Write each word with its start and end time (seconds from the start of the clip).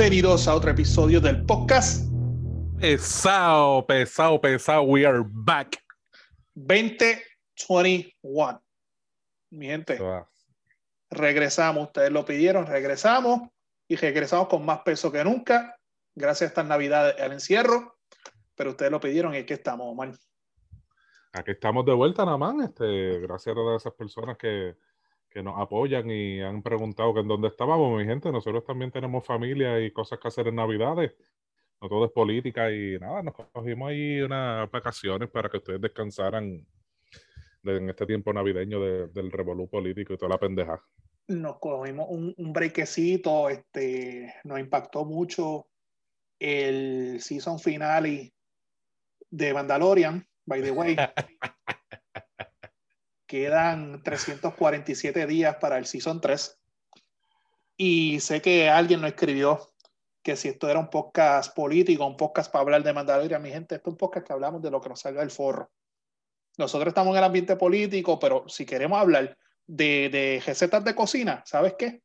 Bienvenidos 0.00 0.48
a 0.48 0.54
otro 0.54 0.70
episodio 0.70 1.20
del 1.20 1.44
podcast 1.44 2.10
Pesado, 2.80 3.86
pesado, 3.86 4.40
pesado. 4.40 4.84
We 4.84 5.04
are 5.04 5.22
back. 5.26 5.76
2021. 6.54 8.62
Mi 9.50 9.66
gente, 9.66 10.00
regresamos. 11.10 11.88
Ustedes 11.88 12.10
lo 12.10 12.24
pidieron, 12.24 12.66
regresamos 12.66 13.50
y 13.88 13.96
regresamos 13.96 14.48
con 14.48 14.64
más 14.64 14.78
peso 14.78 15.12
que 15.12 15.22
nunca. 15.22 15.78
Gracias 16.14 16.48
a 16.48 16.50
esta 16.52 16.64
Navidad 16.64 17.20
al 17.20 17.32
encierro. 17.32 17.98
Pero 18.54 18.70
ustedes 18.70 18.90
lo 18.90 19.00
pidieron 19.00 19.34
y 19.34 19.36
aquí 19.36 19.52
estamos, 19.52 19.86
Omar. 19.86 20.14
Aquí 21.34 21.50
estamos 21.50 21.84
de 21.84 21.92
vuelta 21.92 22.24
nada 22.24 22.38
más. 22.38 22.54
Este, 22.64 23.18
gracias 23.18 23.52
a 23.52 23.54
todas 23.54 23.82
esas 23.82 23.92
personas 23.92 24.38
que, 24.38 24.76
que 25.30 25.42
nos 25.42 25.58
apoyan 25.58 26.10
y 26.10 26.40
han 26.40 26.62
preguntado 26.62 27.14
que 27.14 27.20
en 27.20 27.28
dónde 27.28 27.48
estábamos, 27.48 27.96
mi 27.98 28.04
gente. 28.04 28.32
Nosotros 28.32 28.64
también 28.64 28.90
tenemos 28.90 29.24
familia 29.24 29.80
y 29.80 29.92
cosas 29.92 30.18
que 30.18 30.28
hacer 30.28 30.48
en 30.48 30.56
Navidades. 30.56 31.12
No 31.80 31.88
todo 31.88 32.04
es 32.04 32.12
política 32.12 32.70
y 32.70 32.98
nada, 32.98 33.22
nos 33.22 33.34
cogimos 33.34 33.88
ahí 33.88 34.20
unas 34.20 34.70
vacaciones 34.70 35.30
para 35.30 35.48
que 35.48 35.56
ustedes 35.58 35.80
descansaran 35.80 36.66
en 37.64 37.90
este 37.90 38.06
tiempo 38.06 38.32
navideño 38.32 38.80
del 38.80 39.30
revolú 39.30 39.68
político 39.68 40.12
y 40.12 40.18
toda 40.18 40.30
la 40.30 40.38
pendeja. 40.38 40.82
Nos 41.28 41.58
cogimos 41.58 42.06
un, 42.10 42.34
un 42.36 42.52
brequecito, 42.52 43.48
este, 43.48 44.34
nos 44.44 44.58
impactó 44.58 45.04
mucho 45.04 45.68
el 46.38 47.20
season 47.20 47.58
finale 47.58 48.34
de 49.30 49.54
Mandalorian, 49.54 50.26
by 50.44 50.62
the 50.62 50.70
way. 50.72 50.96
Quedan 53.30 54.02
347 54.02 55.24
días 55.28 55.54
para 55.60 55.78
el 55.78 55.86
Season 55.86 56.20
3. 56.20 56.58
Y 57.76 58.18
sé 58.18 58.42
que 58.42 58.68
alguien 58.68 59.00
nos 59.00 59.10
escribió 59.10 59.72
que 60.20 60.34
si 60.34 60.48
esto 60.48 60.68
era 60.68 60.80
un 60.80 60.90
podcast 60.90 61.54
político, 61.54 62.04
un 62.04 62.16
podcast 62.16 62.50
para 62.50 62.62
hablar 62.62 62.82
de 62.82 62.92
Mandalorian, 62.92 63.40
mi 63.40 63.50
gente, 63.50 63.76
esto 63.76 63.90
es 63.90 63.92
un 63.92 63.98
podcast 63.98 64.26
que 64.26 64.32
hablamos 64.32 64.60
de 64.62 64.72
lo 64.72 64.80
que 64.80 64.88
nos 64.88 64.98
salga 64.98 65.20
del 65.20 65.30
forro. 65.30 65.70
Nosotros 66.58 66.88
estamos 66.88 67.12
en 67.12 67.18
el 67.18 67.24
ambiente 67.24 67.54
político, 67.54 68.18
pero 68.18 68.48
si 68.48 68.66
queremos 68.66 68.98
hablar 68.98 69.38
de, 69.64 70.08
de 70.08 70.42
recetas 70.44 70.82
de 70.82 70.96
cocina, 70.96 71.44
¿sabes 71.46 71.76
qué? 71.78 72.02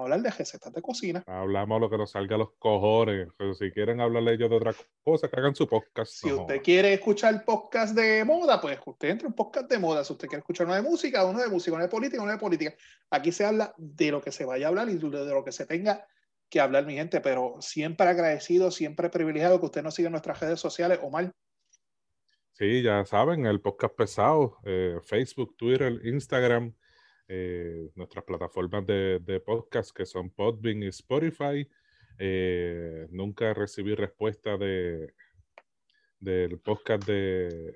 A 0.00 0.02
hablar 0.02 0.22
de 0.22 0.30
recetas 0.30 0.72
de 0.72 0.82
cocina. 0.82 1.22
Hablamos 1.26 1.80
lo 1.80 1.90
que 1.90 1.98
nos 1.98 2.10
salga 2.10 2.36
a 2.36 2.38
los 2.38 2.52
cojones. 2.58 3.28
Pero 3.36 3.54
si 3.54 3.70
quieren 3.70 4.00
hablarle 4.00 4.34
ellos 4.34 4.50
de 4.50 4.56
otra 4.56 4.74
cosa, 5.02 5.28
que 5.28 5.36
hagan 5.38 5.54
su 5.54 5.68
podcast. 5.68 6.12
Si 6.12 6.32
usted 6.32 6.62
quiere 6.62 6.94
escuchar 6.94 7.44
podcast 7.44 7.94
de 7.94 8.24
moda, 8.24 8.60
pues 8.60 8.78
usted 8.84 9.10
entre 9.10 9.28
un 9.28 9.34
podcast 9.34 9.70
de 9.70 9.78
moda. 9.78 10.04
Si 10.04 10.12
usted 10.12 10.28
quiere 10.28 10.40
escuchar 10.40 10.66
uno 10.66 10.76
de 10.76 10.82
música, 10.82 11.24
uno 11.24 11.40
de 11.40 11.48
música, 11.48 11.74
uno 11.74 11.84
de 11.84 11.90
política, 11.90 12.22
uno 12.22 12.32
de 12.32 12.38
política. 12.38 12.74
Aquí 13.10 13.32
se 13.32 13.44
habla 13.44 13.74
de 13.76 14.10
lo 14.10 14.20
que 14.20 14.32
se 14.32 14.44
vaya 14.44 14.66
a 14.66 14.68
hablar 14.68 14.88
y 14.88 14.96
de 14.96 15.08
lo 15.08 15.44
que 15.44 15.52
se 15.52 15.66
tenga 15.66 16.06
que 16.48 16.60
hablar, 16.60 16.86
mi 16.86 16.94
gente. 16.94 17.20
Pero 17.20 17.56
siempre 17.60 18.06
agradecido, 18.06 18.70
siempre 18.70 19.10
privilegiado 19.10 19.60
que 19.60 19.66
usted 19.66 19.82
nos 19.82 19.94
siga 19.94 20.08
en 20.08 20.12
nuestras 20.12 20.40
redes 20.40 20.60
sociales. 20.60 20.98
Omar. 21.02 21.32
Sí, 22.52 22.82
ya 22.82 23.04
saben, 23.04 23.46
el 23.46 23.60
podcast 23.60 23.96
pesado, 23.96 24.58
eh, 24.64 24.98
Facebook, 25.02 25.56
Twitter, 25.56 26.00
Instagram, 26.04 26.72
eh, 27.28 27.90
nuestras 27.94 28.24
plataformas 28.24 28.86
de, 28.86 29.42
podcast 29.44 29.96
que 29.96 30.04
son 30.04 30.30
Podbean 30.30 30.82
y 30.82 30.88
Spotify. 30.88 31.68
Eh, 32.18 33.06
nunca 33.10 33.52
recibí 33.54 33.94
respuesta 33.94 34.56
de 34.56 35.12
del 36.20 36.58
podcast 36.58 37.06
de, 37.06 37.74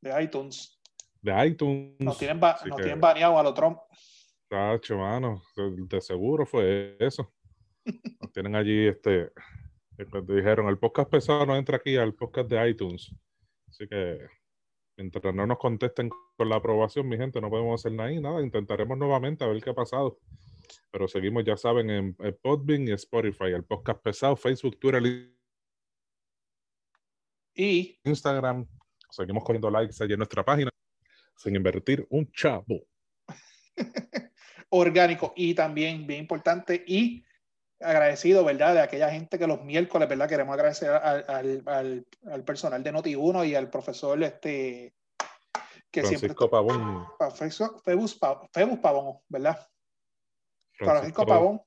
de 0.00 0.22
iTunes. 0.22 0.80
De 1.22 1.46
iTunes. 1.46 1.94
Nos 2.00 2.18
tienen, 2.18 2.40
tienen 2.76 3.00
baneado 3.00 3.38
a 3.38 3.42
lo 3.42 3.54
Trump. 3.54 3.78
Tacho, 4.48 4.98
mano, 4.98 5.42
de, 5.56 6.00
seguro 6.00 6.44
fue 6.44 6.96
eso. 6.98 7.32
Nos 8.20 8.32
tienen 8.32 8.56
allí, 8.56 8.88
este, 8.88 9.30
dijeron, 10.26 10.68
el 10.68 10.78
podcast 10.78 11.08
pesado 11.08 11.46
no 11.46 11.56
entra 11.56 11.76
aquí 11.76 11.96
al 11.96 12.14
podcast 12.14 12.48
de 12.48 12.68
iTunes. 12.68 13.14
Así 13.68 13.86
que 13.88 14.18
mientras 14.96 15.34
no 15.34 15.46
nos 15.46 15.58
contesten 15.58 16.10
con 16.36 16.48
la 16.48 16.56
aprobación, 16.56 17.08
mi 17.08 17.16
gente, 17.16 17.40
no 17.40 17.50
podemos 17.50 17.80
hacer 17.80 17.92
nada 17.92 18.12
y 18.12 18.20
nada. 18.20 18.42
Intentaremos 18.42 18.96
nuevamente 18.96 19.44
a 19.44 19.48
ver 19.48 19.62
qué 19.62 19.70
ha 19.70 19.74
pasado. 19.74 20.18
Pero 20.90 21.08
seguimos, 21.08 21.44
ya 21.44 21.56
saben, 21.56 21.90
en, 21.90 22.16
Podbean 22.40 22.88
y 22.88 22.92
Spotify, 22.92 23.52
el 23.54 23.64
podcast 23.64 24.00
pesado, 24.02 24.36
Facebook, 24.36 24.78
Twitter 24.78 25.02
y 27.54 28.00
Instagram. 28.04 28.66
Seguimos 29.10 29.44
cogiendo 29.44 29.70
likes 29.70 30.02
allí 30.02 30.12
en 30.12 30.18
nuestra 30.18 30.44
página 30.44 30.70
sin 31.36 31.56
invertir 31.56 32.06
un 32.10 32.30
chavo. 32.32 32.86
Orgánico 34.70 35.32
y 35.36 35.54
también 35.54 36.06
bien 36.06 36.20
importante 36.20 36.84
y 36.86 37.24
agradecido, 37.80 38.44
¿verdad? 38.44 38.74
De 38.74 38.80
aquella 38.80 39.10
gente 39.10 39.38
que 39.38 39.46
los 39.46 39.62
miércoles, 39.62 40.08
¿verdad? 40.08 40.28
Queremos 40.28 40.54
agradecer 40.54 40.90
al, 40.90 41.62
al, 41.66 42.06
al, 42.26 42.44
personal 42.44 42.82
de 42.82 42.92
Noti1 42.92 43.48
y 43.48 43.54
al 43.54 43.70
profesor 43.70 44.22
este 44.22 44.94
que 45.90 46.02
Francisco 46.02 46.50
Pavón. 46.50 47.06
Febus, 47.84 48.18
Febus 48.52 48.78
Pavón, 48.80 49.18
¿verdad? 49.28 49.66
Francisco, 50.72 51.24
Pavón, 51.24 51.62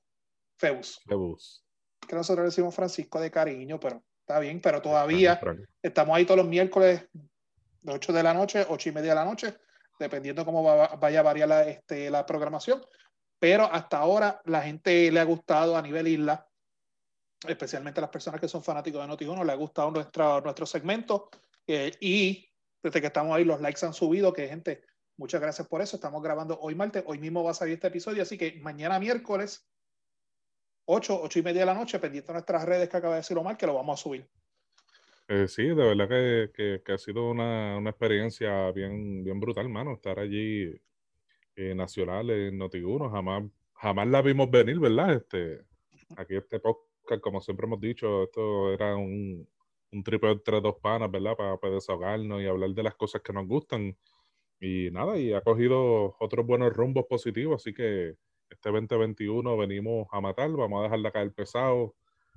Febus. 0.58 1.00
Febus. 1.06 1.64
Que 2.06 2.14
nosotros 2.14 2.44
le 2.44 2.50
decimos 2.50 2.74
Francisco 2.74 3.20
de 3.20 3.30
cariño, 3.30 3.80
pero 3.80 4.02
está 4.20 4.38
bien, 4.38 4.60
pero 4.60 4.82
todavía 4.82 5.40
estamos 5.82 6.16
ahí 6.16 6.26
todos 6.26 6.38
los 6.38 6.48
miércoles 6.48 7.08
de 7.80 7.92
8 7.92 8.12
de 8.12 8.22
la 8.22 8.34
noche, 8.34 8.66
8 8.68 8.88
y 8.88 8.92
media 8.92 9.10
de 9.10 9.14
la 9.14 9.24
noche, 9.24 9.56
dependiendo 9.98 10.44
cómo 10.44 10.62
vaya 10.62 11.20
a 11.20 11.22
variar 11.22 11.48
la, 11.48 11.62
este, 11.62 12.10
la 12.10 12.26
programación 12.26 12.82
pero 13.38 13.64
hasta 13.64 13.98
ahora 13.98 14.40
la 14.44 14.62
gente 14.62 15.10
le 15.10 15.20
ha 15.20 15.24
gustado 15.24 15.76
a 15.76 15.82
nivel 15.82 16.08
isla, 16.08 16.46
especialmente 17.46 18.00
las 18.00 18.10
personas 18.10 18.40
que 18.40 18.48
son 18.48 18.62
fanáticos 18.62 19.00
de 19.00 19.12
Noti1, 19.12 19.44
le 19.44 19.52
ha 19.52 19.56
gustado 19.56 19.90
nuestra, 19.90 20.40
nuestro 20.40 20.66
segmento 20.66 21.30
eh, 21.66 21.92
y 22.00 22.48
desde 22.82 23.00
que 23.00 23.06
estamos 23.06 23.36
ahí 23.36 23.44
los 23.44 23.60
likes 23.60 23.84
han 23.84 23.94
subido, 23.94 24.32
que 24.32 24.48
gente, 24.48 24.82
muchas 25.16 25.40
gracias 25.40 25.66
por 25.68 25.80
eso, 25.80 25.96
estamos 25.96 26.22
grabando 26.22 26.58
hoy 26.60 26.74
martes, 26.74 27.04
hoy 27.06 27.18
mismo 27.18 27.44
va 27.44 27.52
a 27.52 27.54
salir 27.54 27.74
este 27.74 27.88
episodio, 27.88 28.22
así 28.22 28.36
que 28.36 28.58
mañana 28.60 28.98
miércoles, 28.98 29.68
8, 30.86 31.20
8 31.22 31.38
y 31.38 31.42
media 31.42 31.60
de 31.60 31.66
la 31.66 31.74
noche, 31.74 31.98
pendiente 31.98 32.28
de 32.28 32.34
nuestras 32.34 32.64
redes 32.64 32.88
que 32.88 32.96
acaba 32.96 33.14
de 33.14 33.20
decir 33.20 33.36
Omar, 33.36 33.56
que 33.56 33.66
lo 33.66 33.74
vamos 33.74 34.00
a 34.00 34.02
subir. 34.02 34.28
Eh, 35.28 35.46
sí, 35.46 35.64
de 35.64 35.74
verdad 35.74 36.08
que, 36.08 36.80
que, 36.82 36.92
ha 36.92 36.96
sido 36.96 37.30
una, 37.30 37.76
una, 37.76 37.90
experiencia 37.90 38.70
bien, 38.72 39.22
bien 39.22 39.38
brutal, 39.38 39.68
mano, 39.68 39.92
estar 39.92 40.18
allí 40.18 40.80
eh, 41.58 41.74
nacionales 41.74 42.52
en 42.52 42.60
Noti1, 42.60 43.10
jamás, 43.10 43.42
jamás 43.74 44.06
la 44.06 44.22
vimos 44.22 44.48
venir, 44.48 44.78
¿verdad? 44.78 45.14
Este, 45.14 45.60
aquí 46.16 46.36
este 46.36 46.60
podcast, 46.60 47.20
como 47.20 47.40
siempre 47.40 47.66
hemos 47.66 47.80
dicho, 47.80 48.22
esto 48.22 48.72
era 48.72 48.94
un, 48.94 49.44
un 49.90 50.02
triple 50.04 50.30
entre 50.30 50.60
dos 50.60 50.76
panas, 50.80 51.10
¿verdad? 51.10 51.36
Para, 51.36 51.56
para 51.56 51.74
desahogarnos 51.74 52.40
y 52.40 52.46
hablar 52.46 52.70
de 52.70 52.82
las 52.84 52.94
cosas 52.94 53.22
que 53.22 53.32
nos 53.32 53.48
gustan. 53.48 53.96
Y 54.60 54.90
nada, 54.92 55.18
y 55.18 55.32
ha 55.32 55.40
cogido 55.40 56.14
otros 56.20 56.46
buenos 56.46 56.72
rumbos 56.72 57.06
positivos, 57.08 57.60
así 57.60 57.74
que 57.74 58.14
este 58.48 58.70
2021 58.70 59.56
venimos 59.56 60.06
a 60.12 60.20
matar, 60.20 60.52
vamos 60.52 60.78
a 60.78 60.84
dejarla 60.84 61.10
caer 61.10 61.32
pesado, 61.32 61.96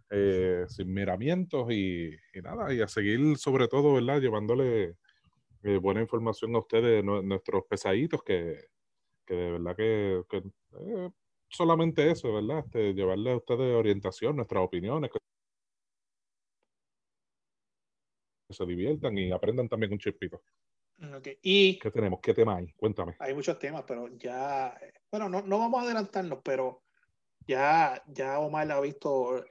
eh, 0.09 0.65
sin 0.67 0.91
miramientos 0.91 1.71
y, 1.71 2.09
y, 2.33 2.41
nada, 2.41 2.73
y 2.73 2.81
a 2.81 2.87
seguir 2.87 3.37
sobre 3.37 3.67
todo, 3.67 3.93
¿verdad? 3.93 4.19
Llevándole 4.19 4.95
eh, 5.61 5.77
buena 5.77 6.01
información 6.01 6.55
a 6.55 6.59
ustedes, 6.59 7.03
nuestros 7.03 7.65
pesaditos, 7.69 8.23
que, 8.23 8.71
que 9.25 9.33
de 9.33 9.51
verdad 9.51 9.75
que, 9.75 10.23
eh, 10.79 11.09
solamente 11.49 12.09
eso, 12.09 12.33
¿verdad? 12.33 12.59
Este, 12.65 12.93
llevarle 12.93 13.31
a 13.31 13.37
ustedes 13.37 13.75
orientación, 13.75 14.35
nuestras 14.35 14.63
opiniones, 14.63 15.11
que 15.11 15.19
se 18.53 18.65
diviertan 18.65 19.17
y 19.17 19.31
aprendan 19.31 19.69
también 19.69 19.91
un 19.93 19.99
chispito. 19.99 20.41
Y 21.41 21.79
¿Qué 21.79 21.89
tenemos? 21.89 22.19
¿Qué 22.21 22.33
tema 22.33 22.57
hay? 22.57 22.71
Cuéntame. 22.73 23.15
Hay 23.19 23.33
muchos 23.33 23.57
temas, 23.57 23.83
pero 23.87 24.07
ya, 24.17 24.77
bueno, 25.09 25.29
no, 25.29 25.41
no 25.41 25.57
vamos 25.57 25.81
a 25.81 25.83
adelantarnos, 25.85 26.39
pero 26.43 26.83
ya, 27.47 28.03
ya 28.07 28.39
Omar 28.39 28.71
ha 28.71 28.79
visto 28.79 29.43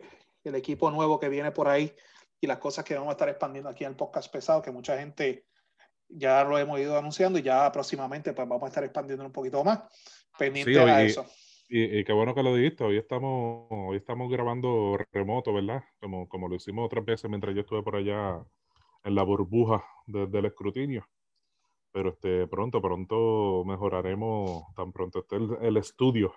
el 0.44 0.54
equipo 0.54 0.90
nuevo 0.90 1.18
que 1.18 1.28
viene 1.28 1.50
por 1.50 1.68
ahí 1.68 1.92
y 2.40 2.46
las 2.46 2.58
cosas 2.58 2.84
que 2.84 2.94
vamos 2.94 3.08
a 3.08 3.12
estar 3.12 3.28
expandiendo 3.28 3.68
aquí 3.68 3.84
en 3.84 3.90
el 3.90 3.96
podcast 3.96 4.32
pesado, 4.32 4.62
que 4.62 4.70
mucha 4.70 4.96
gente 4.98 5.46
ya 6.10 6.44
lo 6.44 6.58
hemos 6.58 6.78
ido 6.80 6.98
anunciando 6.98 7.38
y 7.38 7.42
ya 7.42 7.70
próximamente 7.72 8.32
pues 8.32 8.48
vamos 8.48 8.64
a 8.64 8.68
estar 8.68 8.84
expandiendo 8.84 9.24
un 9.24 9.32
poquito 9.32 9.62
más 9.64 9.80
pendiente 10.38 10.78
a 10.78 11.02
eso. 11.02 11.26
Y, 11.72 12.02
qué 12.02 12.12
bueno 12.12 12.34
que 12.34 12.42
lo 12.42 12.52
dijiste, 12.56 12.82
hoy 12.82 12.98
estamos, 12.98 13.68
hoy 13.70 13.96
estamos 13.96 14.28
grabando 14.28 14.98
remoto, 15.12 15.52
¿verdad? 15.52 15.84
Como, 16.00 16.28
como 16.28 16.48
lo 16.48 16.56
hicimos 16.56 16.84
otras 16.84 17.04
veces 17.04 17.30
mientras 17.30 17.54
yo 17.54 17.60
estuve 17.60 17.80
por 17.84 17.94
allá 17.94 18.44
en 19.04 19.14
la 19.14 19.22
burbuja 19.22 19.84
del 20.06 20.46
escrutinio. 20.46 21.06
Pero 21.92 22.10
este, 22.10 22.48
pronto, 22.48 22.82
pronto 22.82 23.64
mejoraremos, 23.64 24.64
tan 24.74 24.92
pronto 24.92 25.20
esté 25.20 25.36
el, 25.36 25.76
estudio, 25.76 26.34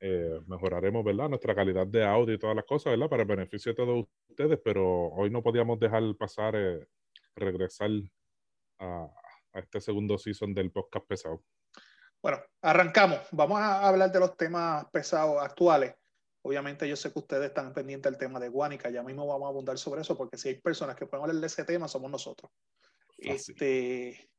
eh, 0.00 0.40
mejoraremos, 0.46 1.04
¿verdad? 1.04 1.28
Nuestra 1.28 1.54
calidad 1.54 1.86
de 1.86 2.04
audio 2.04 2.34
y 2.34 2.38
todas 2.38 2.56
las 2.56 2.64
cosas, 2.64 2.92
¿verdad? 2.92 3.10
Para 3.10 3.22
el 3.22 3.28
beneficio 3.28 3.72
de 3.72 3.76
todos 3.76 4.06
ustedes, 4.30 4.58
pero 4.64 5.08
hoy 5.08 5.28
no 5.28 5.42
podíamos 5.42 5.78
dejar 5.78 6.02
pasar, 6.16 6.54
eh, 6.56 6.86
regresar 7.36 7.90
a, 8.78 9.08
este 9.54 9.80
segundo 9.80 10.18
season 10.18 10.52
del 10.52 10.72
podcast 10.72 11.06
pesado. 11.06 11.44
Bueno, 12.20 12.38
arrancamos. 12.62 13.20
Vamos 13.32 13.60
a 13.60 13.86
hablar 13.86 14.10
de 14.10 14.20
los 14.20 14.36
temas 14.36 14.86
pesados 14.90 15.42
actuales. 15.42 15.94
Obviamente 16.42 16.88
yo 16.88 16.96
sé 16.96 17.12
que 17.12 17.18
ustedes 17.18 17.46
están 17.46 17.72
pendientes 17.72 18.10
del 18.10 18.18
tema 18.18 18.38
de 18.38 18.48
Guanica, 18.48 18.90
ya 18.90 19.02
mismo 19.02 19.26
vamos 19.26 19.46
a 19.46 19.50
abundar 19.50 19.78
sobre 19.78 20.02
eso, 20.02 20.16
porque 20.16 20.36
si 20.36 20.48
hay 20.48 20.60
personas 20.60 20.96
que 20.96 21.06
pueden 21.06 21.22
hablar 21.22 21.40
de 21.40 21.46
ese 21.46 21.64
tema, 21.64 21.88
somos 21.88 22.10
nosotros. 22.10 22.50
Este, 23.16 24.30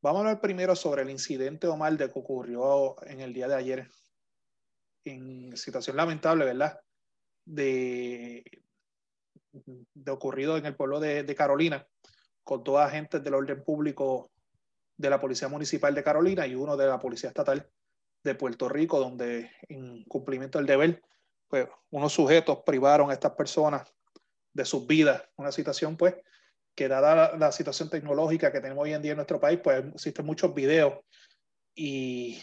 vamos 0.00 0.18
a 0.18 0.20
hablar 0.20 0.40
primero 0.40 0.74
sobre 0.76 1.02
el 1.02 1.10
incidente 1.10 1.66
o 1.66 1.76
mal 1.76 1.98
de 1.98 2.10
que 2.10 2.18
ocurrió 2.18 2.96
en 3.06 3.20
el 3.20 3.34
día 3.34 3.48
de 3.48 3.54
ayer, 3.54 3.90
en 5.04 5.56
situación 5.56 5.96
lamentable, 5.96 6.46
¿verdad? 6.46 6.80
De, 7.44 8.42
de 9.52 10.10
ocurrido 10.10 10.56
en 10.56 10.64
el 10.64 10.76
pueblo 10.76 11.00
de, 11.00 11.22
de 11.22 11.34
Carolina, 11.34 11.86
con 12.44 12.62
dos 12.62 12.78
agentes 12.78 13.24
del 13.24 13.34
orden 13.34 13.64
público 13.64 14.30
de 14.96 15.10
la 15.10 15.20
Policía 15.20 15.48
Municipal 15.48 15.94
de 15.94 16.04
Carolina 16.04 16.46
y 16.46 16.54
uno 16.54 16.76
de 16.76 16.86
la 16.86 16.98
Policía 16.98 17.28
Estatal 17.28 17.68
de 18.22 18.34
Puerto 18.34 18.68
Rico, 18.68 19.00
donde 19.00 19.50
en 19.68 20.04
cumplimiento 20.04 20.58
del 20.58 20.66
deber, 20.66 21.02
pues 21.48 21.68
unos 21.90 22.12
sujetos 22.12 22.60
privaron 22.64 23.10
a 23.10 23.14
estas 23.14 23.32
personas 23.32 23.92
de 24.52 24.64
sus 24.64 24.86
vidas. 24.86 25.22
Una 25.36 25.52
situación, 25.52 25.96
pues, 25.96 26.14
que 26.74 26.88
dada 26.88 27.36
la, 27.36 27.52
situación 27.52 27.90
tecnológica 27.90 28.52
que 28.52 28.60
tenemos 28.60 28.84
hoy 28.84 28.92
en 28.92 29.02
día 29.02 29.12
en 29.12 29.16
nuestro 29.16 29.40
país, 29.40 29.60
pues 29.62 29.84
existen 29.94 30.26
muchos 30.26 30.54
videos 30.54 30.94
y 31.74 32.40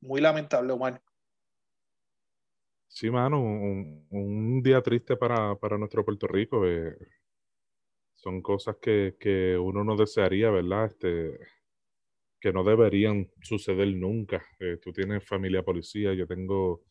muy 0.00 0.20
lamentable, 0.20 0.72
Omar. 0.72 1.00
Sí, 2.88 3.10
mano, 3.10 3.40
un, 3.42 4.62
día 4.62 4.80
triste 4.82 5.16
para, 5.16 5.56
nuestro 5.78 6.04
Puerto 6.04 6.26
Rico. 6.26 6.66
Eh, 6.66 6.96
son 8.16 8.42
cosas 8.42 8.76
que, 8.80 9.16
que, 9.20 9.56
uno 9.56 9.84
no 9.84 9.96
desearía, 9.96 10.50
¿verdad? 10.50 10.86
Este, 10.86 11.38
que 12.40 12.52
no 12.52 12.64
deberían 12.64 13.30
suceder 13.42 13.88
nunca. 13.96 14.44
Eh, 14.60 14.78
tú 14.82 14.92
tienes 14.92 15.24
familia 15.26 15.62
policía, 15.62 16.14
yo 16.14 16.26
tengo 16.26 16.82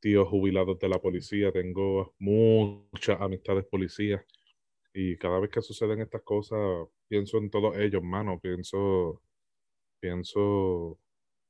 tíos 0.00 0.28
jubilados 0.28 0.78
de 0.78 0.88
la 0.88 1.00
policía, 1.00 1.52
tengo 1.52 2.14
muchas 2.18 3.20
amistades 3.20 3.66
policías 3.66 4.24
y 4.94 5.16
cada 5.16 5.40
vez 5.40 5.50
que 5.50 5.62
suceden 5.62 6.00
estas 6.00 6.22
cosas 6.22 6.58
pienso 7.08 7.38
en 7.38 7.50
todos 7.50 7.76
ellos, 7.78 8.02
mano, 8.02 8.38
pienso, 8.40 9.22
pienso 10.00 10.98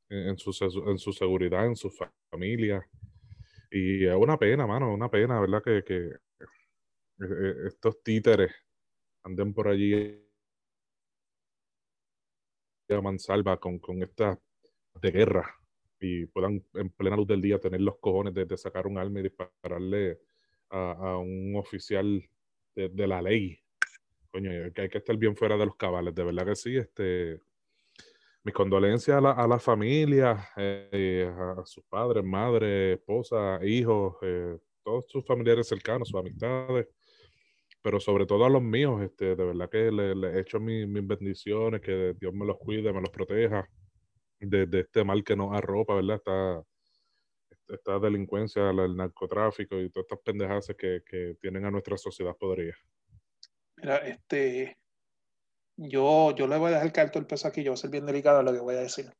en, 0.08 0.38
su, 0.38 0.50
en 0.86 0.98
su 0.98 1.12
seguridad, 1.12 1.66
en 1.66 1.76
su 1.76 1.90
familia 2.30 2.86
y 3.70 4.06
es 4.06 4.14
una 4.14 4.38
pena, 4.38 4.66
mano, 4.66 4.92
una 4.92 5.10
pena, 5.10 5.40
¿verdad? 5.40 5.62
Que, 5.62 5.82
que 5.84 5.96
eh, 6.06 6.18
eh, 7.20 7.54
estos 7.66 8.02
títeres 8.02 8.50
anden 9.24 9.52
por 9.52 9.68
allí 9.68 10.24
a 12.96 13.00
mansalva 13.00 13.58
con, 13.58 13.78
con 13.78 14.02
esta 14.02 14.40
de 15.00 15.10
guerra 15.10 15.54
y 16.00 16.26
puedan 16.26 16.64
en 16.74 16.90
plena 16.90 17.16
luz 17.16 17.26
del 17.26 17.42
día 17.42 17.58
tener 17.58 17.80
los 17.80 17.98
cojones 17.98 18.34
de, 18.34 18.56
sacar 18.56 18.86
un 18.86 18.98
arma 18.98 19.20
y 19.20 19.24
dispararle 19.24 20.20
a, 20.70 21.18
un 21.18 21.54
oficial 21.56 22.22
de, 22.74 23.06
la 23.06 23.20
ley. 23.20 23.58
Coño, 24.30 24.50
que 24.72 24.82
hay 24.82 24.88
que 24.88 24.98
estar 24.98 25.16
bien 25.16 25.36
fuera 25.36 25.56
de 25.56 25.66
los 25.66 25.76
cabales, 25.76 26.14
de 26.14 26.24
verdad 26.24 26.46
que 26.46 26.54
sí. 26.54 26.76
Este, 26.76 27.40
mis 28.44 28.54
condolencias 28.54 29.16
a 29.16 29.20
la, 29.20 29.32
a 29.32 29.48
la 29.48 29.58
familia, 29.58 30.48
eh, 30.56 31.30
a 31.36 31.64
sus 31.64 31.84
padres, 31.84 32.22
madres, 32.24 32.98
esposas, 32.98 33.62
hijos, 33.64 34.16
eh, 34.22 34.56
todos 34.84 35.06
sus 35.08 35.26
familiares 35.26 35.66
cercanos, 35.66 36.08
sus 36.08 36.20
amistades 36.20 36.86
pero 37.88 38.00
sobre 38.00 38.26
todo 38.26 38.44
a 38.44 38.50
los 38.50 38.60
míos, 38.60 39.00
este, 39.00 39.34
de 39.34 39.44
verdad 39.46 39.70
que 39.70 39.90
le, 39.90 40.28
he 40.28 40.40
hecho 40.40 40.60
mis, 40.60 40.86
bendiciones, 41.06 41.80
que 41.80 42.14
Dios 42.20 42.34
me 42.34 42.44
los 42.44 42.58
cuide, 42.58 42.92
me 42.92 43.00
los 43.00 43.08
proteja 43.08 43.66
de, 44.40 44.68
este 44.78 45.04
mal 45.04 45.24
que 45.24 45.34
nos 45.34 45.56
arropa, 45.56 45.94
¿verdad? 45.94 46.16
Esta, 46.16 46.62
esta 47.66 47.98
delincuencia, 47.98 48.68
el 48.68 48.94
narcotráfico 48.94 49.80
y 49.80 49.88
todas 49.88 50.04
estas 50.04 50.18
pendejadas 50.22 50.66
que, 50.76 51.00
que 51.02 51.36
tienen 51.40 51.64
a 51.64 51.70
nuestra 51.70 51.96
sociedad 51.96 52.36
podrida. 52.36 52.74
Mira, 53.76 53.96
este, 54.06 54.76
yo, 55.78 56.34
yo 56.36 56.46
le 56.46 56.58
voy 56.58 56.72
a 56.72 56.74
dejar 56.74 56.92
caer 56.92 57.10
todo 57.10 57.20
el 57.20 57.26
peso 57.26 57.48
aquí, 57.48 57.62
yo 57.62 57.70
voy 57.70 57.78
a 57.78 57.80
ser 57.80 57.90
bien 57.90 58.04
delicado 58.04 58.40
en 58.40 58.44
lo 58.44 58.52
que 58.52 58.60
voy 58.60 58.74
a 58.74 58.80
decir. 58.80 59.10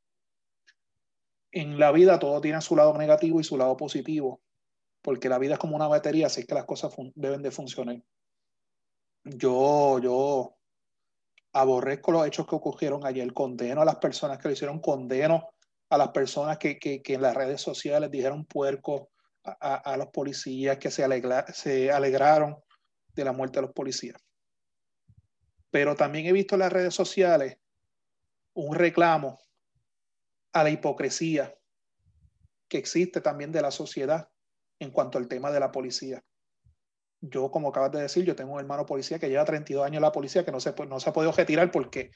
En 1.53 1.79
la 1.79 1.91
vida 1.91 2.19
todo 2.19 2.39
tiene 2.43 2.61
su 2.61 2.77
lado 2.77 2.93
negativo 2.99 3.41
y 3.41 3.45
su 3.45 3.57
lado 3.57 3.79
positivo, 3.79 4.43
porque 5.01 5.31
la 5.31 5.39
vida 5.39 5.55
es 5.55 5.59
como 5.59 5.75
una 5.75 5.89
batería, 5.89 6.27
así 6.27 6.45
que 6.45 6.55
las 6.55 6.67
cosas 6.67 6.95
deben 7.15 7.41
de 7.41 7.51
funcionar 7.51 8.03
yo, 9.25 9.99
yo 9.99 10.59
aborrezco 11.53 12.13
los 12.13 12.27
hechos 12.27 12.47
que 12.47 12.55
ocurrieron 12.55 13.05
ayer, 13.07 13.33
condeno 13.33 13.83
a 13.83 13.85
las 13.85 13.97
personas 13.97 14.39
que 14.39 14.49
lo 14.49 14.55
hicieron, 14.55 14.81
condeno 14.81 15.49
a 15.91 15.99
las 15.99 16.09
personas 16.09 16.59
que, 16.59 16.79
que, 16.79 17.03
que 17.03 17.15
en 17.15 17.23
las 17.23 17.35
redes 17.35 17.61
sociales 17.61 18.11
dijeron 18.11 18.45
puerco 18.45 19.11
a, 19.45 19.77
a, 19.77 19.97
los 19.97 20.09
policías, 20.09 20.79
que 20.79 20.91
se, 20.91 21.07
se 21.53 21.91
alegraron 21.91 22.59
de 23.15 23.25
la 23.25 23.33
muerte 23.33 23.59
de 23.59 23.67
los 23.67 23.75
policías. 23.75 24.23
Pero 25.71 25.95
también 25.97 26.27
he 26.27 26.33
visto 26.33 26.55
en 26.55 26.61
las 26.61 26.73
redes 26.73 26.95
sociales 26.95 27.59
un 28.55 28.75
reclamo 28.75 29.39
a 30.53 30.65
la 30.65 30.71
hipocresía 30.71 31.55
que 32.69 32.79
existe 32.79 33.21
también 33.21 33.53
de 33.53 33.63
la 33.63 33.71
sociedad 33.71 34.29
en 34.79 34.91
cuanto 34.91 35.19
al 35.19 35.29
tema 35.29 35.51
de 35.51 35.61
la 35.61 35.73
policía 35.73 36.23
yo, 37.21 37.51
como 37.51 37.69
acabas 37.69 37.93
de 37.93 38.03
decir, 38.03 38.25
yo 38.25 38.37
tengo 38.37 38.55
un 38.55 38.61
hermano 38.61 38.87
policía 38.87 39.19
que 39.19 39.29
lleva 39.29 39.45
32 39.45 39.85
años 39.85 39.97
en 39.97 40.03
la 40.03 40.13
policía 40.13 40.45
que 40.45 40.53
no 40.53 40.61
se, 40.61 40.75
no 40.87 41.01
se 41.01 41.11
ha 41.11 41.13
podido 41.13 41.33
retirar 41.33 41.71
porque 41.71 42.13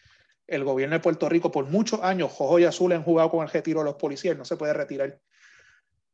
el 0.47 0.65
gobierno 0.65 0.95
de 0.95 1.01
Puerto 1.01 1.29
Rico 1.29 1.51
por 1.51 1.67
muchos 1.67 2.01
años, 2.03 2.33
Jojo 2.33 2.59
y 2.59 2.65
Azul 2.65 2.93
han 2.93 3.03
jugado 3.03 3.31
con 3.31 3.43
el 3.43 3.51
retiro 3.51 3.81
de 3.81 3.87
los 3.87 3.97
policías, 3.97 4.37
no 4.37 4.45
se 4.45 4.57
puede 4.57 4.73
retirar. 4.73 5.21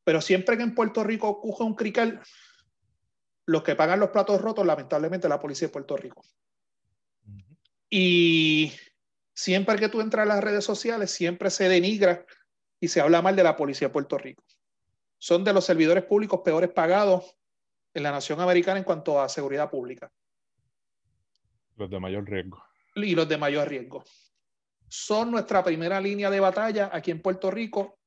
Pero 0.05 0.20
siempre 0.20 0.56
que 0.56 0.62
en 0.62 0.75
Puerto 0.75 1.05
Rico 1.05 1.29
ocurre 1.29 1.64
un 1.64 1.75
crical, 1.75 2.20
los 3.46 3.62
que 3.62 3.76
pagan 3.76 4.00
los 4.00 4.11
platos 4.11 4.40
rotos, 4.40 4.67
lamentablemente, 4.67 5.29
la 5.29 5.41
policía 5.41 5.69
de 5.69 5.73
Puerto 5.73 5.96
Rico. 5.96 6.23
Y 7.91 8.73
siempre 9.34 9.77
que 9.77 9.89
tú 9.89 10.01
entras 10.01 10.24
a 10.24 10.29
las 10.29 10.44
redes 10.44 10.65
sociales, 10.65 11.10
siempre 11.10 11.51
se 11.51 11.69
denigra 11.69 12.24
y 12.81 12.89
se 12.89 13.01
habla 13.01 13.22
mal 13.22 13.36
de 13.36 13.43
la 13.43 13.56
policía 13.56 13.89
de 13.89 13.93
Puerto 13.93 14.19
Rico. 14.19 14.44
Son 15.19 15.44
de 15.44 15.53
los 15.53 15.65
servidores 15.65 16.05
públicos 16.05 16.43
peores 16.44 16.70
pagados 16.70 17.38
en 17.95 18.03
la 18.03 18.13
nación 18.13 18.41
americana 18.41 18.79
en 18.79 18.85
cuanto 18.85 19.21
a 19.21 19.29
seguridad 19.29 19.71
pública. 19.71 20.11
Los 21.77 21.91
de 21.91 22.01
mayor 22.01 22.29
riesgo. 22.29 22.63
Y 22.95 23.15
los 23.15 23.29
de 23.29 23.39
mayor 23.39 23.69
riesgo. 23.69 24.05
Son 24.89 25.31
nuestra 25.31 25.63
primera 25.63 26.01
línea 26.01 26.31
de 26.31 26.41
batalla 26.41 26.91
aquí 26.93 27.11
en 27.11 27.23
Puerto 27.23 27.51
Rico. 27.51 27.99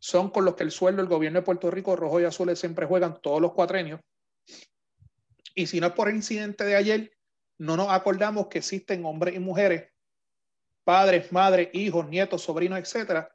Son 0.00 0.30
con 0.30 0.44
los 0.44 0.54
que 0.54 0.64
el 0.64 0.72
sueldo 0.72 1.02
del 1.02 1.08
gobierno 1.08 1.40
de 1.40 1.44
Puerto 1.44 1.70
Rico, 1.70 1.94
rojo 1.94 2.20
y 2.20 2.24
azul, 2.24 2.56
siempre 2.56 2.86
juegan 2.86 3.20
todos 3.20 3.40
los 3.40 3.52
cuatrenios. 3.52 4.00
Y 5.54 5.66
si 5.66 5.80
no 5.80 5.88
es 5.88 5.92
por 5.92 6.08
el 6.08 6.16
incidente 6.16 6.64
de 6.64 6.74
ayer, 6.74 7.12
no 7.58 7.76
nos 7.76 7.90
acordamos 7.90 8.48
que 8.48 8.58
existen 8.58 9.04
hombres 9.04 9.36
y 9.36 9.38
mujeres, 9.38 9.92
padres, 10.82 11.30
madres, 11.30 11.68
hijos, 11.74 12.08
nietos, 12.08 12.42
sobrinos, 12.42 12.78
etcétera, 12.78 13.32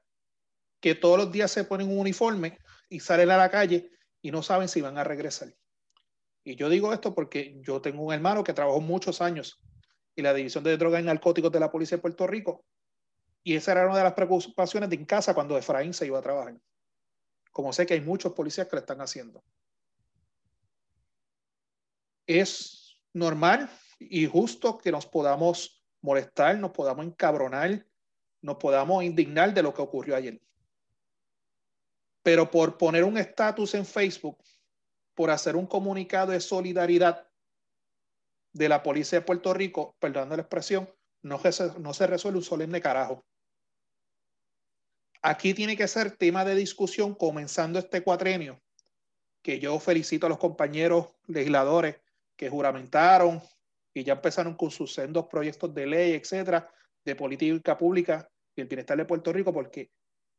que 0.81 0.95
todos 0.95 1.17
los 1.17 1.31
días 1.31 1.51
se 1.51 1.63
ponen 1.63 1.89
un 1.89 1.99
uniforme 1.99 2.57
y 2.89 2.99
salen 2.99 3.31
a 3.31 3.37
la 3.37 3.49
calle 3.49 3.91
y 4.21 4.31
no 4.31 4.43
saben 4.43 4.67
si 4.67 4.81
van 4.81 4.97
a 4.97 5.03
regresar. 5.03 5.53
Y 6.47 6.55
yo 6.55 6.69
digo 6.69 6.93
esto 6.93 7.13
porque 7.13 7.57
yo 7.59 7.81
tengo 7.81 8.03
un 8.03 8.13
hermano 8.13 8.41
que 8.41 8.53
trabajó 8.53 8.79
muchos 8.79 9.19
años 9.19 9.61
en 10.15 10.23
la 10.23 10.33
División 10.33 10.63
de 10.63 10.77
Drogas 10.77 11.01
y 11.01 11.03
Narcóticos 11.03 11.51
de 11.51 11.59
la 11.59 11.69
Policía 11.69 11.97
de 11.97 12.01
Puerto 12.01 12.25
Rico. 12.25 12.63
Y 13.43 13.57
esa 13.57 13.73
era 13.73 13.85
una 13.85 13.97
de 13.97 14.05
las 14.05 14.13
preocupaciones 14.13 14.89
de 14.89 14.95
en 14.95 15.03
casa 15.03 15.33
cuando 15.33 15.57
Efraín 15.57 15.93
se 15.93 16.05
iba 16.05 16.17
a 16.17 16.21
trabajar. 16.21 16.55
Como 17.51 17.73
sé 17.73 17.85
que 17.85 17.95
hay 17.95 17.99
muchos 17.99 18.31
policías 18.31 18.65
que 18.65 18.77
lo 18.77 18.79
están 18.79 19.01
haciendo. 19.01 19.43
Es 22.25 22.97
normal 23.11 23.69
y 23.99 24.25
justo 24.25 24.77
que 24.77 24.89
nos 24.89 25.05
podamos 25.05 25.85
molestar, 26.01 26.57
nos 26.57 26.71
podamos 26.71 27.05
encabronar, 27.07 27.85
nos 28.41 28.55
podamos 28.55 29.03
indignar 29.03 29.53
de 29.53 29.63
lo 29.63 29.73
que 29.73 29.81
ocurrió 29.81 30.15
ayer. 30.15 30.41
Pero 32.23 32.49
por 32.49 32.77
poner 32.77 33.03
un 33.03 33.17
estatus 33.17 33.73
en 33.75 33.85
Facebook 33.85 34.37
por 35.17 35.31
hacer 35.31 35.55
un 35.55 35.65
comunicado 35.65 36.31
de 36.31 36.39
solidaridad 36.39 37.27
de 38.53 38.69
la 38.69 38.83
policía 38.83 39.19
de 39.19 39.25
Puerto 39.25 39.51
Rico, 39.51 39.95
perdón 39.99 40.29
la 40.29 40.35
expresión, 40.35 40.87
no, 41.23 41.39
se 41.39 42.07
resuelve 42.07 42.37
un 42.37 42.43
solemne 42.43 42.79
carajo. 42.79 43.25
Aquí 45.23 45.55
tiene 45.55 45.75
que 45.75 45.87
ser 45.87 46.11
tema 46.11 46.45
de 46.45 46.53
discusión 46.53 47.15
comenzando 47.15 47.79
este 47.79 48.03
cuatrenio, 48.03 48.61
que 49.41 49.59
yo 49.59 49.79
felicito 49.79 50.27
a 50.27 50.29
los 50.29 50.37
compañeros 50.37 51.07
legisladores 51.25 51.99
que 52.35 52.51
juramentaron 52.51 53.41
y 53.95 54.03
ya 54.03 54.13
empezaron 54.13 54.53
con 54.53 54.69
sus 54.69 54.93
sendos 54.93 55.25
proyectos 55.25 55.73
de 55.73 55.87
ley, 55.87 56.13
etcétera, 56.13 56.71
de 57.03 57.15
política 57.15 57.75
pública 57.75 58.29
y 58.55 58.61
el 58.61 58.67
bienestar 58.67 58.95
de 58.95 59.05
Puerto 59.05 59.33
Rico, 59.33 59.51
porque, 59.51 59.89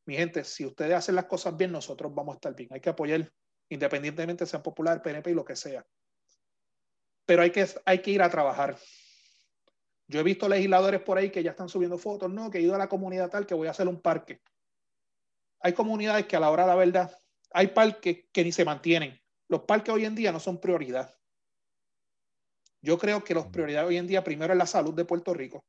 mi 0.06 0.14
gente, 0.14 0.44
si 0.44 0.64
ustedes 0.64 0.94
hacen 0.94 1.16
las 1.16 1.24
cosas 1.24 1.56
bien, 1.56 1.72
nosotros 1.72 2.14
vamos 2.14 2.34
a 2.34 2.36
estar 2.36 2.54
bien. 2.54 2.68
Hay 2.72 2.80
que 2.80 2.90
apoyar 2.90 3.28
independientemente 3.68 4.46
sea 4.46 4.62
popular, 4.62 5.02
PNP 5.02 5.30
y 5.30 5.34
lo 5.34 5.44
que 5.44 5.56
sea. 5.56 5.86
Pero 7.26 7.42
hay 7.42 7.50
que, 7.50 7.66
hay 7.84 8.00
que 8.00 8.10
ir 8.10 8.22
a 8.22 8.30
trabajar. 8.30 8.78
Yo 10.06 10.20
he 10.20 10.22
visto 10.22 10.48
legisladores 10.48 11.02
por 11.02 11.18
ahí 11.18 11.30
que 11.30 11.42
ya 11.42 11.50
están 11.50 11.68
subiendo 11.68 11.98
fotos, 11.98 12.30
no, 12.30 12.50
que 12.50 12.58
he 12.58 12.62
ido 12.62 12.74
a 12.74 12.78
la 12.78 12.88
comunidad 12.88 13.30
tal 13.30 13.46
que 13.46 13.54
voy 13.54 13.68
a 13.68 13.72
hacer 13.72 13.88
un 13.88 14.00
parque. 14.00 14.40
Hay 15.60 15.74
comunidades 15.74 16.26
que 16.26 16.36
a 16.36 16.40
la 16.40 16.50
hora 16.50 16.62
de 16.62 16.68
la 16.68 16.76
verdad 16.76 17.20
Hay 17.50 17.68
parques 17.68 18.26
que 18.32 18.44
ni 18.44 18.52
se 18.52 18.64
mantienen. 18.64 19.20
Los 19.48 19.62
parques 19.62 19.94
hoy 19.94 20.04
en 20.04 20.14
día 20.14 20.32
no 20.32 20.40
son 20.40 20.60
prioridad. 20.60 21.14
Yo 22.80 22.96
creo 22.96 23.24
que 23.24 23.34
los 23.34 23.46
prioridades 23.46 23.88
hoy 23.88 23.96
en 23.96 24.06
día, 24.06 24.22
primero 24.22 24.52
es 24.52 24.58
la 24.58 24.66
salud 24.66 24.94
de 24.94 25.04
Puerto 25.04 25.34
Rico 25.34 25.64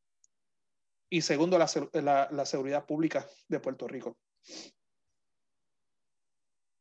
y 1.09 1.21
segundo, 1.21 1.57
la, 1.57 2.45
seguridad 2.45 2.85
pública 2.85 3.27
de 3.47 3.59
Puerto 3.59 3.87
Rico. 3.87 4.17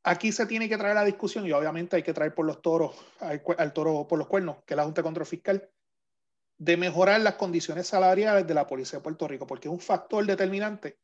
Aquí 0.08 0.32
se 0.32 0.46
tiene 0.46 0.70
que 0.70 0.78
traer 0.78 0.94
la 0.94 1.04
discusión 1.04 1.46
y 1.46 1.52
obviamente 1.52 1.96
hay 1.96 2.02
que 2.02 2.14
traer 2.14 2.34
por 2.34 2.46
los 2.46 2.62
toros, 2.62 2.96
al, 3.20 3.72
toro 3.74 4.08
por 4.08 4.18
los 4.18 4.26
cuernos, 4.26 4.56
que 4.64 4.72
es 4.72 4.76
la 4.76 4.84
Junta 4.84 5.02
de 5.02 5.04
Control 5.04 5.26
Fiscal, 5.26 5.70
de 6.56 6.78
mejorar 6.78 7.20
las 7.20 7.34
condiciones 7.34 7.88
salariales 7.88 8.46
de 8.46 8.54
la 8.54 8.66
Policía 8.66 9.00
de 9.00 9.02
Puerto 9.02 9.28
Rico, 9.28 9.46
porque 9.46 9.68
es 9.68 9.72
un 9.72 9.80
factor 9.80 10.24
determinante 10.24 10.96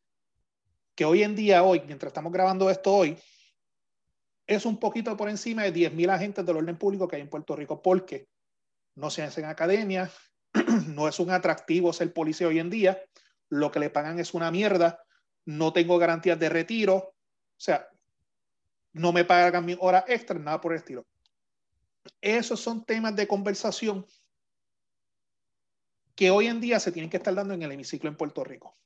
que 0.95 1.05
hoy 1.05 1.23
en 1.23 1.37
día, 1.37 1.65
hoy, 1.65 1.83
mientras 1.85 2.09
estamos 2.09 2.33
grabando 2.33 2.71
esto 2.71 2.95
hoy, 2.95 3.19
es 4.47 4.65
un 4.65 4.79
poquito 4.79 5.15
por 5.19 5.29
encima 5.29 5.65
de 5.65 5.75
10.000 5.75 6.09
agentes 6.09 6.47
del 6.47 6.57
orden 6.57 6.79
público 6.79 7.07
que 7.07 7.17
hay 7.17 7.23
en 7.23 7.29
Puerto 7.29 7.55
Rico, 7.55 7.83
porque 7.83 8.27
no 8.95 9.11
se 9.11 9.23
hacen 9.23 9.45
academia, 9.45 10.11
no 10.87 11.09
es 11.09 11.21
un 11.21 11.31
atractivo 11.31 11.93
ser 11.93 12.11
policía 12.15 12.49
hoy 12.49 12.59
en 12.59 12.71
día, 12.71 13.03
lo 13.51 13.71
que 13.71 13.81
le 13.81 13.91
pagan 13.91 14.19
es 14.19 14.33
una 14.33 14.51
mierda, 14.51 15.05
no 15.45 15.75
tengo 15.75 15.99
garantías 15.99 16.39
de 16.39 16.49
retiro, 16.49 16.97
o 16.97 17.61
sea, 17.61 17.87
no 18.95 19.13
me 19.13 19.25
pagan 19.25 19.67
mi 19.67 19.77
hora 19.79 20.05
extra, 20.09 20.39
nada 20.39 20.61
por 20.61 20.73
el 20.73 20.79
estilo. 20.79 21.05
Esos 22.21 22.61
son 22.61 22.85
temas 22.85 23.15
de 23.15 23.27
conversación 23.27 24.07
que 26.15 26.31
hoy 26.31 26.47
en 26.47 26.61
día 26.61 26.79
se 26.79 26.93
tienen 26.93 27.11
que 27.11 27.17
estar 27.17 27.35
dando 27.35 27.55
en 27.55 27.63
el 27.63 27.73
hemiciclo 27.73 28.09
en 28.09 28.17
Puerto 28.17 28.45
Rico. 28.45 28.77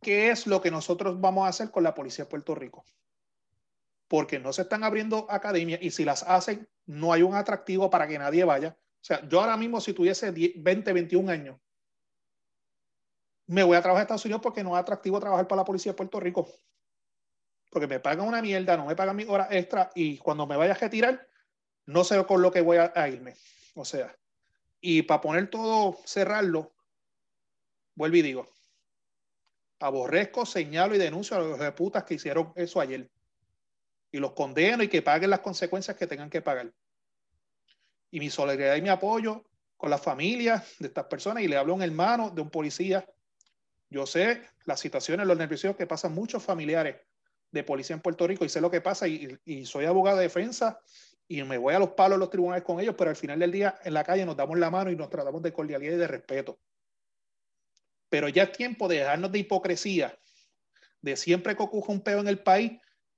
¿Qué 0.00 0.30
es 0.30 0.46
lo 0.46 0.60
que 0.60 0.70
nosotros 0.70 1.20
vamos 1.20 1.46
a 1.46 1.48
hacer 1.48 1.70
con 1.70 1.82
la 1.82 1.94
policía 1.94 2.24
de 2.24 2.30
Puerto 2.30 2.54
Rico? 2.54 2.84
Porque 4.08 4.38
no 4.38 4.52
se 4.52 4.62
están 4.62 4.82
abriendo 4.82 5.26
academias 5.30 5.80
y 5.82 5.90
si 5.90 6.04
las 6.04 6.22
hacen, 6.22 6.68
no 6.86 7.12
hay 7.12 7.22
un 7.22 7.34
atractivo 7.34 7.90
para 7.90 8.08
que 8.08 8.18
nadie 8.18 8.44
vaya. 8.44 8.76
O 8.78 9.04
sea, 9.04 9.26
yo 9.28 9.40
ahora 9.40 9.56
mismo 9.56 9.80
si 9.80 9.92
tuviese 9.92 10.30
20, 10.30 10.92
21 10.92 11.30
años, 11.30 11.60
me 13.46 13.62
voy 13.62 13.76
a 13.76 13.82
trabajar 13.82 14.00
a 14.00 14.04
Estados 14.04 14.24
Unidos 14.24 14.40
porque 14.42 14.64
no 14.64 14.74
es 14.74 14.80
atractivo 14.80 15.20
trabajar 15.20 15.46
para 15.46 15.60
la 15.60 15.66
policía 15.66 15.92
de 15.92 15.96
Puerto 15.96 16.18
Rico. 16.18 16.48
Porque 17.74 17.88
me 17.88 17.98
pagan 17.98 18.28
una 18.28 18.40
mierda, 18.40 18.76
no 18.76 18.86
me 18.86 18.94
pagan 18.94 19.16
mis 19.16 19.28
horas 19.28 19.48
extra 19.50 19.90
y 19.96 20.16
cuando 20.18 20.46
me 20.46 20.56
vaya 20.56 20.74
a 20.74 20.76
retirar, 20.76 21.28
no 21.86 22.04
sé 22.04 22.24
con 22.24 22.40
lo 22.40 22.52
que 22.52 22.60
voy 22.60 22.76
a, 22.76 23.08
irme. 23.08 23.34
O 23.74 23.84
sea, 23.84 24.16
y 24.80 25.02
para 25.02 25.20
poner 25.20 25.50
todo, 25.50 25.98
cerrarlo, 26.06 26.72
vuelvo 27.96 28.16
y 28.16 28.22
digo, 28.22 28.48
aborrezco, 29.80 30.46
señalo 30.46 30.94
y 30.94 30.98
denuncio 30.98 31.36
a 31.36 31.40
los 31.40 31.58
de 31.58 31.72
putas 31.72 32.04
que 32.04 32.14
hicieron 32.14 32.52
eso 32.54 32.80
ayer. 32.80 33.10
Y 34.12 34.18
los 34.18 34.34
condeno 34.34 34.84
y 34.84 34.88
que 34.88 35.02
paguen 35.02 35.30
las 35.30 35.40
consecuencias 35.40 35.96
que 35.96 36.06
tengan 36.06 36.30
que 36.30 36.42
pagar 36.42 36.72
y 38.12 38.20
mi 38.20 38.30
solidaridad 38.30 38.76
y 38.76 38.82
mi 38.82 38.88
apoyo 38.88 39.42
con 39.76 39.90
las 39.90 40.00
familias 40.00 40.78
de 40.78 40.86
estas 40.86 41.06
personas 41.06 41.42
y 41.42 41.48
le 41.48 41.56
hablo 41.56 41.72
a 41.72 41.76
un 41.76 41.82
hermano 41.82 42.30
de 42.30 42.40
un 42.40 42.50
policía. 42.50 43.04
Yo 43.90 44.06
sé 44.06 44.44
las 44.64 44.78
situaciones, 44.78 45.26
los 45.26 45.36
nervios 45.36 45.74
que 45.74 45.88
pasan 45.88 46.14
muchos 46.14 46.40
familiares 46.40 46.94
de 47.54 47.62
policía 47.62 47.94
en 47.94 48.02
Puerto 48.02 48.26
Rico 48.26 48.44
y 48.44 48.48
sé 48.48 48.60
lo 48.60 48.70
que 48.70 48.80
pasa 48.80 49.06
y, 49.06 49.64
soy 49.64 49.84
abogado 49.86 50.18
de 50.18 50.24
defensa 50.24 50.80
y 51.28 51.42
me 51.44 51.56
voy 51.56 51.72
a 51.72 51.78
los 51.78 51.90
palos 51.90 52.16
de 52.16 52.20
los 52.20 52.30
tribunales 52.30 52.64
con 52.64 52.80
ellos, 52.80 52.96
pero 52.98 53.10
al 53.10 53.16
final 53.16 53.38
del 53.38 53.52
día 53.52 53.78
en 53.84 53.94
la 53.94 54.02
calle 54.02 54.26
nos 54.26 54.36
damos 54.36 54.58
la 54.58 54.70
mano 54.70 54.90
y 54.90 54.96
nos 54.96 55.08
tratamos 55.08 55.40
de 55.40 55.52
cordialidad 55.52 55.92
y 55.92 55.96
de 55.96 56.08
respeto. 56.08 56.58
Pero 58.10 58.28
ya 58.28 58.42
es 58.42 58.52
tiempo 58.52 58.88
de 58.88 58.98
dejarnos 58.98 59.30
de 59.32 59.38
hipocresía, 59.38 60.18
de 61.00 61.16
siempre 61.16 61.56
que 61.56 61.62
ocurra 61.62 61.94
un 61.94 62.02
peo 62.02 62.18
en 62.18 62.28
el 62.28 62.40
país, 62.40 62.72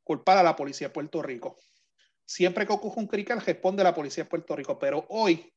culpar 0.04 0.36
a 0.36 0.42
la 0.42 0.54
policía 0.54 0.88
de 0.88 0.94
Puerto 0.94 1.22
Rico. 1.22 1.56
Siempre 2.26 2.66
que 2.66 2.72
ocurre 2.72 3.00
un 3.00 3.06
crical, 3.06 3.40
responde 3.40 3.82
la 3.82 3.94
policía 3.94 4.24
de 4.24 4.30
Puerto 4.30 4.54
Rico. 4.54 4.78
Pero 4.78 5.06
hoy, 5.08 5.52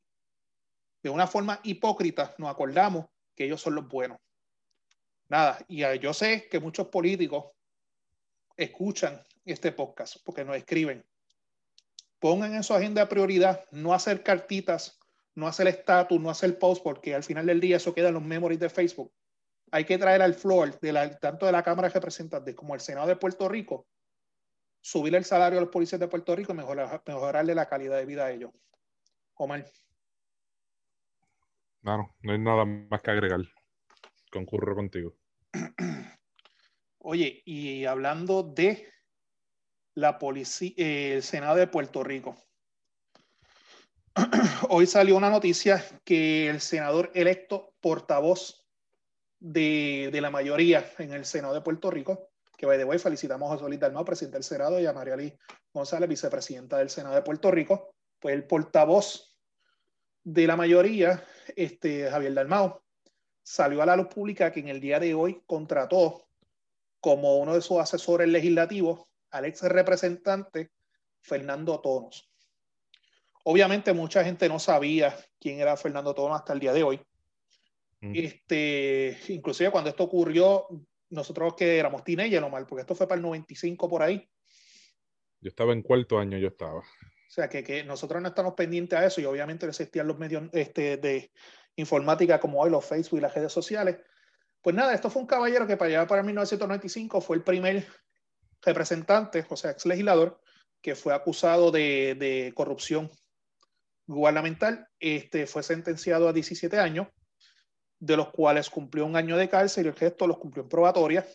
de 1.02 1.10
una 1.10 1.26
forma 1.26 1.60
hipócrita, 1.62 2.34
nos 2.38 2.50
acordamos 2.50 3.06
que 3.36 3.44
ellos 3.44 3.60
son 3.60 3.74
los 3.74 3.86
buenos. 3.86 4.18
Nada, 5.28 5.64
y 5.68 5.84
yo 6.00 6.12
sé 6.12 6.48
que 6.48 6.58
muchos 6.58 6.88
políticos 6.88 7.52
escuchan 8.64 9.22
este 9.44 9.72
podcast 9.72 10.16
porque 10.24 10.44
nos 10.44 10.56
escriben. 10.56 11.04
Pongan 12.18 12.54
en 12.54 12.62
su 12.62 12.74
agenda 12.74 13.08
prioridad 13.08 13.64
no 13.70 13.94
hacer 13.94 14.22
cartitas, 14.22 14.98
no 15.34 15.46
hacer 15.46 15.66
estatus, 15.68 16.20
no 16.20 16.28
hacer 16.28 16.58
post, 16.58 16.82
porque 16.82 17.14
al 17.14 17.22
final 17.22 17.46
del 17.46 17.60
día 17.60 17.78
eso 17.78 17.94
queda 17.94 18.08
en 18.08 18.14
los 18.14 18.22
memories 18.22 18.60
de 18.60 18.68
Facebook. 18.68 19.12
Hay 19.72 19.84
que 19.84 19.96
traer 19.96 20.20
al 20.20 20.34
floor 20.34 20.78
de 20.80 20.92
la, 20.92 21.18
tanto 21.18 21.46
de 21.46 21.52
la 21.52 21.62
Cámara 21.62 21.88
de 21.88 21.94
Representantes 21.94 22.54
como 22.54 22.74
el 22.74 22.80
Senado 22.80 23.06
de 23.06 23.16
Puerto 23.16 23.48
Rico 23.48 23.86
subir 24.82 25.14
el 25.14 25.24
salario 25.24 25.58
a 25.58 25.62
los 25.62 25.70
policías 25.70 26.00
de 26.00 26.08
Puerto 26.08 26.34
Rico 26.34 26.52
y 26.52 26.56
mejorar, 26.56 27.02
mejorarle 27.06 27.54
la 27.54 27.68
calidad 27.68 27.96
de 27.96 28.06
vida 28.06 28.26
a 28.26 28.30
ellos. 28.30 28.50
Omar. 29.34 29.64
No, 31.82 32.14
no 32.20 32.32
hay 32.32 32.38
nada 32.38 32.64
más 32.64 33.00
que 33.02 33.10
agregar. 33.10 33.40
Concurro 34.30 34.74
contigo. 34.74 35.14
Oye, 37.02 37.42
y 37.46 37.86
hablando 37.86 38.42
de 38.42 38.86
la 39.94 40.18
policía, 40.18 40.74
eh, 40.76 41.14
el 41.14 41.22
Senado 41.22 41.56
de 41.56 41.66
Puerto 41.66 42.04
Rico. 42.04 42.36
Hoy 44.68 44.86
salió 44.86 45.16
una 45.16 45.30
noticia 45.30 45.82
que 46.04 46.50
el 46.50 46.60
senador 46.60 47.10
electo 47.14 47.72
portavoz 47.80 48.66
de, 49.38 50.10
de 50.12 50.20
la 50.20 50.30
mayoría 50.30 50.92
en 50.98 51.14
el 51.14 51.24
Senado 51.24 51.54
de 51.54 51.62
Puerto 51.62 51.90
Rico, 51.90 52.28
que 52.58 52.66
by 52.66 52.76
the 52.76 52.84
way 52.84 52.98
felicitamos 52.98 53.50
a 53.50 53.58
Solita 53.58 53.86
Dalmau, 53.86 54.04
presidente 54.04 54.36
del 54.36 54.44
Senado, 54.44 54.78
y 54.78 54.84
a 54.84 54.92
María 54.92 55.16
Lee 55.16 55.34
González, 55.72 56.06
vicepresidenta 56.06 56.76
del 56.76 56.90
Senado 56.90 57.14
de 57.14 57.22
Puerto 57.22 57.50
Rico, 57.50 57.94
pues 58.18 58.34
el 58.34 58.44
portavoz 58.44 59.38
de 60.22 60.46
la 60.46 60.56
mayoría, 60.56 61.24
este, 61.56 62.10
Javier 62.10 62.34
Dalmau, 62.34 62.82
salió 63.42 63.80
a 63.80 63.86
la 63.86 63.96
luz 63.96 64.08
pública 64.08 64.52
que 64.52 64.60
en 64.60 64.68
el 64.68 64.80
día 64.80 65.00
de 65.00 65.14
hoy 65.14 65.42
contrató 65.46 66.29
como 67.00 67.38
uno 67.38 67.54
de 67.54 67.62
sus 67.62 67.78
asesores 67.78 68.28
legislativos 68.28 69.04
al 69.30 69.46
ex 69.46 69.62
representante 69.62 70.70
Fernando 71.20 71.80
Tonos. 71.80 72.30
Obviamente 73.44 73.92
mucha 73.92 74.24
gente 74.24 74.48
no 74.48 74.58
sabía 74.58 75.16
quién 75.38 75.60
era 75.60 75.76
Fernando 75.76 76.14
Tonos 76.14 76.38
hasta 76.38 76.52
el 76.52 76.60
día 76.60 76.72
de 76.72 76.82
hoy. 76.82 77.00
Mm. 78.00 78.12
Este, 78.14 79.18
inclusive 79.28 79.70
cuando 79.70 79.90
esto 79.90 80.04
ocurrió, 80.04 80.66
nosotros 81.10 81.54
que 81.54 81.78
éramos 81.78 82.04
teenagers, 82.04 82.50
mal, 82.50 82.66
porque 82.66 82.82
esto 82.82 82.94
fue 82.94 83.08
para 83.08 83.16
el 83.16 83.22
95 83.22 83.88
por 83.88 84.02
ahí. 84.02 84.28
Yo 85.40 85.48
estaba 85.48 85.72
en 85.72 85.82
cuarto 85.82 86.18
año, 86.18 86.38
yo 86.38 86.48
estaba. 86.48 86.80
O 86.80 87.32
sea, 87.32 87.48
que, 87.48 87.62
que 87.62 87.84
nosotros 87.84 88.20
no 88.20 88.28
estamos 88.28 88.54
pendientes 88.54 88.98
a 88.98 89.06
eso 89.06 89.20
y 89.20 89.24
obviamente 89.24 89.66
existían 89.66 90.06
los 90.06 90.18
medios 90.18 90.44
este, 90.52 90.96
de 90.98 91.30
informática 91.76 92.40
como 92.40 92.60
hoy, 92.60 92.70
los 92.70 92.84
Facebook 92.84 93.18
y 93.18 93.22
las 93.22 93.34
redes 93.34 93.52
sociales. 93.52 93.96
Pues 94.62 94.76
nada, 94.76 94.94
esto 94.94 95.10
fue 95.10 95.22
un 95.22 95.28
caballero 95.28 95.66
que 95.66 95.76
para 95.76 95.88
allá 95.88 96.06
para 96.06 96.22
1995 96.22 97.20
fue 97.20 97.36
el 97.36 97.42
primer 97.42 97.86
representante, 98.62 99.46
o 99.48 99.56
sea, 99.56 99.70
ex 99.70 99.86
legislador, 99.86 100.40
que 100.82 100.94
fue 100.94 101.14
acusado 101.14 101.70
de, 101.70 102.14
de 102.18 102.52
corrupción 102.54 103.10
gubernamental. 104.06 104.88
Este, 104.98 105.46
fue 105.46 105.62
sentenciado 105.62 106.28
a 106.28 106.32
17 106.32 106.78
años 106.78 107.08
de 107.98 108.16
los 108.16 108.30
cuales 108.30 108.70
cumplió 108.70 109.06
un 109.06 109.16
año 109.16 109.36
de 109.36 109.48
cárcel 109.48 109.86
y 109.86 109.88
el 109.88 109.96
resto 109.96 110.26
los 110.26 110.38
cumplió 110.38 110.62
en 110.62 110.68
probatoria. 110.68 111.26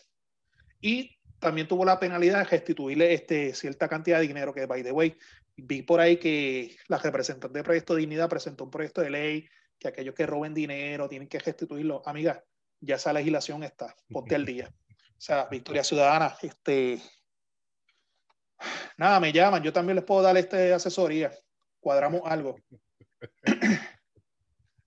Y 0.80 1.16
también 1.38 1.68
tuvo 1.68 1.84
la 1.84 1.98
penalidad 1.98 2.38
de 2.38 2.44
restituirle 2.44 3.14
este, 3.14 3.54
cierta 3.54 3.88
cantidad 3.88 4.20
de 4.20 4.26
dinero, 4.26 4.52
que, 4.52 4.66
by 4.66 4.82
the 4.82 4.92
way, 4.92 5.16
vi 5.56 5.82
por 5.82 6.00
ahí 6.00 6.16
que 6.16 6.76
la 6.88 6.98
representante 6.98 7.58
de 7.58 7.64
Proyecto 7.64 7.94
de 7.94 8.00
Dignidad 8.00 8.28
presentó 8.28 8.64
un 8.64 8.70
proyecto 8.70 9.00
de 9.00 9.10
ley 9.10 9.48
que 9.78 9.88
aquellos 9.88 10.14
que 10.14 10.26
roben 10.26 10.54
dinero 10.54 11.08
tienen 11.08 11.28
que 11.28 11.38
restituirlo. 11.38 12.02
Amiga, 12.04 12.42
ya 12.80 12.96
esa 12.96 13.12
legislación 13.12 13.62
está, 13.62 13.94
ponte 14.08 14.34
al 14.34 14.44
día. 14.44 14.72
O 14.88 15.20
sea, 15.20 15.46
Victoria 15.46 15.84
Ciudadana, 15.84 16.36
este... 16.42 17.00
Nada, 18.96 19.20
me 19.20 19.32
llaman, 19.32 19.62
yo 19.62 19.72
también 19.72 19.96
les 19.96 20.04
puedo 20.04 20.22
dar 20.22 20.36
este 20.36 20.72
asesoría, 20.72 21.30
cuadramos 21.80 22.22
algo. 22.24 22.56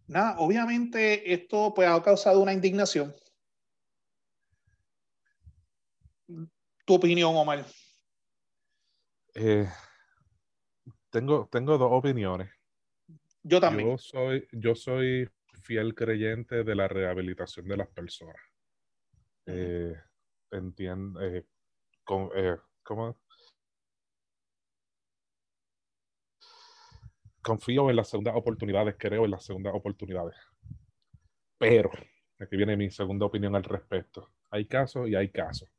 nada, 0.08 0.40
obviamente 0.40 1.32
esto 1.34 1.74
pues, 1.74 1.88
ha 1.88 2.02
causado 2.02 2.40
una 2.40 2.54
indignación. 2.54 3.16
¿Tu 6.86 6.94
opinión, 6.94 7.36
Omar? 7.36 7.66
Eh, 9.36 9.70
tengo, 11.12 11.48
tengo 11.52 11.78
dos 11.78 11.90
opiniones. 11.92 12.50
Yo 13.44 13.60
también. 13.60 13.92
Yo 13.92 13.98
soy, 13.98 14.48
yo 14.52 14.76
soy 14.76 15.30
fiel 15.62 15.96
creyente 15.96 16.64
de 16.64 16.76
la 16.76 16.88
rehabilitación 16.88 17.68
de 17.68 17.78
las 17.78 17.88
personas. 17.90 18.42
Eh, 19.46 19.96
eh, 20.52 21.46
con, 22.04 22.30
¿cómo? 22.84 23.18
confío 27.42 27.90
en 27.90 27.96
las 27.96 28.10
segundas 28.10 28.36
oportunidades, 28.36 28.96
creo 28.98 29.26
en 29.26 29.32
las 29.32 29.44
segundas 29.44 29.74
oportunidades. 29.74 30.36
Pero, 31.58 31.90
aquí 32.40 32.56
viene 32.56 32.78
mi 32.78 32.90
segunda 32.92 33.26
opinión 33.26 33.56
al 33.56 33.64
respecto. 33.64 34.30
Hay 34.52 34.66
casos 34.66 35.08
y 35.08 35.16
hay 35.16 35.30
casos. 35.30 35.70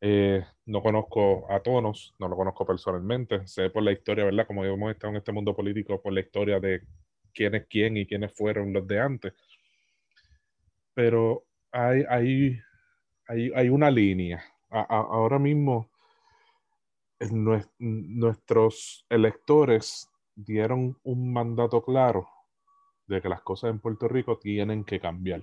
Eh, 0.00 0.44
no 0.66 0.82
conozco 0.82 1.50
a 1.50 1.60
Tonos, 1.60 2.14
no 2.18 2.28
lo 2.28 2.36
conozco 2.36 2.66
personalmente, 2.66 3.46
sé 3.46 3.70
por 3.70 3.82
la 3.82 3.92
historia, 3.92 4.24
¿verdad? 4.24 4.46
Como 4.46 4.64
hemos 4.64 4.92
estado 4.92 5.12
en 5.12 5.16
este 5.16 5.32
mundo 5.32 5.56
político, 5.56 6.02
por 6.02 6.12
la 6.12 6.20
historia 6.20 6.60
de 6.60 6.82
quién 7.34 7.54
es 7.54 7.66
quién 7.68 7.96
y 7.96 8.06
quiénes 8.06 8.32
fueron 8.32 8.72
los 8.72 8.86
de 8.86 9.00
antes. 9.00 9.34
Pero 10.94 11.44
hay, 11.72 12.04
hay, 12.08 12.60
hay, 13.28 13.52
hay 13.54 13.68
una 13.68 13.90
línea. 13.90 14.42
ahora 14.70 15.38
mismo 15.38 15.90
nuestros 17.78 19.06
electores 19.08 20.10
dieron 20.34 20.98
un 21.04 21.32
mandato 21.32 21.82
claro 21.82 22.28
de 23.06 23.20
que 23.20 23.28
las 23.28 23.42
cosas 23.42 23.70
en 23.70 23.80
Puerto 23.80 24.08
Rico 24.08 24.38
tienen 24.38 24.84
que 24.84 25.00
cambiar. 25.00 25.42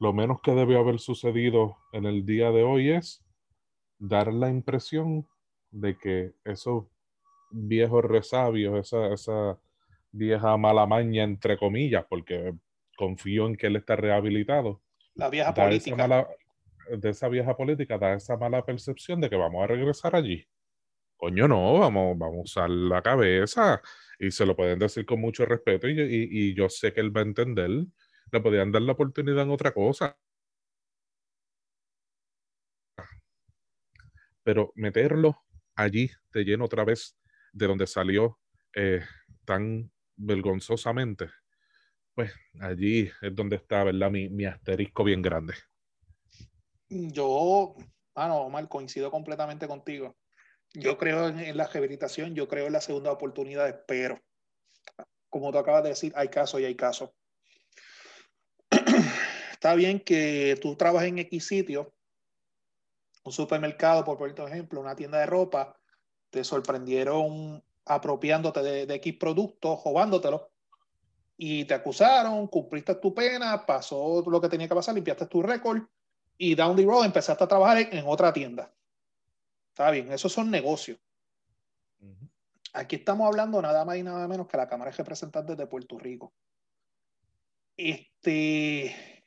Lo 0.00 0.12
menos 0.12 0.40
que 0.42 0.52
debe 0.52 0.76
haber 0.76 0.98
sucedido 0.98 1.76
en 1.92 2.04
el 2.04 2.26
día 2.26 2.50
de 2.50 2.62
hoy 2.62 2.90
es 2.90 3.24
dar 3.98 4.32
la 4.32 4.50
impresión 4.50 5.26
de 5.70 5.96
que 5.96 6.34
esos 6.44 6.84
viejos 7.50 8.04
resabios, 8.04 8.78
esa, 8.78 9.12
esa 9.12 9.58
vieja 10.14 10.56
mala 10.56 10.86
maña, 10.86 11.24
entre 11.24 11.56
comillas, 11.56 12.04
porque 12.08 12.54
confío 12.96 13.46
en 13.46 13.56
que 13.56 13.66
él 13.66 13.76
está 13.76 13.96
rehabilitado. 13.96 14.82
La 15.14 15.28
vieja 15.28 15.52
política. 15.52 16.28
de 16.88 17.10
esa 17.10 17.28
vieja 17.28 17.56
política 17.56 17.98
da 17.98 18.14
esa 18.14 18.36
mala 18.36 18.64
percepción 18.64 19.20
de 19.20 19.30
que 19.30 19.36
vamos 19.36 19.62
a 19.62 19.66
regresar 19.66 20.14
allí. 20.14 20.46
Coño, 21.16 21.48
no, 21.48 21.78
vamos, 21.78 22.18
vamos 22.18 22.38
a 22.38 22.42
usar 22.42 22.70
la 22.70 23.00
cabeza 23.00 23.80
y 24.18 24.30
se 24.30 24.44
lo 24.44 24.54
pueden 24.54 24.78
decir 24.78 25.06
con 25.06 25.20
mucho 25.20 25.46
respeto 25.46 25.88
y, 25.88 25.94
y 25.98 26.54
yo 26.54 26.68
sé 26.68 26.92
que 26.92 27.00
él 27.00 27.16
va 27.16 27.20
a 27.20 27.24
entender 27.24 27.70
le 28.34 28.40
podían 28.40 28.72
dar 28.72 28.82
la 28.82 28.92
oportunidad 28.92 29.44
en 29.44 29.50
otra 29.50 29.72
cosa. 29.72 30.18
Pero 34.42 34.72
meterlo 34.74 35.42
allí 35.76 36.10
de 36.32 36.44
lleno 36.44 36.64
otra 36.64 36.84
vez 36.84 37.16
de 37.52 37.66
donde 37.66 37.86
salió 37.86 38.38
eh, 38.74 39.02
tan 39.44 39.90
vergonzosamente, 40.16 41.30
pues 42.14 42.32
allí 42.60 43.10
es 43.22 43.34
donde 43.34 43.56
está, 43.56 43.84
¿verdad? 43.84 44.10
Mi, 44.10 44.44
asterisco 44.44 45.04
bien 45.04 45.22
grande. 45.22 45.54
Yo, 46.88 47.74
bueno, 48.14 48.36
Omar, 48.42 48.68
coincido 48.68 49.10
completamente 49.10 49.66
contigo. 49.66 50.16
Yo 50.72 50.98
creo 50.98 51.28
en, 51.28 51.38
en, 51.38 51.56
la 51.56 51.66
rehabilitación, 51.66 52.34
yo 52.34 52.48
creo 52.48 52.66
en 52.66 52.72
la 52.72 52.80
segunda 52.80 53.12
oportunidad, 53.12 53.84
pero 53.86 54.20
como 55.30 55.52
tú 55.52 55.58
acabas 55.58 55.82
de 55.84 55.90
decir, 55.90 56.12
hay 56.16 56.28
casos 56.28 56.60
y 56.60 56.64
hay 56.64 56.74
casos 56.74 57.10
está 59.64 59.74
bien 59.74 60.00
que 60.00 60.58
tú 60.60 60.76
trabajes 60.76 61.08
en 61.08 61.18
X 61.18 61.46
sitio, 61.46 61.94
un 63.24 63.32
supermercado, 63.32 64.04
por 64.04 64.28
ejemplo, 64.28 64.80
una 64.80 64.94
tienda 64.94 65.18
de 65.18 65.26
ropa, 65.26 65.80
te 66.30 66.44
sorprendieron 66.44 67.64
apropiándote 67.86 68.62
de, 68.62 68.94
X 68.94 69.16
productos, 69.18 69.82
robándotelo, 69.84 70.50
y 71.36 71.64
te 71.64 71.74
acusaron, 71.74 72.46
cumpliste 72.46 72.94
tu 72.96 73.12
pena, 73.12 73.66
pasó 73.66 74.22
lo 74.26 74.40
que 74.40 74.48
tenía 74.48 74.68
que 74.68 74.74
pasar, 74.74 74.94
limpiaste 74.94 75.26
tu 75.26 75.42
récord, 75.42 75.82
y 76.38 76.54
down 76.54 76.76
the 76.76 76.84
road 76.84 77.04
empezaste 77.04 77.44
a 77.44 77.48
trabajar 77.48 77.78
en, 77.78 78.04
otra 78.06 78.32
tienda. 78.32 78.72
Está 79.70 79.90
bien, 79.90 80.12
esos 80.12 80.32
son 80.32 80.50
negocios. 80.50 80.98
Aquí 82.72 82.96
estamos 82.96 83.26
hablando 83.26 83.62
nada 83.62 83.84
más 83.84 83.96
y 83.96 84.02
nada 84.02 84.26
menos 84.26 84.48
que 84.48 84.56
la 84.56 84.68
Cámara 84.68 84.90
de 84.90 84.96
Representantes 84.96 85.56
de 85.56 85.66
Puerto 85.66 85.98
Rico. 85.98 86.32
Este, 87.76 89.24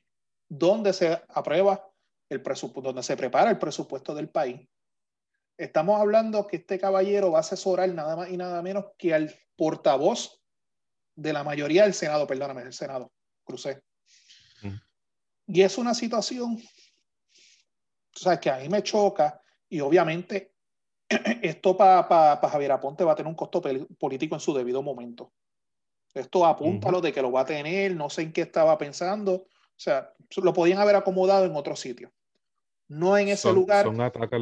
donde 0.50 0.94
se 0.94 1.22
aprueba 1.30 1.90
el 2.30 2.42
presupuesto, 2.42 2.90
donde 2.90 3.04
se 3.04 3.18
prepara 3.18 3.50
el 3.50 3.58
presupuesto 3.58 4.14
del 4.14 4.30
país. 4.30 4.68
Estamos 5.58 6.00
hablando 6.00 6.46
que 6.46 6.58
este 6.58 6.78
caballero 6.78 7.32
va 7.32 7.40
a 7.40 7.42
asesorar 7.42 7.90
nada 7.90 8.16
más 8.16 8.30
y 8.30 8.38
nada 8.38 8.62
menos 8.62 8.86
que 8.98 9.14
al 9.14 9.34
portavoz 9.56 10.40
de 11.16 11.34
la 11.34 11.44
mayoría 11.44 11.84
del 11.84 11.96
Senado, 11.96 12.28
perdóname, 12.28 12.64
del 12.64 12.74
Senado, 12.74 13.12
crucé. 13.44 13.82
Y 15.48 15.62
es 15.62 15.78
una 15.78 15.94
situación, 15.94 16.62
o 18.16 18.20
sea, 18.20 18.40
que 18.40 18.50
a 18.50 18.58
mí 18.58 18.70
me 18.70 18.84
choca 18.84 19.42
y 19.70 19.80
obviamente 19.80 20.54
esto 21.42 21.76
para 21.76 22.38
Javier 22.38 22.74
Aponte 22.74 23.04
va 23.04 23.14
a 23.14 23.16
tener 23.16 23.30
un 23.30 23.36
costo 23.36 23.62
político 23.98 24.36
en 24.36 24.42
su 24.42 24.54
debido 24.54 24.84
momento. 24.84 25.34
Esto 26.14 26.46
apunta 26.46 26.90
a 26.90 26.92
lo 26.92 27.02
de 27.02 27.14
que 27.14 27.22
lo 27.22 27.32
va 27.32 27.42
a 27.42 27.46
tener, 27.46 27.96
no 27.96 28.10
sé 28.10 28.24
en 28.24 28.34
qué 28.34 28.42
estaba 28.42 28.78
pensando, 28.78 29.34
o 29.34 29.80
sea, 29.80 30.14
lo 30.36 30.54
podían 30.54 30.80
haber 30.80 30.96
acomodado 30.96 31.46
en 31.46 31.56
otro 31.56 31.76
sitio. 31.76 32.12
No 32.90 33.18
en 33.18 33.30
ese 33.30 33.52
lugar. 33.52 33.86
Son 33.86 34.02
ataques, 34.02 34.42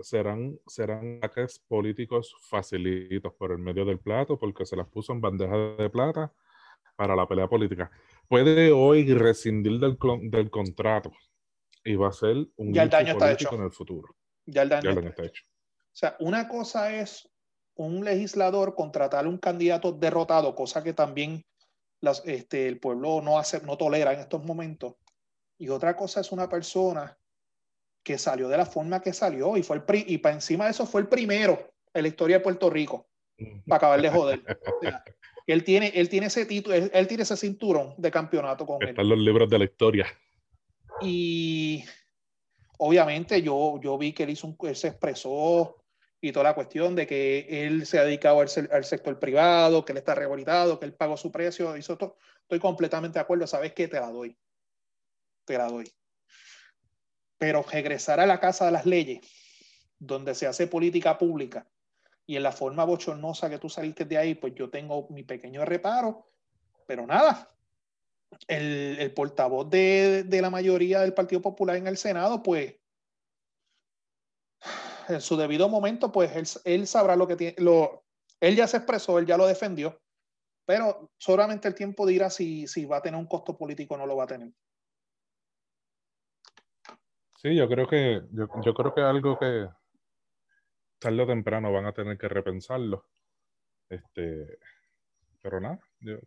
serán, 0.00 0.58
serán 0.66 1.18
ataques 1.18 1.58
políticos 1.58 2.34
facilitos 2.48 3.32
por 3.34 3.52
el 3.52 3.58
medio 3.58 3.84
del 3.84 3.98
plato 3.98 4.38
porque 4.38 4.66
se 4.66 4.76
las 4.76 4.88
puso 4.88 5.12
en 5.12 5.20
bandeja 5.20 5.56
de 5.56 5.90
plata 5.90 6.32
para 6.96 7.16
la 7.16 7.26
pelea 7.26 7.48
política. 7.48 7.90
Puede 8.28 8.72
hoy 8.72 9.12
rescindir 9.12 9.78
del, 9.78 9.98
del 10.30 10.50
contrato 10.50 11.12
y 11.84 11.96
va 11.96 12.08
a 12.08 12.12
ser 12.12 12.48
un 12.56 12.72
ya 12.72 12.84
el 12.84 12.90
daño 12.90 13.12
está 13.12 13.32
hecho. 13.32 13.54
en 13.54 13.62
el 13.62 13.70
futuro. 13.70 14.16
Ya 14.46 14.62
el 14.62 14.68
daño, 14.68 14.90
está 14.90 15.24
hecho. 15.24 15.44
O 15.46 15.96
sea, 15.96 16.16
una 16.20 16.48
cosa 16.48 16.94
es 16.94 17.28
un 17.76 18.04
legislador 18.04 18.74
contratar 18.74 19.24
a 19.24 19.28
un 19.28 19.38
candidato 19.38 19.92
derrotado, 19.92 20.54
cosa 20.54 20.82
que 20.82 20.92
también 20.92 21.44
este, 22.24 22.68
el 22.68 22.78
pueblo 22.78 23.20
no, 23.20 23.38
hace, 23.38 23.60
no 23.62 23.76
tolera 23.76 24.12
en 24.12 24.20
estos 24.20 24.44
momentos. 24.44 24.94
Y 25.58 25.68
otra 25.68 25.96
cosa 25.96 26.20
es 26.20 26.32
una 26.32 26.48
persona 26.48 27.16
que 28.04 28.18
salió 28.18 28.48
de 28.48 28.58
la 28.58 28.66
forma 28.66 29.00
que 29.00 29.12
salió 29.12 29.56
y 29.56 29.62
fue 29.62 29.76
el 29.78 30.04
y 30.06 30.18
para 30.18 30.34
encima 30.34 30.66
de 30.66 30.72
eso 30.72 30.86
fue 30.86 31.00
el 31.00 31.08
primero 31.08 31.72
en 31.92 32.02
la 32.02 32.08
historia 32.08 32.36
de 32.36 32.44
Puerto 32.44 32.70
Rico 32.70 33.08
para 33.66 33.78
acabar 33.78 34.02
de 34.02 34.10
joder. 34.10 34.42
él 35.46 35.64
tiene, 35.64 35.92
él 35.94 36.08
tiene 36.08 36.26
ese 36.26 36.46
título, 36.46 36.76
él, 36.76 37.06
tiene 37.08 37.22
ese 37.22 37.36
cinturón 37.36 37.94
de 37.98 38.10
campeonato 38.10 38.66
con 38.66 38.82
Están 38.82 39.08
los 39.08 39.18
libros 39.18 39.48
de 39.48 39.58
la 39.58 39.64
historia. 39.64 40.06
Y 41.00 41.84
obviamente 42.78 43.42
yo, 43.42 43.80
yo 43.82 43.98
vi 43.98 44.12
que 44.12 44.24
él, 44.24 44.30
hizo 44.30 44.46
un, 44.46 44.56
él 44.68 44.76
se 44.76 44.88
expresó 44.88 45.76
y 46.20 46.32
toda 46.32 46.44
la 46.44 46.54
cuestión 46.54 46.94
de 46.94 47.06
que 47.06 47.66
él 47.66 47.86
se 47.86 47.98
ha 47.98 48.04
dedicado 48.04 48.40
al, 48.40 48.48
sector 48.48 49.18
privado, 49.18 49.84
que 49.84 49.92
él 49.92 49.98
está 49.98 50.14
rehabilitado, 50.14 50.78
que 50.78 50.86
él 50.86 50.94
pagó 50.94 51.16
su 51.16 51.30
precio, 51.30 51.76
hizo 51.76 51.98
todo. 51.98 52.16
Estoy 52.42 52.60
completamente 52.60 53.18
de 53.18 53.22
acuerdo, 53.22 53.46
¿sabes 53.46 53.74
qué? 53.74 53.88
Te 53.88 54.00
la 54.00 54.10
doy. 54.10 54.36
Te 55.44 55.58
la 55.58 55.68
doy. 55.68 55.90
Pero 57.38 57.62
regresar 57.62 58.20
a 58.20 58.26
la 58.26 58.40
casa 58.40 58.66
de 58.66 58.72
las 58.72 58.86
leyes, 58.86 59.20
donde 59.98 60.34
se 60.34 60.46
hace 60.46 60.66
política 60.66 61.18
pública, 61.18 61.66
y 62.26 62.36
en 62.36 62.42
la 62.42 62.52
forma 62.52 62.84
bochornosa 62.84 63.50
que 63.50 63.58
tú 63.58 63.68
saliste 63.68 64.04
de 64.04 64.18
ahí, 64.18 64.34
pues 64.34 64.54
yo 64.54 64.70
tengo 64.70 65.08
mi 65.10 65.24
pequeño 65.24 65.64
reparo, 65.64 66.26
pero 66.86 67.06
nada. 67.06 67.48
El, 68.48 69.12
portavoz 69.14 69.70
de, 69.70 70.26
la 70.28 70.50
mayoría 70.50 71.00
del 71.00 71.14
Partido 71.14 71.40
Popular 71.40 71.76
en 71.76 71.86
el 71.86 71.96
Senado, 71.96 72.42
pues 72.42 72.76
en 75.08 75.20
su 75.20 75.36
debido 75.36 75.68
momento, 75.68 76.10
pues 76.10 76.58
él, 76.64 76.86
sabrá 76.86 77.14
lo 77.14 77.28
que 77.28 77.36
tiene. 77.36 77.54
Lo, 77.58 78.04
él 78.40 78.56
ya 78.56 78.66
se 78.66 78.78
expresó, 78.78 79.18
él 79.18 79.26
ya 79.26 79.36
lo 79.36 79.46
defendió, 79.46 80.00
pero 80.64 81.10
solamente 81.18 81.68
el 81.68 81.74
tiempo 81.74 82.06
dirá 82.06 82.30
si 82.30 82.66
va 82.86 82.96
a 82.96 83.02
tener 83.02 83.20
un 83.20 83.26
costo 83.26 83.56
político 83.56 83.94
o 83.94 83.98
no 83.98 84.06
lo 84.06 84.16
va 84.16 84.24
a 84.24 84.28
tener. 84.28 84.50
Sí, 87.44 87.54
yo 87.54 87.68
creo 87.68 87.86
que, 87.86 88.22
yo, 88.30 88.48
yo 88.62 88.72
creo 88.72 88.94
que 88.94 89.02
algo 89.02 89.38
que 89.38 89.68
tarde 90.98 91.22
o 91.22 91.26
temprano 91.26 91.70
van 91.70 91.84
a 91.84 91.92
tener 91.92 92.16
que 92.16 92.26
repensarlo. 92.26 93.04
Este, 93.90 94.58
pero 95.42 95.60
nada, 95.60 95.78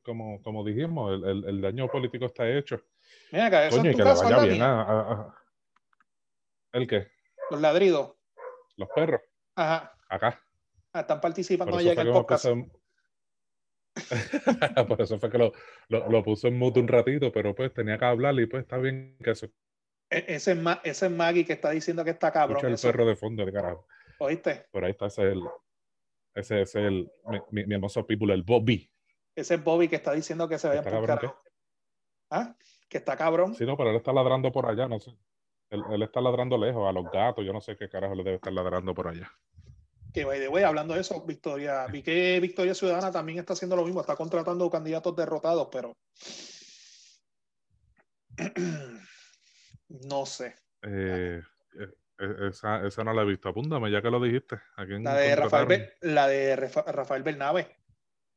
como, 0.03 0.39
como 0.43 0.63
dijimos, 0.63 1.11
el, 1.11 1.43
el, 1.43 1.59
daño 1.59 1.87
político 1.87 2.25
está 2.25 2.47
hecho. 2.47 2.83
Mira, 3.31 3.65
eso 3.65 3.77
Coño, 3.77 3.89
que 3.89 3.97
le 3.97 4.03
vaya 4.03 4.43
bien 4.43 4.61
¿El 6.73 6.87
qué? 6.87 7.07
Los 7.49 7.61
ladridos 7.61 8.13
los 8.75 8.89
perros. 8.93 9.21
Ajá. 9.55 9.91
Acá. 10.09 10.39
Ah, 10.93 10.99
están 10.99 11.19
participando 11.19 11.77
allá 11.77 11.93
en 11.93 11.99
el 11.99 12.11
podcast. 12.11 12.45
Por 14.87 15.01
eso 15.01 15.17
fue 15.17 15.31
que 15.31 15.39
lo, 15.39 15.51
lo, 15.89 16.11
lo, 16.11 16.23
puso 16.23 16.47
en 16.47 16.59
mute 16.59 16.79
un 16.79 16.87
ratito, 16.87 17.31
pero 17.31 17.55
pues 17.55 17.73
tenía 17.73 17.97
que 17.97 18.05
hablar 18.05 18.39
y 18.39 18.45
pues 18.45 18.61
está 18.61 18.77
bien 18.77 19.17
que 19.23 19.31
eso. 19.31 19.47
E, 20.09 20.25
ese 20.27 20.53
es, 20.53 20.59
ese 20.83 21.05
es 21.05 21.11
Maggie 21.11 21.45
que 21.45 21.53
está 21.53 21.71
diciendo 21.71 22.03
que 22.03 22.11
está 22.11 22.31
cabrón. 22.31 22.57
Escucha 22.57 22.87
el 22.87 22.93
perro 22.93 23.05
de 23.05 23.15
fondo, 23.15 23.45
de 23.45 23.51
carajo. 23.51 23.87
¿Oíste? 24.19 24.67
Por 24.71 24.83
ahí 24.83 24.91
está 24.91 25.07
ese 25.07 25.23
el, 25.23 25.43
ese 26.33 26.61
es 26.61 26.75
el, 26.75 27.11
mi, 27.51 27.65
mi, 27.65 27.75
hermoso 27.75 28.05
people, 28.05 28.33
el 28.33 28.43
Bobby. 28.43 28.89
Ese 29.35 29.55
es 29.55 29.63
Bobby 29.63 29.87
que 29.87 29.97
está 29.97 30.13
diciendo 30.13 30.47
que 30.47 30.57
se 30.57 30.69
ve 30.69 30.81
por 30.81 31.05
carajo. 31.05 31.41
¿Ah? 32.29 32.55
Que 32.89 32.97
está 32.97 33.17
cabrón. 33.17 33.55
Sí, 33.55 33.65
no, 33.65 33.77
pero 33.77 33.89
él 33.91 33.97
está 33.97 34.13
ladrando 34.13 34.51
por 34.51 34.65
allá, 34.65 34.87
no 34.87 34.99
sé. 34.99 35.11
Él, 35.69 36.01
está 36.01 36.21
ladrando 36.21 36.57
lejos 36.57 36.87
a 36.87 36.91
los 36.93 37.11
gatos. 37.11 37.45
Yo 37.45 37.51
no 37.53 37.61
sé 37.61 37.75
qué 37.75 37.89
carajo 37.89 38.15
le 38.15 38.23
debe 38.23 38.35
estar 38.37 38.53
ladrando 38.53 38.93
por 38.93 39.07
allá. 39.07 39.31
Que 40.13 40.23
by 40.25 40.39
the 40.39 40.47
way, 40.47 40.63
hablando 40.63 40.93
de 40.93 41.01
eso, 41.01 41.23
Victoria, 41.25 41.85
vi 41.87 42.01
que 42.01 42.39
Victoria 42.39 42.73
Ciudadana 42.73 43.11
también 43.11 43.39
está 43.39 43.53
haciendo 43.53 43.75
lo 43.75 43.83
mismo, 43.83 44.01
está 44.01 44.15
contratando 44.15 44.69
candidatos 44.69 45.15
derrotados, 45.15 45.67
pero 45.71 45.97
no 49.89 50.25
sé. 50.25 50.55
Eh, 50.81 51.41
eh, 52.19 52.47
esa, 52.49 52.85
esa, 52.85 53.03
no 53.03 53.13
la 53.13 53.21
he 53.21 53.25
visto. 53.25 53.49
Apúntame, 53.49 53.91
ya 53.91 54.01
que 54.01 54.09
lo 54.09 54.21
dijiste. 54.21 54.57
la, 54.77 55.15
de 55.15 55.35
Rafael, 55.35 55.93
la 56.01 56.27
de 56.27 56.55
Rafael 56.55 57.23
Bernabe, 57.23 57.77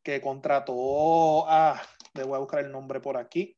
que 0.02 0.20
contrató 0.20 1.48
a. 1.48 1.80
Le 2.14 2.24
voy 2.24 2.36
a 2.36 2.40
buscar 2.40 2.64
el 2.64 2.72
nombre 2.72 3.00
por 3.00 3.16
aquí. 3.16 3.56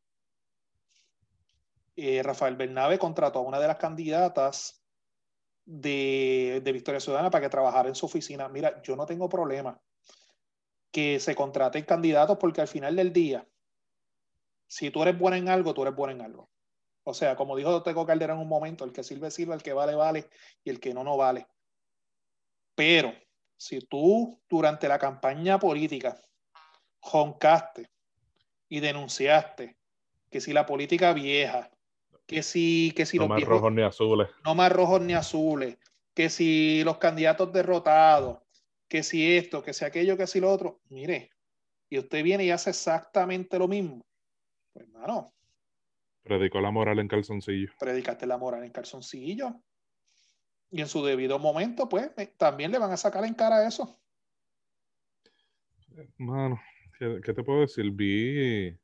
Eh, 1.96 2.22
Rafael 2.22 2.56
Bernabe 2.56 2.98
contrató 2.98 3.40
a 3.40 3.42
una 3.42 3.60
de 3.60 3.66
las 3.66 3.76
candidatas 3.76 4.82
de, 5.64 6.60
de, 6.64 6.72
Victoria 6.72 7.00
Ciudadana 7.00 7.30
para 7.30 7.42
que 7.42 7.50
trabajara 7.50 7.88
en 7.88 7.94
su 7.94 8.06
oficina. 8.06 8.48
Mira, 8.48 8.80
yo 8.82 8.96
no 8.96 9.06
tengo 9.06 9.28
problema 9.28 9.80
que 10.90 11.18
se 11.20 11.34
contraten 11.34 11.84
candidatos 11.84 12.38
porque 12.38 12.60
al 12.60 12.68
final 12.68 12.96
del 12.96 13.12
día, 13.12 13.48
si 14.66 14.90
tú 14.90 15.02
eres 15.02 15.18
buena 15.18 15.38
en 15.38 15.48
algo, 15.48 15.74
tú 15.74 15.82
eres 15.82 15.94
buena 15.94 16.12
en 16.12 16.20
algo. 16.22 16.51
O 17.04 17.14
sea, 17.14 17.34
como 17.36 17.56
dijo 17.56 17.82
Teco 17.82 18.06
Caldera 18.06 18.34
en 18.34 18.40
un 18.40 18.48
momento, 18.48 18.84
el 18.84 18.92
que 18.92 19.02
sirve, 19.02 19.30
sirve, 19.30 19.54
el 19.54 19.62
que 19.62 19.72
vale, 19.72 19.94
vale, 19.94 20.28
y 20.62 20.70
el 20.70 20.78
que 20.78 20.94
no, 20.94 21.02
no 21.02 21.16
vale. 21.16 21.46
Pero 22.74 23.12
si 23.56 23.80
tú 23.80 24.40
durante 24.48 24.88
la 24.88 24.98
campaña 24.98 25.58
política 25.58 26.20
joncaste 27.00 27.90
y 28.68 28.80
denunciaste 28.80 29.76
que 30.30 30.40
si 30.40 30.52
la 30.52 30.64
política 30.64 31.12
vieja, 31.12 31.70
que 32.26 32.42
si, 32.42 32.92
que 32.96 33.04
si 33.04 33.18
no 33.18 33.28
más 33.28 33.42
rojos 33.42 33.72
ni 33.72 33.82
azules, 33.82 34.28
no 34.44 34.54
más 34.54 34.72
rojos 34.72 35.00
ni 35.02 35.12
azules, 35.12 35.76
que 36.14 36.30
si 36.30 36.82
los 36.84 36.98
candidatos 36.98 37.52
derrotados, 37.52 38.38
que 38.88 39.02
si 39.02 39.36
esto, 39.36 39.62
que 39.62 39.72
si 39.72 39.84
aquello, 39.84 40.16
que 40.16 40.26
si 40.26 40.40
lo 40.40 40.50
otro, 40.50 40.80
mire, 40.88 41.30
y 41.90 41.98
usted 41.98 42.22
viene 42.22 42.44
y 42.44 42.50
hace 42.50 42.70
exactamente 42.70 43.58
lo 43.58 43.68
mismo, 43.68 44.06
pues 44.72 44.86
hermano, 44.86 45.34
Predicó 46.22 46.60
la 46.60 46.70
moral 46.70 46.98
en 47.00 47.08
calzoncillo. 47.08 47.72
Predicaste 47.78 48.26
la 48.26 48.38
moral 48.38 48.64
en 48.64 48.70
calzoncillo. 48.70 49.60
Y 50.70 50.80
en 50.80 50.88
su 50.88 51.04
debido 51.04 51.38
momento, 51.38 51.88
pues, 51.88 52.10
también 52.38 52.70
le 52.70 52.78
van 52.78 52.92
a 52.92 52.96
sacar 52.96 53.24
en 53.24 53.34
cara 53.34 53.66
eso. 53.66 53.98
Mano, 56.16 56.60
¿qué, 56.98 57.34
te 57.34 57.42
puedo 57.42 57.60
decir? 57.60 57.90
Vi, 57.90 58.38
eh, 58.38 58.78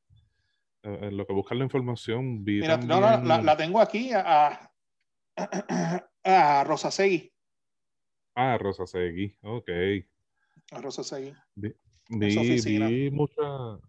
en 0.83 1.16
lo 1.16 1.27
que 1.27 1.33
busca 1.33 1.55
la 1.55 1.64
información, 1.64 2.44
vi 2.44 2.61
Mira, 2.61 2.77
no, 2.77 3.01
la, 3.01 3.57
tengo 3.57 3.81
aquí 3.81 4.12
a, 4.12 4.70
a, 6.24 6.64
Rosa 6.66 6.90
Segui. 6.90 7.33
Ah, 8.35 8.59
Rosa 8.59 8.87
Segui, 8.87 9.35
ok. 9.42 9.70
A 10.72 10.81
Rosa 10.83 11.03
Segui. 11.03 11.33
Vi, 11.55 11.74
vi, 12.11 13.11
muchas, 13.11 13.81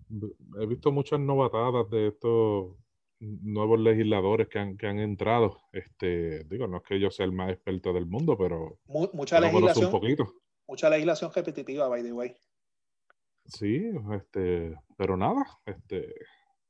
he 0.62 0.66
visto 0.66 0.92
muchas 0.92 1.20
novatadas 1.20 1.90
de 1.90 2.08
estos 2.08 2.76
nuevos 3.20 3.80
legisladores 3.80 4.48
que 4.48 4.60
han, 4.60 4.78
que 4.78 4.88
han 4.88 5.00
entrado. 5.00 5.58
Este, 5.72 6.44
digo, 6.46 6.68
no 6.68 6.78
es 6.78 6.84
que 6.84 7.00
yo 7.00 7.12
sea 7.12 7.26
el 7.26 7.32
más 7.32 7.52
experto 7.52 7.94
del 7.94 8.06
mundo, 8.06 8.38
pero 8.38 8.80
mucha 9.14 9.40
legislación, 9.40 9.86
un 9.86 9.92
poquito. 9.92 10.34
mucha 10.68 10.90
legislación 10.90 11.32
repetitiva, 11.34 11.88
by 11.88 12.04
the 12.04 12.14
way. 12.14 12.36
Sí, 13.46 13.90
este, 14.14 14.76
pero 14.96 15.18
nada, 15.18 15.44
este, 15.66 16.14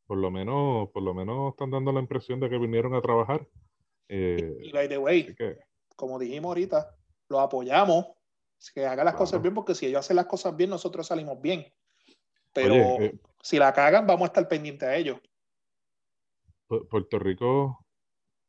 por 0.05 0.17
lo 0.17 0.31
menos, 0.31 0.89
por 0.89 1.03
lo 1.03 1.13
menos 1.13 1.51
están 1.51 1.71
dando 1.71 1.91
la 1.91 1.99
impresión 1.99 2.39
de 2.39 2.49
que 2.49 2.57
vinieron 2.57 2.95
a 2.95 3.01
trabajar. 3.01 3.47
Eh, 4.07 4.57
y, 4.61 4.71
by 4.71 4.87
the 4.87 4.97
way, 4.97 5.35
como 5.95 6.17
dijimos 6.17 6.49
ahorita, 6.49 6.95
lo 7.27 7.39
apoyamos, 7.39 8.07
que 8.73 8.85
hagan 8.85 9.05
las 9.05 9.15
cosas 9.15 9.41
bien, 9.41 9.53
porque 9.53 9.75
si 9.75 9.85
ellos 9.85 9.99
hacen 9.99 10.15
las 10.15 10.25
cosas 10.25 10.55
bien, 10.55 10.69
nosotros 10.69 11.07
salimos 11.07 11.39
bien. 11.41 11.65
Pero 12.53 12.73
eh, 12.73 13.19
si 13.41 13.57
la 13.57 13.71
cagan, 13.71 14.07
vamos 14.07 14.23
a 14.23 14.27
estar 14.27 14.47
pendientes 14.47 14.87
a 14.87 14.95
ellos. 14.95 15.19
Puerto 16.69 17.19
Rico 17.19 17.85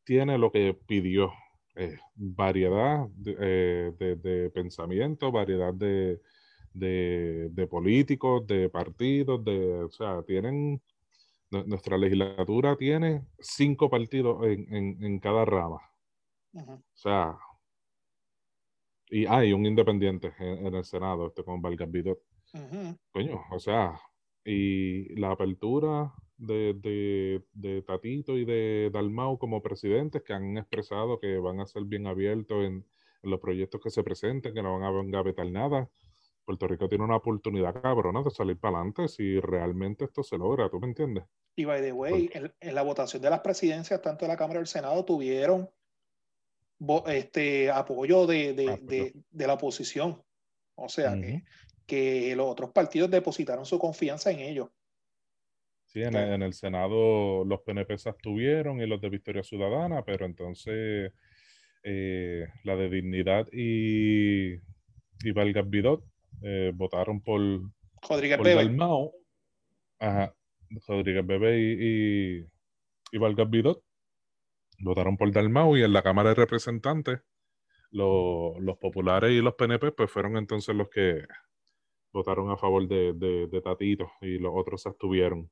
tiene 0.05 0.39
lo 0.39 0.53
que 0.53 0.75
pidió, 0.75 1.33
eh, 1.75 1.99
variedad 2.15 3.09
eh, 3.25 3.93
de, 3.99 4.17
de, 4.17 4.51
pensamiento, 4.51 5.33
variedad 5.33 5.73
de, 5.73 6.21
de, 6.75 7.67
políticos, 7.69 8.47
de 8.47 8.69
partidos, 8.69 9.43
de, 9.45 9.85
o 9.85 9.91
sea, 9.91 10.23
tienen, 10.23 10.83
nuestra 11.51 11.97
legislatura 11.97 12.77
tiene 12.77 13.25
cinco 13.39 13.89
partidos 13.89 14.45
en, 14.47 15.03
en, 15.03 15.19
cada 15.19 15.45
rama. 15.45 15.81
O 16.53 16.83
sea, 16.95 17.39
y 19.09 19.27
hay 19.27 19.53
un 19.53 19.67
independiente 19.67 20.33
en, 20.39 20.75
el 20.75 20.85
Senado, 20.85 21.29
este 21.29 21.43
con 21.43 21.63
Vargas 21.63 21.89
Coño, 23.11 23.43
o 23.51 23.59
sea, 23.59 24.01
y 24.45 25.15
la 25.17 25.31
apertura 25.31 26.13
de, 26.41 27.43
de, 27.53 27.83
Tatito 27.83 28.37
y 28.37 28.45
de 28.45 28.91
Dalmau 28.93 29.39
como 29.39 29.63
presidentes 29.63 30.23
que 30.23 30.33
han 30.33 30.57
expresado 30.57 31.21
que 31.21 31.39
van 31.39 31.61
a 31.61 31.67
ser 31.67 31.85
bien 31.85 32.07
abiertos 32.07 32.65
en, 32.65 32.87
los 33.23 33.39
proyectos 33.39 33.83
que 33.83 33.91
se 33.91 34.03
presenten, 34.03 34.55
que 34.55 34.63
no 34.63 34.79
van 34.79 34.83
a 34.83 34.99
engavetar 34.99 35.47
nada. 35.51 35.91
Puerto 36.47 36.67
Rico 36.67 36.89
tiene 36.89 37.05
una 37.05 37.17
oportunidad 37.17 37.79
cabrona 37.83 38.23
de 38.23 38.31
salir 38.31 38.59
para 38.59 38.79
adelante 38.79 39.09
si 39.09 39.39
realmente 39.41 40.07
esto 40.07 40.23
se 40.23 40.39
logra, 40.39 40.71
¿tú 40.71 40.81
me 40.81 40.87
entiendes? 40.87 41.25
Y 41.55 41.67
by 41.67 41.83
the 41.83 41.93
way, 41.93 42.31
en, 42.33 42.75
la 42.75 42.81
votación 42.81 43.21
de 43.21 43.29
las 43.29 43.41
presidencias, 43.41 44.01
tanto 44.01 44.25
de 44.25 44.31
la 44.31 44.39
Cámara 44.39 44.59
y 44.59 44.61
del 44.61 44.69
Senado, 44.69 45.05
tuvieron 45.05 45.69
este 47.09 47.71
apoyo 47.71 48.27
de, 48.27 48.55
de, 48.55 49.13
de, 49.31 49.47
la 49.47 49.53
oposición. 49.53 50.23
O 50.77 50.89
sea, 50.89 51.13
que, 51.15 51.45
que 51.85 52.35
los 52.35 52.47
otros 52.47 52.71
partidos 52.71 53.11
depositaron 53.11 53.67
su 53.67 53.79
confianza 53.79 54.31
en 54.31 54.41
ellos. 54.41 54.71
Sí, 55.93 56.03
en, 56.03 56.15
el 56.15 56.53
Senado 56.53 57.45
los 57.45 57.63
PNP 57.63 57.99
se 57.99 58.11
abstuvieron 58.11 58.81
y 58.81 58.87
los 58.87 59.01
de 59.01 59.09
Victoria 59.09 59.43
Ciudadana, 59.43 60.05
pero 60.05 60.25
entonces 60.25 61.13
eh, 61.83 62.47
la 62.63 62.77
de 62.77 62.89
Dignidad 62.89 63.49
y, 63.53 64.53
y 64.55 65.33
Valgas 65.35 65.69
Vidot 65.69 66.05
eh, 66.43 66.71
votaron 66.73 67.21
por, 67.21 67.41
Rodríguez 68.09 68.39
Bebe. 68.39 68.77
Ajá, 69.99 70.33
Rodríguez 70.87 71.27
Bebe 71.27 71.59
y, 71.59 71.73
y, 71.81 72.47
y 73.11 73.19
Valgas 73.19 73.51
Vidot 73.51 73.83
votaron 74.79 75.17
por 75.17 75.33
Dalmau 75.33 75.77
y 75.77 75.83
en 75.83 75.93
la 75.93 76.03
Cámara 76.03 76.29
de 76.29 76.37
Representantes 76.37 77.19
los 77.91 78.79
populares 78.81 79.33
y 79.33 79.41
los 79.41 79.55
PNP 79.55 79.91
pues 79.91 80.09
fueron 80.09 80.37
entonces 80.37 80.73
los 80.77 80.89
que 80.89 81.25
votaron 82.13 82.49
a 82.49 82.57
favor 82.57 82.87
de, 82.87 83.13
de, 83.13 83.49
de 83.49 83.61
Tatito 83.61 84.09
y 84.21 84.39
los 84.39 84.53
otros 84.55 84.83
se 84.83 84.89
abstuvieron. 84.89 85.51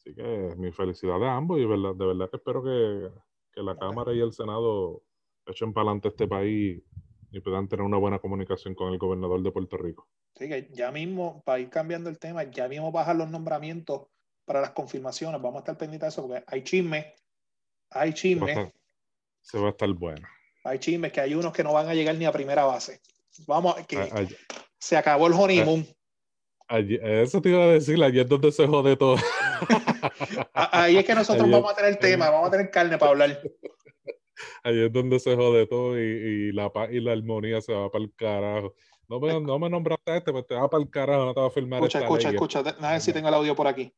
Así 0.00 0.14
que 0.14 0.54
mi 0.56 0.72
felicidad 0.72 1.22
a 1.22 1.36
ambos 1.36 1.60
y 1.60 1.66
verdad, 1.66 1.94
de 1.94 2.06
verdad 2.06 2.30
que 2.30 2.36
espero 2.38 2.64
que, 2.64 3.10
que 3.52 3.62
la 3.62 3.76
Cámara 3.76 4.14
y 4.14 4.20
el 4.20 4.32
Senado 4.32 5.02
echen 5.46 5.74
para 5.74 5.88
adelante 5.88 6.08
este 6.08 6.26
país 6.26 6.82
y 7.30 7.40
puedan 7.40 7.68
tener 7.68 7.84
una 7.84 7.98
buena 7.98 8.18
comunicación 8.18 8.74
con 8.74 8.92
el 8.92 8.98
gobernador 8.98 9.42
de 9.42 9.52
Puerto 9.52 9.76
Rico. 9.76 10.08
Sí, 10.34 10.48
que 10.48 10.70
ya 10.72 10.90
mismo, 10.90 11.42
para 11.44 11.58
ir 11.58 11.68
cambiando 11.68 12.08
el 12.08 12.18
tema, 12.18 12.44
ya 12.44 12.66
mismo 12.66 12.90
bajar 12.90 13.16
los 13.16 13.28
nombramientos 13.30 14.06
para 14.46 14.62
las 14.62 14.70
confirmaciones. 14.70 15.40
Vamos 15.40 15.56
a 15.56 15.60
estar 15.60 15.76
pendientes 15.76 16.06
de 16.06 16.08
eso 16.08 16.26
porque 16.26 16.44
hay 16.46 16.64
chismes, 16.64 17.06
hay 17.90 18.14
chismes. 18.14 18.72
Se 19.42 19.58
va 19.58 19.68
a 19.68 19.70
estar 19.70 19.92
bueno. 19.92 20.26
Hay 20.64 20.78
chismes 20.78 21.12
que 21.12 21.20
hay 21.20 21.34
unos 21.34 21.52
que 21.52 21.62
no 21.62 21.74
van 21.74 21.88
a 21.88 21.94
llegar 21.94 22.16
ni 22.16 22.24
a 22.24 22.32
primera 22.32 22.64
base. 22.64 23.00
Vamos, 23.46 23.74
que 23.86 24.28
se 24.78 24.96
acabó 24.96 25.26
el 25.26 25.34
honeymoon. 25.34 25.86
Eso 26.70 27.42
te 27.42 27.48
iba 27.48 27.64
a 27.64 27.68
decir, 27.68 28.02
ayer 28.02 28.26
donde 28.26 28.52
se 28.52 28.66
jode 28.66 28.96
todo. 28.96 29.16
Ahí 30.54 30.96
es 30.96 31.04
que 31.04 31.14
nosotros 31.14 31.50
vamos 31.50 31.72
a 31.72 31.74
tener 31.74 31.96
tema, 31.96 32.30
vamos 32.30 32.48
a 32.48 32.50
tener 32.52 32.70
carne 32.70 32.96
para 32.96 33.10
hablar. 33.12 33.40
Ahí 34.62 34.86
es 34.86 34.92
donde 34.92 35.18
se 35.18 35.34
jode 35.34 35.66
todo 35.66 35.98
y, 35.98 36.52
la 36.52 36.72
paz 36.72 36.88
y 36.92 37.00
la 37.00 37.12
armonía 37.12 37.60
se 37.60 37.72
va 37.72 37.90
para 37.90 38.04
el 38.04 38.14
carajo. 38.14 38.74
No 39.08 39.18
me, 39.18 39.40
no 39.40 39.58
me 39.58 39.68
nombraste 39.68 40.12
a 40.12 40.16
este, 40.18 40.32
pero 40.32 40.44
te 40.44 40.54
va 40.54 40.70
para 40.70 40.82
el 40.82 40.88
carajo, 40.88 41.24
no 41.24 41.34
te 41.34 41.40
va 41.40 41.46
a 41.48 41.50
filmar. 41.50 41.80
Escucha, 41.80 42.00
escucha, 42.00 42.30
escucha. 42.30 42.58
A 42.60 42.92
ver 42.92 43.00
si 43.00 43.12
tengo 43.12 43.28
el 43.28 43.34
audio 43.34 43.56
por 43.56 43.66
aquí. 43.66 43.92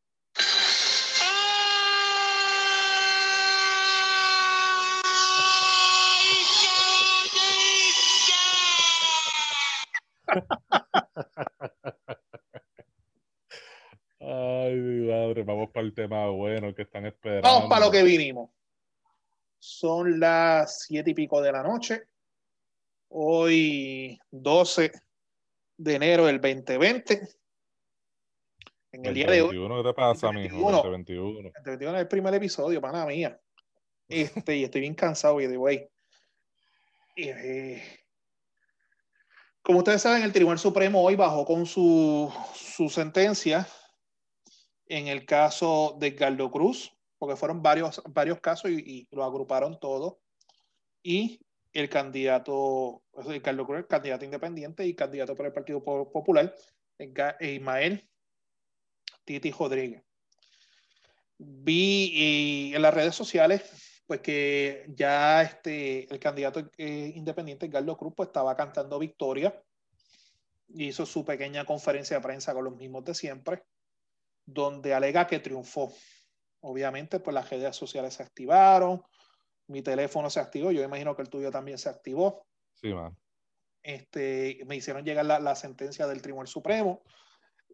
Ay, 14.25 14.75
mi 14.77 15.09
madre, 15.11 15.43
vamos 15.43 15.71
para 15.83 15.89
el 15.89 15.95
tema 15.95 16.29
bueno 16.31 16.75
que 16.75 16.83
están 16.83 17.07
esperando. 17.07 17.49
Vamos 17.49 17.69
para 17.69 17.87
lo 17.87 17.91
que 17.91 18.03
vinimos. 18.03 18.51
Son 19.59 20.19
las 20.19 20.83
siete 20.83 21.11
y 21.11 21.15
pico 21.15 21.41
de 21.41 21.53
la 21.53 21.63
noche. 21.63 22.03
Hoy 23.09 24.19
12 24.31 24.93
de 25.77 25.95
enero 25.95 26.27
del 26.27 26.41
2020. 26.41 27.29
En 28.93 29.07
el, 29.07 29.15
día 29.15 29.27
de 29.27 29.43
hoy. 29.43 29.57
¿Qué 29.57 29.83
te 29.83 29.95
pasa, 29.95 30.33
mijo? 30.33 30.71
2021. 30.71 31.39
El 31.39 31.53
2021 31.53 31.97
es 31.97 32.03
el 32.03 32.09
primer 32.09 32.35
episodio, 32.35 32.81
pana 32.81 33.07
mía. 33.07 33.39
Este, 34.09 34.57
y 34.57 34.65
estoy 34.65 34.83
bien 34.83 34.95
cansado, 34.95 35.41
y 35.41 35.47
de 35.47 35.57
güey. 35.57 35.89
Eh, 37.17 37.83
como 39.63 39.79
ustedes 39.79 40.03
saben, 40.03 40.23
el 40.23 40.33
Tribunal 40.33 40.59
Supremo 40.59 41.03
hoy 41.03 41.17
bajó 41.17 41.45
con 41.45 41.67
su, 41.67 42.33
su 42.55 42.89
sentencia 42.89 43.67
en 44.87 45.09
el 45.09 45.25
caso 45.25 45.97
de 45.99 46.11
Galdo 46.13 46.51
Cruz, 46.51 46.93
porque 47.19 47.37
fueron 47.37 47.63
varios, 47.63 48.03
varios 48.09 48.41
casos 48.41 48.71
y, 48.71 49.07
lo 49.11 49.25
agruparon 49.25 49.79
todo. 49.81 50.21
y 51.03 51.41
el 51.73 51.89
candidato, 51.89 53.03
Carlos 53.43 53.67
Cruz, 53.67 53.87
candidato 53.89 54.25
independiente 54.27 54.87
y 54.87 54.95
candidato 54.95 55.35
por 55.35 55.47
el 55.47 55.53
Partido 55.53 55.83
Popular, 55.83 56.55
Ismael 57.41 58.07
Titi 59.25 59.51
Rodríguez. 59.51 60.03
Vi 61.39 62.73
en 62.75 62.83
las 62.83 62.93
redes 62.93 63.15
sociales 63.15 63.93
pues 64.07 64.21
que 64.21 64.85
ya 64.89 65.43
este, 65.43 66.13
el 66.13 66.21
candidato 66.21 66.71
eh, 66.77 67.13
independiente, 67.15 67.71
Carlos 67.71 67.97
Cruz, 67.97 68.13
pues 68.15 68.29
estaba 68.29 68.55
cantando 68.57 68.99
victoria. 68.99 69.59
Hizo 70.75 71.07
su 71.07 71.25
pequeña 71.25 71.65
conferencia 71.65 72.19
de 72.19 72.23
prensa 72.23 72.53
con 72.53 72.65
los 72.65 72.77
mismos 72.77 73.05
de 73.05 73.15
siempre, 73.15 73.63
donde 74.45 74.95
alega 74.95 75.27
que 75.27 75.39
triunfó. 75.39 75.93
Obviamente, 76.61 77.21
pues 77.21 77.35
las 77.35 77.51
redes 77.51 77.75
sociales 77.75 78.15
se 78.15 78.23
activaron, 78.23 79.03
mi 79.69 79.83
teléfono 79.83 80.31
se 80.31 80.41
activó, 80.41 80.71
yo 80.71 80.83
imagino 80.83 81.17
que 81.17 81.23
el 81.23 81.29
tuyo 81.29 81.51
también 81.51 81.79
se 81.79 81.89
activó. 81.89 82.47
Sí, 82.75 82.93
man. 82.93 83.17
Este, 83.83 84.61
me 84.67 84.77
hicieron 84.77 85.05
llegar 85.05 85.27
la, 85.27 85.41
la 85.41 85.57
sentencia 85.57 86.07
del 86.07 86.23
Tribunal 86.23 86.47
Supremo 86.47 87.03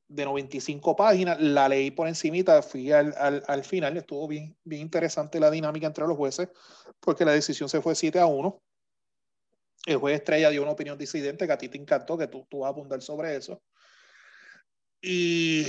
de 0.09 0.25
95 0.25 0.97
páginas, 0.97 1.39
la 1.41 1.69
leí 1.69 1.91
por 1.91 2.09
encimita, 2.09 2.63
fui 2.63 2.91
al, 2.91 3.15
al, 3.19 3.43
al, 3.47 3.63
final, 3.63 3.97
estuvo 3.97 4.27
bien, 4.27 4.57
bien 4.65 4.83
interesante 4.83 5.39
la 5.39 5.51
dinámica 5.51 5.87
entre 5.87 6.07
los 6.07 6.17
jueces, 6.17 6.49
porque 6.99 7.27
la 7.27 7.33
decisión 7.33 7.69
se 7.69 7.83
fue 7.83 7.95
7 7.95 8.19
a 8.19 8.27
1. 8.27 8.63
El 9.87 9.99
juez 9.99 10.17
Estrella 10.17 10.51
dio 10.51 10.63
una 10.63 10.73
opinión 10.73 10.99
disidente 10.99 11.47
que 11.47 11.53
a 11.53 11.59
ti 11.59 11.69
te 11.69 11.79
encantó, 11.79 12.17
que 12.17 12.27
tú, 12.27 12.47
tú 12.49 12.61
vas 12.61 12.69
a 12.69 12.73
apuntar 12.73 13.03
sobre 13.03 13.37
eso. 13.37 13.63
Y 15.01 15.67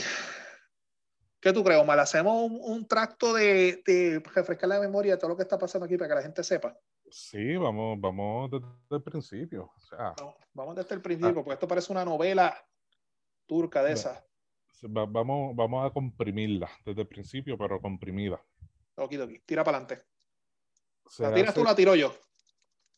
¿Qué 1.41 1.53
tú 1.53 1.63
crees, 1.63 1.79
Omar? 1.81 1.99
¿Hacemos 1.99 2.51
un, 2.51 2.59
un 2.61 2.85
tracto 2.85 3.33
de, 3.33 3.81
de, 3.85 4.21
refrescar 4.35 4.67
la 4.67 4.79
memoria 4.79 5.13
de 5.13 5.17
todo 5.17 5.29
lo 5.29 5.37
que 5.37 5.43
está 5.43 5.57
pasando 5.57 5.85
aquí 5.85 5.95
para 5.95 6.09
que 6.09 6.15
la 6.15 6.21
gente 6.21 6.43
sepa? 6.43 6.77
Sí, 7.09 7.55
vamos, 7.55 7.99
vamos 7.99 8.51
desde 8.51 8.97
el 8.97 9.01
principio. 9.01 9.71
O 9.73 9.79
sea, 9.79 10.13
vamos, 10.17 10.35
vamos 10.53 10.75
desde 10.75 10.95
el 10.95 11.01
principio, 11.01 11.39
ah, 11.39 11.43
porque 11.43 11.53
esto 11.53 11.67
parece 11.67 11.93
una 11.93 12.03
novela 12.03 12.53
turca 13.45 13.81
de 13.81 13.93
esas. 13.93 14.21
Vamos, 14.81 15.55
vamos 15.55 15.85
a 15.85 15.93
comprimirla 15.93 16.69
desde 16.85 17.01
el 17.01 17.07
principio, 17.07 17.57
pero 17.57 17.81
comprimida. 17.81 18.41
Tira 19.45 19.63
para 19.63 19.77
adelante. 19.77 20.05
¿La 21.19 21.33
tiras 21.33 21.53
tú 21.53 21.63
la 21.63 21.73
tiro 21.73 21.95
yo? 21.95 22.13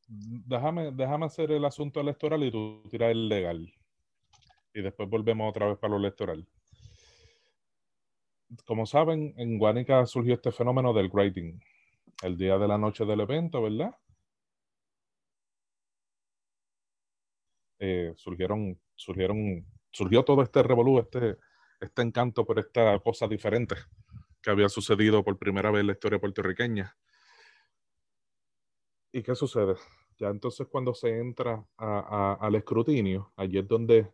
Déjame, 0.08 0.92
déjame 0.92 1.28
hacer 1.28 1.52
el 1.52 1.64
asunto 1.64 2.02
electoral 2.02 2.44
y 2.44 2.52
tú 2.52 2.84
tiras 2.90 3.12
el 3.12 3.30
legal. 3.30 3.72
Y 4.74 4.82
después 4.82 5.08
volvemos 5.08 5.50
otra 5.50 5.68
vez 5.68 5.78
para 5.78 5.92
lo 5.92 5.98
electoral 5.98 6.48
como 8.66 8.86
saben, 8.86 9.34
en 9.38 9.58
Guanica 9.58 10.06
surgió 10.06 10.34
este 10.34 10.52
fenómeno 10.52 10.94
del 10.94 11.10
grading. 11.10 11.62
El 12.24 12.38
día 12.38 12.58
de 12.58 12.68
la 12.68 12.78
noche 12.78 13.06
del 13.06 13.22
evento, 13.22 13.62
¿verdad? 13.62 13.96
Eh, 17.80 18.14
surgieron, 18.16 18.80
surgieron, 18.96 19.66
surgió 19.92 20.24
todo 20.24 20.44
este 20.44 20.62
revolú, 20.62 21.00
este, 21.00 21.38
este 21.80 22.02
encanto 22.02 22.46
por 22.46 22.60
esta 22.60 23.00
cosa 23.00 23.28
diferente 23.28 23.76
que 24.42 24.50
había 24.50 24.70
sucedido 24.70 25.24
por 25.24 25.38
primera 25.38 25.72
vez 25.72 25.82
en 25.82 25.88
la 25.88 25.94
historia 25.94 26.20
puertorriqueña. 26.20 26.96
¿Y 29.12 29.24
qué 29.24 29.36
sucede? 29.36 29.76
Ya 30.18 30.28
entonces 30.28 30.68
cuando 30.68 30.94
se 30.94 31.20
entra 31.20 31.66
al 31.78 32.56
escrutinio, 32.56 33.34
allí 33.36 33.58
es 33.58 33.68
donde 33.68 34.12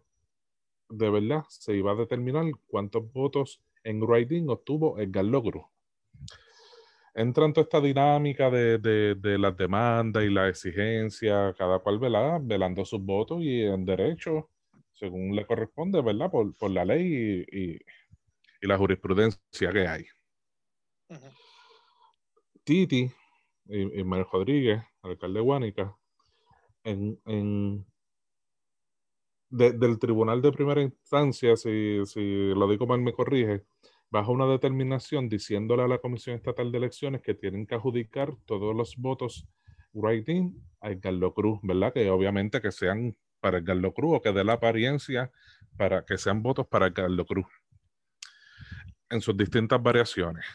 de 0.90 1.10
verdad 1.10 1.44
se 1.50 1.76
iba 1.76 1.92
a 1.92 1.96
determinar 1.96 2.46
cuántos 2.68 3.12
votos 3.12 3.62
en 3.88 4.04
writing 4.04 4.50
obtuvo 4.50 5.00
Edgar 5.00 5.24
Logro. 5.24 5.72
Entra 7.16 7.46
en 7.46 7.54
toda 7.54 7.64
esta 7.64 7.82
dinámica 7.82 8.50
de, 8.52 8.78
de, 8.78 9.38
las 9.40 9.56
demandas 9.58 10.24
y 10.24 10.30
la 10.30 10.50
exigencia, 10.50 11.56
cada 11.58 11.80
cual 11.80 11.98
velando 11.98 12.86
sus 12.86 13.02
votos 13.02 13.42
y 13.42 13.64
en 13.64 13.86
derecho, 13.86 14.50
según 14.94 15.36
le 15.36 15.48
corresponde, 15.48 16.02
¿verdad? 16.02 16.30
Por, 16.30 16.56
por 16.58 16.70
la 16.70 16.86
ley 16.86 17.46
y, 17.50 17.72
y, 17.72 17.80
la 18.62 18.78
jurisprudencia 18.78 19.72
que 19.72 19.88
hay. 19.88 20.06
Titi 22.64 23.10
y, 23.66 24.04
Manuel 24.04 24.28
Rodríguez, 24.32 24.84
alcalde 25.02 25.40
de 25.40 25.46
Guánica, 25.46 25.98
en, 26.84 27.20
en 27.26 27.86
del 29.50 30.00
tribunal 30.00 30.42
de 30.42 30.52
primera 30.52 30.82
instancia, 30.82 31.56
si, 31.56 32.06
si 32.06 32.54
lo 32.54 32.70
digo 32.70 32.86
mal 32.86 33.02
me 33.02 33.14
corrige, 33.14 33.64
bajo 34.10 34.32
una 34.32 34.46
determinación 34.46 35.30
diciéndole 35.30 35.84
a 35.84 35.88
la 35.88 36.00
Comisión 36.00 36.36
Estatal 36.36 36.72
de 36.72 36.78
Elecciones 36.78 37.22
que 37.22 37.34
tienen 37.34 37.66
que 37.66 37.76
adjudicar 37.76 38.34
todos 38.46 38.76
los 38.76 38.96
votos 38.98 39.48
writing 39.94 40.54
a 40.82 40.92
Edgardo 40.92 41.34
Cruz, 41.34 41.60
¿verdad? 41.64 41.94
Que 41.94 42.10
obviamente 42.10 42.62
que 42.62 42.72
sean 42.72 43.16
para 43.40 43.60
Edgardo 43.60 43.94
Cruz 43.94 44.18
o 44.18 44.22
que 44.22 44.32
dé 44.32 44.44
la 44.44 44.54
apariencia 44.54 45.32
para 45.78 46.06
que 46.06 46.18
sean 46.18 46.42
votos 46.42 46.68
para 46.68 46.88
Edgardo 46.88 47.26
Cruz 47.26 47.48
en 49.10 49.22
sus 49.22 49.36
distintas 49.36 49.82
variaciones. 49.82 50.46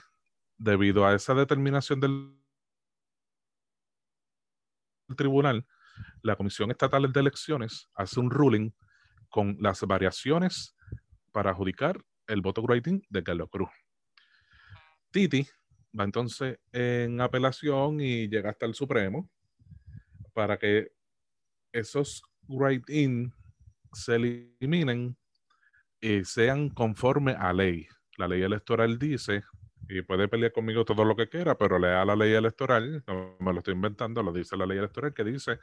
Debido 0.59 1.07
a 1.07 1.15
esa 1.15 1.35
determinación 1.35 2.01
del 2.01 2.37
tribunal, 5.17 5.67
la 6.23 6.37
Comisión 6.37 6.71
Estatal 6.71 7.13
de 7.13 7.21
Elecciones 7.21 7.89
hace 7.95 8.21
un 8.21 8.31
ruling 8.31 8.73
con 9.33 9.57
las 9.61 9.81
variaciones 9.81 10.77
para 11.33 11.51
adjudicar 11.51 11.99
el 12.27 12.43
voto 12.43 12.63
rating 12.67 13.01
de 13.09 13.25
Carlos 13.25 13.49
Cruz. 13.51 13.71
Titi 15.11 15.47
va 15.99 16.05
entonces 16.05 16.59
en 16.71 17.19
apelación 17.21 18.01
y 18.01 18.29
llega 18.29 18.51
hasta 18.51 18.67
el 18.67 18.75
Supremo 18.75 19.31
para 20.35 20.59
que 20.59 20.93
esos 21.73 22.23
write-in 22.47 23.33
se 23.95 24.17
eliminen 24.17 25.17
y 25.99 26.25
sean 26.25 26.69
conforme 26.69 27.33
a 27.33 27.55
ley. 27.55 27.87
La 28.19 28.29
ley 28.29 28.43
electoral 28.43 28.99
dice 28.99 29.45
y 29.89 30.03
puede 30.03 30.29
pelear 30.29 30.53
conmigo 30.53 30.85
todo 30.85 31.05
lo 31.05 31.17
que 31.17 31.29
quiera, 31.29 31.57
pero 31.57 31.79
lea 31.79 32.05
la 32.05 32.17
ley 32.17 32.33
electoral, 32.33 33.03
no 33.07 33.37
me 33.41 33.53
lo 33.53 33.59
estoy 33.59 33.75
inventando, 33.75 34.23
lo 34.23 34.33
dice 34.33 34.57
la 34.57 34.67
ley 34.67 34.79
electoral 34.79 35.13
que 35.13 35.25
dice 35.25 35.59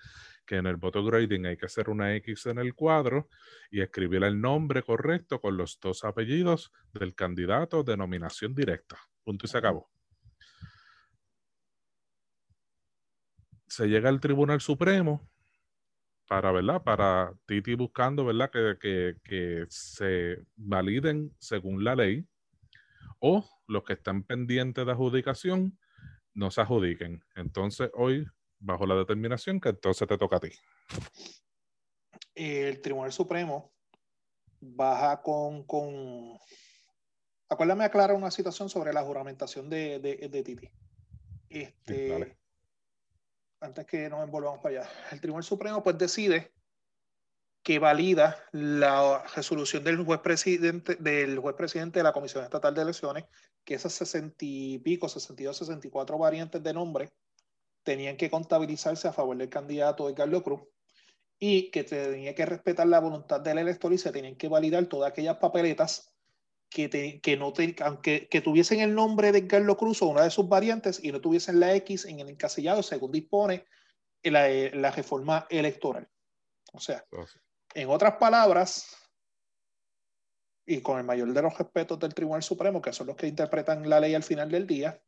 que 0.45 0.57
en 0.57 0.67
el 0.67 0.75
voto 0.75 1.03
grading 1.03 1.45
hay 1.45 1.57
que 1.57 1.65
hacer 1.65 1.89
una 1.89 2.15
X 2.15 2.47
en 2.47 2.59
el 2.59 2.73
cuadro 2.73 3.29
y 3.71 3.81
escribir 3.81 4.23
el 4.23 4.39
nombre 4.39 4.83
correcto 4.83 5.39
con 5.39 5.57
los 5.57 5.79
dos 5.79 6.03
apellidos 6.03 6.71
del 6.93 7.15
candidato 7.15 7.83
de 7.83 7.97
nominación 7.97 8.53
directa. 8.53 8.97
Punto 9.23 9.45
y 9.45 9.49
se 9.49 9.57
acabó. 9.57 9.89
Se 13.67 13.87
llega 13.87 14.09
al 14.09 14.19
Tribunal 14.19 14.61
Supremo 14.61 15.29
para, 16.27 16.51
¿verdad? 16.51 16.83
Para 16.83 17.33
Titi 17.45 17.75
buscando, 17.75 18.25
¿verdad? 18.25 18.51
Que, 18.51 18.77
que, 18.79 19.15
que 19.23 19.65
se 19.69 20.43
validen 20.55 21.33
según 21.39 21.83
la 21.83 21.95
ley 21.95 22.27
o 23.19 23.47
los 23.67 23.83
que 23.83 23.93
están 23.93 24.23
pendientes 24.23 24.85
de 24.85 24.91
adjudicación 24.91 25.77
no 26.33 26.51
se 26.51 26.61
adjudiquen. 26.61 27.23
Entonces, 27.35 27.89
hoy, 27.93 28.25
bajo 28.59 28.85
la 28.85 28.95
determinación 28.95 29.59
que 29.59 29.69
entonces 29.69 30.07
te 30.07 30.17
toca 30.17 30.37
a 30.37 30.39
ti. 30.39 30.51
El 32.35 32.81
Tribunal 32.81 33.11
Supremo 33.11 33.73
baja 34.61 35.21
con, 35.21 35.63
con... 35.63 36.37
Acuérdame 37.49 37.83
aclarar 37.83 38.15
una 38.15 38.31
situación 38.31 38.69
sobre 38.69 38.93
la 38.93 39.03
juramentación 39.03 39.69
de, 39.69 39.99
de, 39.99 40.43
Titi. 40.43 40.69
Este, 41.49 42.37
antes 43.59 43.85
que 43.85 44.09
nos 44.09 44.23
envolvamos 44.23 44.59
para 44.59 44.81
allá. 44.81 44.89
El 45.11 45.19
Tribunal 45.19 45.43
Supremo 45.43 45.83
pues 45.83 45.97
decide 45.97 46.53
que 47.69 47.77
valida 47.77 48.35
la 48.51 49.23
resolución 49.35 49.83
del 49.83 50.03
juez 50.03 50.21
presidente 50.21 50.95
del 50.95 51.37
juez 51.37 51.55
presidente 51.55 51.99
de 51.99 52.03
la 52.03 52.13
Comisión 52.13 52.43
Estatal 52.43 52.73
de 52.73 52.81
Elecciones, 52.81 53.25
que 53.63 53.75
esas 53.75 53.93
60 53.93 54.37
y 54.39 54.79
pico, 54.79 55.07
62, 55.07 55.55
64 55.55 56.17
variantes 56.17 56.63
de 56.63 56.73
nombre 56.73 57.11
tenían 57.83 58.17
que 58.17 58.31
contabilizarse 58.31 59.07
a 59.07 59.13
favor 59.13 59.37
del 59.37 59.49
candidato 59.49 60.07
de 60.07 60.15
Carlos 60.15 60.41
Cruz 60.41 60.61
y 61.37 61.69
que 61.69 61.83
tenía 61.83 62.33
que 62.33 62.47
respetar 62.47 62.87
la 62.87 62.99
voluntad 62.99 63.39
del 63.39 63.59
elector 63.59 63.93
y 63.93 63.99
se 63.99 64.11
tenían 64.11 64.35
que 64.35 64.47
validar 64.47 64.87
todas 64.87 65.11
aquellas 65.11 65.37
papeletas 65.37 66.11
que, 66.71 67.19
que 67.21 67.37
no 67.37 67.53
aunque 67.83 68.27
que 68.29 68.41
tuviesen 68.41 68.79
el 68.79 68.95
nombre 68.95 69.31
de 69.31 69.45
Carlos 69.45 69.77
Cruz 69.77 70.01
o 70.01 70.07
una 70.07 70.23
de 70.23 70.31
sus 70.31 70.49
variantes 70.49 71.03
y 71.03 71.11
no 71.11 71.21
tuviesen 71.21 71.59
la 71.59 71.75
X 71.75 72.05
en 72.05 72.19
el 72.19 72.29
encasillado 72.29 72.81
según 72.81 73.11
dispone 73.11 73.67
la, 74.23 74.49
la 74.73 74.89
reforma 74.89 75.45
electoral. 75.51 76.09
O 76.73 76.79
sea, 76.79 77.03
en 77.73 77.89
otras 77.89 78.15
palabras, 78.15 78.95
y 80.65 80.81
con 80.81 80.99
el 80.99 81.03
mayor 81.03 81.33
de 81.33 81.41
los 81.41 81.57
respetos 81.57 81.99
del 81.99 82.13
Tribunal 82.13 82.43
Supremo, 82.43 82.81
que 82.81 82.93
son 82.93 83.07
los 83.07 83.15
que 83.15 83.27
interpretan 83.27 83.89
la 83.89 83.99
ley 83.99 84.13
al 84.13 84.23
final 84.23 84.49
del 84.51 84.67
día, 84.67 85.01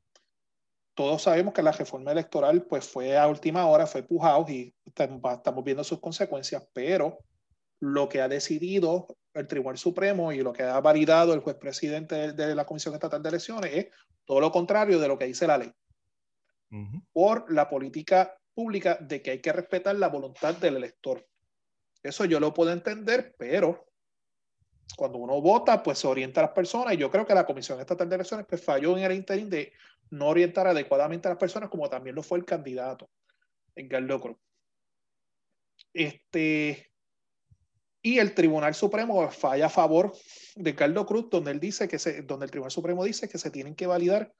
todos 0.95 1.21
sabemos 1.21 1.53
que 1.53 1.63
la 1.63 1.71
reforma 1.71 2.11
electoral 2.11 2.63
pues 2.63 2.87
fue 2.87 3.17
a 3.17 3.27
última 3.27 3.65
hora, 3.67 3.87
fue 3.87 4.03
pujado 4.03 4.45
y 4.49 4.75
estamos 4.85 5.63
viendo 5.63 5.83
sus 5.83 5.99
consecuencias, 5.99 6.67
pero 6.73 7.19
lo 7.79 8.09
que 8.09 8.21
ha 8.21 8.27
decidido 8.27 9.07
el 9.33 9.47
Tribunal 9.47 9.77
Supremo 9.77 10.31
y 10.31 10.41
lo 10.41 10.51
que 10.51 10.63
ha 10.63 10.79
validado 10.81 11.33
el 11.33 11.39
juez 11.39 11.55
presidente 11.55 12.33
de 12.33 12.55
la 12.55 12.65
Comisión 12.65 12.93
Estatal 12.93 13.23
de 13.23 13.29
Elecciones 13.29 13.71
es 13.73 13.87
todo 14.25 14.39
lo 14.39 14.51
contrario 14.51 14.99
de 14.99 15.07
lo 15.07 15.17
que 15.17 15.25
dice 15.25 15.47
la 15.47 15.57
ley. 15.57 15.71
Por 17.11 17.51
la 17.51 17.69
política 17.69 18.37
pública 18.53 18.97
de 18.99 19.21
que 19.21 19.31
hay 19.31 19.41
que 19.41 19.53
respetar 19.53 19.95
la 19.95 20.09
voluntad 20.09 20.55
del 20.55 20.77
elector. 20.77 21.25
Eso 22.03 22.25
yo 22.25 22.39
lo 22.39 22.53
puedo 22.53 22.71
entender, 22.71 23.35
pero 23.37 23.87
cuando 24.97 25.19
uno 25.19 25.41
vota, 25.41 25.81
pues 25.81 25.99
se 25.99 26.07
orienta 26.07 26.41
a 26.41 26.45
las 26.45 26.53
personas 26.53 26.93
y 26.93 26.97
yo 26.97 27.09
creo 27.09 27.25
que 27.25 27.33
la 27.33 27.45
Comisión 27.45 27.79
Estatal 27.79 28.09
de 28.09 28.15
Elecciones 28.15 28.45
pues, 28.47 28.63
falló 28.63 28.97
en 28.97 29.03
el 29.03 29.13
interín 29.13 29.49
de 29.49 29.73
no 30.09 30.27
orientar 30.27 30.67
adecuadamente 30.67 31.27
a 31.27 31.31
las 31.31 31.37
personas 31.37 31.69
como 31.69 31.89
también 31.89 32.15
lo 32.15 32.23
fue 32.23 32.37
el 32.37 32.45
candidato, 32.45 33.09
Edgardo 33.75 34.19
Cruz. 34.19 34.37
Este, 35.93 36.91
y 38.01 38.17
el 38.17 38.33
Tribunal 38.33 38.73
Supremo 38.73 39.29
falla 39.29 39.67
a 39.67 39.69
favor 39.69 40.13
de 40.55 40.75
Carlos 40.75 41.05
Cruz, 41.05 41.29
donde 41.29 41.51
él 41.51 41.59
dice 41.59 41.87
que 41.87 41.99
se, 41.99 42.23
donde 42.23 42.45
el 42.45 42.51
Tribunal 42.51 42.71
Supremo 42.71 43.03
dice 43.03 43.29
que 43.29 43.37
se 43.37 43.51
tienen 43.51 43.75
que 43.75 43.87
validar 43.87 44.33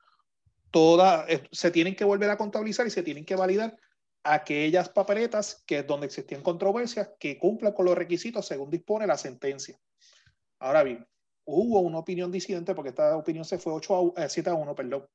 todas, 0.71 1.29
eh, 1.29 1.43
se 1.51 1.69
tienen 1.69 1.95
que 1.95 2.03
volver 2.03 2.29
a 2.29 2.37
contabilizar 2.37 2.87
y 2.87 2.91
se 2.91 3.03
tienen 3.03 3.25
que 3.25 3.35
validar 3.35 3.77
aquellas 4.23 4.89
papeletas 4.89 5.63
que 5.65 5.79
es 5.79 5.87
donde 5.87 6.07
existían 6.07 6.41
controversias 6.41 7.11
que 7.19 7.37
cumplan 7.37 7.73
con 7.73 7.85
los 7.85 7.97
requisitos 7.97 8.45
según 8.45 8.69
dispone 8.69 9.07
la 9.07 9.17
sentencia. 9.17 9.79
Ahora 10.59 10.83
bien, 10.83 11.07
hubo 11.45 11.79
una 11.79 11.99
opinión 11.99 12.31
disidente, 12.31 12.75
porque 12.75 12.89
esta 12.89 13.15
opinión 13.17 13.45
se 13.45 13.57
fue 13.57 13.73
8 13.73 14.13
a, 14.17 14.29
7 14.29 14.49
eh, 14.49 14.53
a 14.53 14.55
1, 14.55 14.75
perdón, 14.75 15.07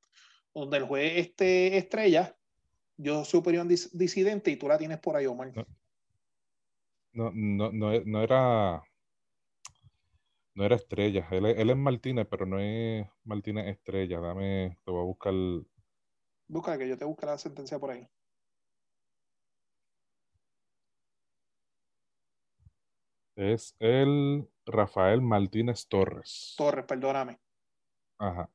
donde 0.52 0.76
el 0.78 0.84
juez 0.84 1.12
este, 1.16 1.76
Estrella 1.76 2.36
dio 2.96 3.24
su 3.24 3.38
opinión 3.38 3.68
disidente 3.68 4.50
y 4.50 4.56
tú 4.56 4.68
la 4.68 4.78
tienes 4.78 4.98
por 4.98 5.16
ahí, 5.16 5.26
Omar. 5.26 5.52
No, 7.12 7.30
no, 7.32 7.70
no, 7.72 8.00
no 8.04 8.22
era. 8.22 8.82
No 10.54 10.64
era 10.64 10.76
Estrella. 10.76 11.26
Él, 11.30 11.46
él, 11.46 11.70
es 11.70 11.76
Martínez, 11.76 12.26
pero 12.30 12.46
no 12.46 12.58
es 12.58 13.06
Martínez 13.24 13.68
Estrella. 13.68 14.20
Dame, 14.20 14.78
te 14.84 14.90
voy 14.90 15.00
a 15.00 15.04
buscar. 15.04 15.34
Busca 16.48 16.78
que 16.78 16.88
yo 16.88 16.96
te 16.96 17.04
busque 17.04 17.26
la 17.26 17.38
sentencia 17.38 17.78
por 17.78 17.90
ahí. 17.90 18.08
Es 23.36 23.76
el 23.78 24.48
Rafael 24.64 25.20
Martínez 25.20 25.86
Torres. 25.88 26.54
Torres, 26.56 26.86
perdóname. 26.86 27.38
Ajá. 28.18 28.50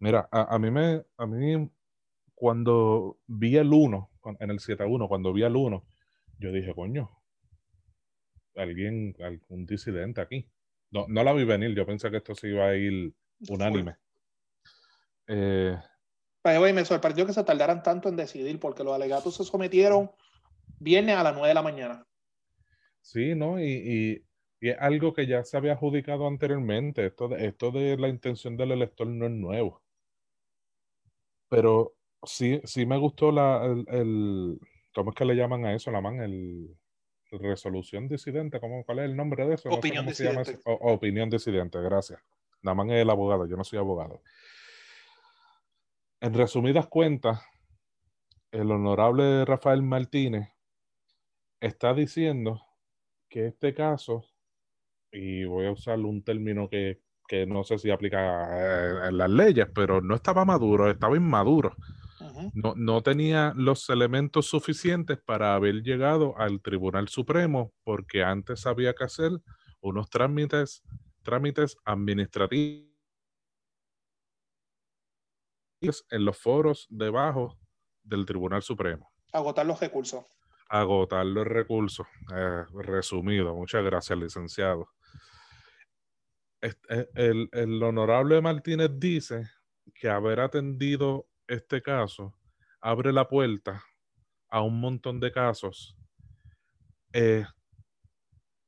Mira, 0.00 0.28
a, 0.32 0.54
a, 0.54 0.58
mí 0.58 0.70
me, 0.70 1.04
a 1.16 1.26
mí, 1.26 1.70
cuando 2.34 3.18
vi 3.26 3.56
el 3.56 3.72
1, 3.72 4.10
en 4.40 4.50
el 4.50 4.58
7 4.58 4.82
a 4.82 4.86
1, 4.86 5.08
cuando 5.08 5.32
vi 5.32 5.44
el 5.44 5.54
1, 5.54 5.86
yo 6.38 6.52
dije, 6.52 6.74
coño, 6.74 7.08
alguien, 8.56 9.14
algún 9.20 9.64
disidente 9.64 10.20
aquí. 10.20 10.50
No, 10.90 11.06
no 11.08 11.22
la 11.22 11.32
vi 11.32 11.44
venir, 11.44 11.74
yo 11.74 11.86
pensé 11.86 12.10
que 12.10 12.16
esto 12.16 12.34
se 12.34 12.48
iba 12.48 12.66
a 12.66 12.74
ir 12.74 13.14
unánime. 13.48 13.96
Eh, 15.28 15.76
me 16.42 16.84
sorprendió 16.84 17.26
que 17.26 17.32
se 17.32 17.44
tardaran 17.44 17.82
tanto 17.82 18.08
en 18.08 18.16
decidir, 18.16 18.58
porque 18.58 18.82
los 18.82 18.94
alegatos 18.94 19.36
se 19.36 19.44
sometieron 19.44 20.10
viernes 20.80 21.16
a 21.16 21.22
las 21.22 21.34
9 21.34 21.48
de 21.48 21.54
la 21.54 21.62
mañana. 21.62 22.06
Sí, 23.00 23.34
¿no? 23.34 23.60
Y, 23.60 24.24
y, 24.60 24.68
es 24.68 24.76
algo 24.78 25.14
que 25.14 25.26
ya 25.26 25.42
se 25.42 25.56
había 25.56 25.72
adjudicado 25.72 26.26
anteriormente. 26.26 27.06
Esto 27.06 27.28
de, 27.28 27.46
esto 27.46 27.70
de 27.70 27.96
la 27.96 28.08
intención 28.08 28.56
del 28.56 28.72
elector 28.72 29.06
no 29.06 29.26
es 29.26 29.32
nuevo. 29.32 29.82
Pero 31.48 31.94
sí, 32.22 32.60
sí 32.64 32.84
me 32.84 32.98
gustó 32.98 33.32
la, 33.32 33.64
el, 33.88 34.58
¿Cómo 34.94 35.10
es 35.10 35.16
que 35.16 35.24
le 35.24 35.34
llaman 35.34 35.64
a 35.64 35.74
eso, 35.74 35.90
la 35.90 36.00
man? 36.00 36.20
El, 36.20 36.76
resolución 37.32 38.08
disidente, 38.08 38.58
¿cómo, 38.58 38.84
¿cuál 38.84 38.98
es 38.98 39.04
el 39.04 39.16
nombre 39.16 39.46
de 39.46 39.54
eso? 39.54 39.68
Opinión 39.70 40.04
disidente. 40.04 40.58
opinión 40.64 41.30
disidente, 41.30 41.80
gracias. 41.80 42.20
Naman 42.60 42.90
es 42.90 43.02
el 43.02 43.10
abogado, 43.10 43.46
yo 43.46 43.56
no 43.56 43.62
soy 43.62 43.78
abogado. 43.78 44.20
En 46.20 46.34
resumidas 46.34 46.88
cuentas, 46.88 47.40
el 48.50 48.70
honorable 48.70 49.44
Rafael 49.44 49.80
Martínez 49.80 50.48
está 51.60 51.94
diciendo 51.94 52.60
que 53.30 53.46
este 53.46 53.72
caso, 53.72 54.26
y 55.10 55.44
voy 55.44 55.66
a 55.66 55.72
usar 55.72 55.98
un 56.00 56.22
término 56.22 56.68
que, 56.68 57.00
que 57.26 57.46
no 57.46 57.64
sé 57.64 57.78
si 57.78 57.90
aplica 57.90 59.08
en 59.08 59.16
las 59.16 59.30
leyes, 59.30 59.68
pero 59.74 60.02
no 60.02 60.14
estaba 60.16 60.44
maduro, 60.44 60.90
estaba 60.90 61.16
inmaduro 61.16 61.74
no, 62.54 62.74
no, 62.76 63.02
tenía 63.02 63.52
los 63.56 63.88
elementos 63.90 64.46
suficientes 64.46 65.18
para 65.18 65.54
haber 65.54 65.82
llegado 65.82 66.36
al 66.38 66.60
Tribunal 66.60 67.08
Supremo 67.08 67.72
porque 67.84 68.22
antes 68.22 68.66
había 68.66 68.94
que 68.94 69.04
hacer 69.04 69.32
unos 69.80 70.10
trámites, 70.10 70.82
trámites 71.22 71.76
administrativos 71.84 72.90
en 76.10 76.24
los 76.24 76.36
foros 76.38 76.86
debajo 76.90 77.58
del 78.02 78.26
Tribunal 78.26 78.62
Supremo. 78.62 79.10
Agotar 79.32 79.66
los 79.66 79.80
recursos. 79.80 80.24
Agotar 80.70 81.26
los 81.26 81.46
recursos. 81.46 82.06
Eh, 82.34 82.64
resumido, 82.74 83.54
muchas 83.54 83.84
gracias, 83.84 84.18
licenciado. 84.18 84.88
Eh, 86.62 86.74
el, 87.14 87.48
el 87.52 87.82
honorable 87.82 88.40
Martínez 88.40 88.90
dice 88.94 89.50
que 89.94 90.08
haber 90.08 90.40
atendido 90.40 91.26
este 91.46 91.82
caso 91.82 92.34
abre 92.80 93.12
la 93.12 93.28
puerta 93.28 93.84
a 94.48 94.62
un 94.62 94.80
montón 94.80 95.20
de 95.20 95.32
casos. 95.32 95.96
Eh, 97.12 97.44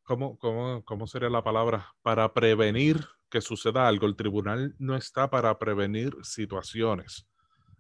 ¿cómo, 0.02 0.38
cómo, 0.38 1.06
sería 1.06 1.30
la 1.30 1.42
palabra? 1.42 1.94
Para 2.02 2.32
prevenir 2.32 3.06
que 3.30 3.40
suceda 3.40 3.88
algo. 3.88 4.06
El 4.06 4.16
tribunal 4.16 4.74
no 4.78 4.96
está 4.96 5.30
para 5.30 5.58
prevenir 5.58 6.16
situaciones. 6.22 7.26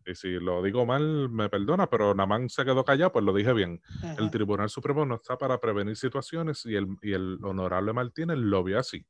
Y 0.06 0.14
si 0.14 0.28
lo 0.32 0.62
digo 0.62 0.84
mal, 0.84 1.28
me 1.28 1.48
perdona, 1.48 1.88
pero 1.88 2.14
Namán 2.14 2.48
se 2.48 2.64
quedó 2.64 2.84
callado, 2.84 3.12
pues 3.12 3.24
lo 3.24 3.32
dije 3.32 3.52
bien. 3.52 3.80
El 4.18 4.30
Tribunal 4.30 4.68
Supremo 4.68 5.06
no 5.06 5.16
está 5.16 5.38
para 5.38 5.58
prevenir 5.58 5.96
situaciones 5.96 6.64
y 6.66 6.74
el, 6.74 6.86
y 7.02 7.12
el 7.12 7.38
honorable 7.42 7.92
Martínez 7.92 8.38
lo 8.38 8.64
vio 8.64 8.78
así. 8.78 9.06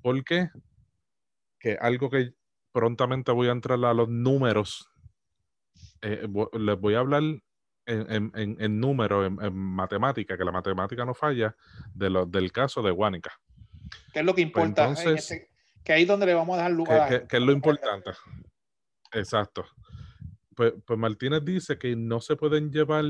¿Por 0.00 0.24
qué? 0.24 0.50
Que 1.58 1.76
algo 1.80 2.08
que 2.08 2.32
prontamente 2.72 3.32
voy 3.32 3.48
a 3.48 3.52
entrar 3.52 3.84
a 3.84 3.94
los 3.94 4.08
números. 4.08 4.90
Eh, 6.02 6.26
les 6.52 6.80
voy 6.80 6.94
a 6.94 7.00
hablar 7.00 7.22
en, 7.86 8.32
en, 8.34 8.56
en 8.60 8.80
números, 8.80 9.26
en, 9.26 9.54
matemática, 9.54 10.36
que 10.36 10.44
la 10.44 10.52
matemática 10.52 11.04
no 11.04 11.14
falla, 11.14 11.56
de 11.94 12.10
lo, 12.10 12.26
del 12.26 12.52
caso 12.52 12.82
de 12.82 12.90
Guánica. 12.90 13.32
¿Qué 14.12 14.20
es 14.20 14.24
lo 14.24 14.34
que 14.34 14.46
pues 14.46 14.66
importa? 14.66 14.94
que 15.84 15.92
ahí 15.92 16.02
es 16.02 16.08
donde 16.08 16.26
le 16.26 16.34
vamos 16.34 16.58
a 16.58 16.62
dar 16.62 16.70
lugar. 16.72 17.26
¿Qué, 17.28 17.36
es 17.36 17.42
lo 17.42 17.52
importante? 17.52 18.10
Exacto. 19.16 19.64
Pues, 20.54 20.74
pues 20.86 20.98
Martínez 20.98 21.44
dice 21.44 21.78
que 21.78 21.96
no 21.96 22.20
se 22.20 22.36
pueden 22.36 22.70
llevar 22.70 23.04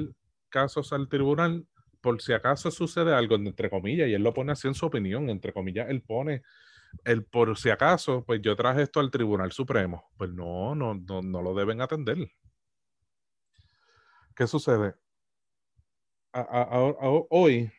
casos 0.48 0.92
al 0.92 1.08
tribunal 1.08 1.66
por 2.00 2.22
si 2.22 2.32
acaso 2.32 2.70
sucede 2.70 3.12
algo, 3.12 3.34
entre 3.34 3.68
comillas, 3.68 4.08
y 4.08 4.14
él 4.14 4.22
lo 4.22 4.32
pone 4.32 4.52
así 4.52 4.68
en 4.68 4.74
su 4.74 4.86
opinión, 4.86 5.28
entre 5.28 5.52
comillas, 5.52 5.88
él 5.90 6.02
pone 6.02 6.42
el 7.04 7.24
por 7.24 7.56
si 7.58 7.70
acaso, 7.70 8.24
pues 8.24 8.40
yo 8.40 8.54
traje 8.54 8.82
esto 8.82 9.00
al 9.00 9.10
Tribunal 9.10 9.52
Supremo. 9.52 10.10
Pues 10.16 10.30
no, 10.30 10.74
no, 10.74 10.94
no, 10.94 11.22
no 11.22 11.42
lo 11.42 11.54
deben 11.54 11.80
atender. 11.80 12.18
¿Qué 14.34 14.46
sucede? 14.46 14.94
hoy 17.30 17.72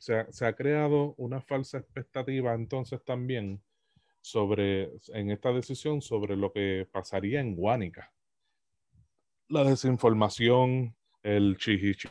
se 0.00 0.44
ha, 0.44 0.52
creado 0.52 1.14
una 1.16 1.40
falsa 1.40 1.78
expectativa 1.78 2.52
entonces 2.52 3.02
también 3.04 3.62
sobre, 4.24 4.90
en 5.08 5.30
esta 5.30 5.52
decisión, 5.52 6.00
sobre 6.00 6.34
lo 6.34 6.50
que 6.50 6.88
pasaría 6.90 7.40
en 7.40 7.54
Guánica. 7.54 8.10
La 9.48 9.64
desinformación, 9.64 10.96
el 11.22 11.58
chihichi, 11.58 12.08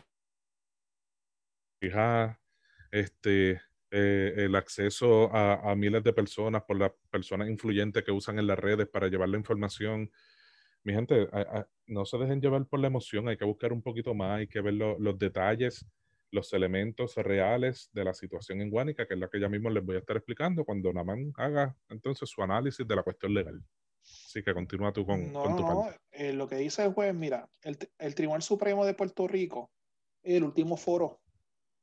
este, 2.92 3.60
eh, 3.90 4.32
el 4.36 4.54
acceso 4.54 5.28
a, 5.34 5.74
miles 5.74 6.04
de 6.04 6.12
personas 6.12 6.62
por 6.62 6.78
las 6.78 6.92
personas 7.10 7.48
influyentes 7.48 8.04
que 8.04 8.12
usan 8.12 8.38
en 8.38 8.46
las 8.46 8.60
redes 8.60 8.86
para 8.86 9.08
llevar 9.08 9.28
la 9.28 9.38
información. 9.38 10.08
Mi 10.84 10.92
gente, 10.92 11.26
no 11.88 12.04
se 12.04 12.16
dejen 12.18 12.40
llevar 12.40 12.64
por 12.66 12.78
la 12.78 12.86
emoción, 12.86 13.28
hay 13.28 13.36
que 13.36 13.44
buscar 13.44 13.72
un 13.72 13.82
poquito 13.82 14.14
más, 14.14 14.38
hay 14.38 14.46
que 14.46 14.60
ver 14.60 14.74
los 14.74 15.18
detalles, 15.18 15.84
los 16.34 16.52
elementos 16.52 17.14
reales 17.14 17.90
de 17.92 18.04
la 18.04 18.12
situación 18.12 18.60
en 18.60 18.68
Guánica, 18.68 19.06
que 19.06 19.14
es 19.14 19.20
la 19.20 19.28
que 19.28 19.40
ya 19.40 19.48
mismo 19.48 19.70
les 19.70 19.84
voy 19.84 19.96
a 19.96 20.00
estar 20.00 20.16
explicando 20.16 20.64
cuando 20.64 20.92
Naman 20.92 21.32
haga 21.36 21.76
entonces 21.88 22.28
su 22.28 22.42
análisis 22.42 22.86
de 22.86 22.96
la 22.96 23.04
cuestión 23.04 23.32
legal. 23.32 23.62
Así 24.02 24.42
que 24.42 24.52
continúa 24.52 24.92
tú 24.92 25.06
con, 25.06 25.32
tu 25.32 25.32
no, 25.32 25.88
eh, 26.10 26.32
lo 26.32 26.48
que 26.48 26.56
dice 26.56 26.84
el 26.84 26.92
juez, 26.92 27.14
mira, 27.14 27.48
el, 27.62 27.78
el 27.98 28.14
Tribunal 28.16 28.42
Supremo 28.42 28.84
de 28.84 28.94
Puerto 28.94 29.28
Rico, 29.28 29.70
el 30.24 30.42
último 30.42 30.76
foro 30.76 31.20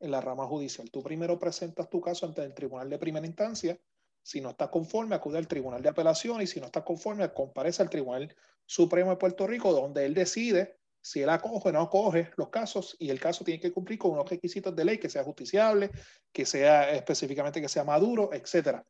en 0.01 0.11
la 0.11 0.19
rama 0.19 0.45
judicial. 0.45 0.91
Tú 0.91 1.01
primero 1.01 1.39
presentas 1.39 1.89
tu 1.89 2.01
caso 2.01 2.25
ante 2.25 2.43
el 2.43 2.53
tribunal 2.53 2.89
de 2.89 2.97
primera 2.97 3.25
instancia. 3.25 3.79
Si 4.21 4.41
no 4.41 4.49
estás 4.49 4.67
conforme, 4.67 5.15
acude 5.15 5.37
al 5.37 5.47
tribunal 5.47 5.81
de 5.81 5.89
apelación 5.89 6.41
y 6.41 6.47
si 6.47 6.59
no 6.59 6.65
estás 6.65 6.83
conforme, 6.83 7.31
comparece 7.33 7.81
al 7.81 7.89
Tribunal 7.89 8.35
Supremo 8.65 9.11
de 9.11 9.15
Puerto 9.15 9.47
Rico, 9.47 9.71
donde 9.71 10.05
él 10.05 10.13
decide 10.13 10.80
si 11.01 11.21
él 11.21 11.29
acoge 11.29 11.69
o 11.69 11.71
no 11.71 11.81
acoge 11.81 12.31
los 12.37 12.49
casos 12.49 12.95
y 12.99 13.09
el 13.09 13.19
caso 13.19 13.43
tiene 13.43 13.59
que 13.59 13.71
cumplir 13.71 13.97
con 13.97 14.11
unos 14.11 14.29
requisitos 14.29 14.75
de 14.75 14.85
ley, 14.85 14.97
que 14.99 15.09
sea 15.09 15.23
justiciable, 15.23 15.91
que 16.31 16.45
sea 16.45 16.91
específicamente 16.91 17.61
que 17.61 17.69
sea 17.69 17.83
maduro, 17.83 18.29
etc. 18.33 18.81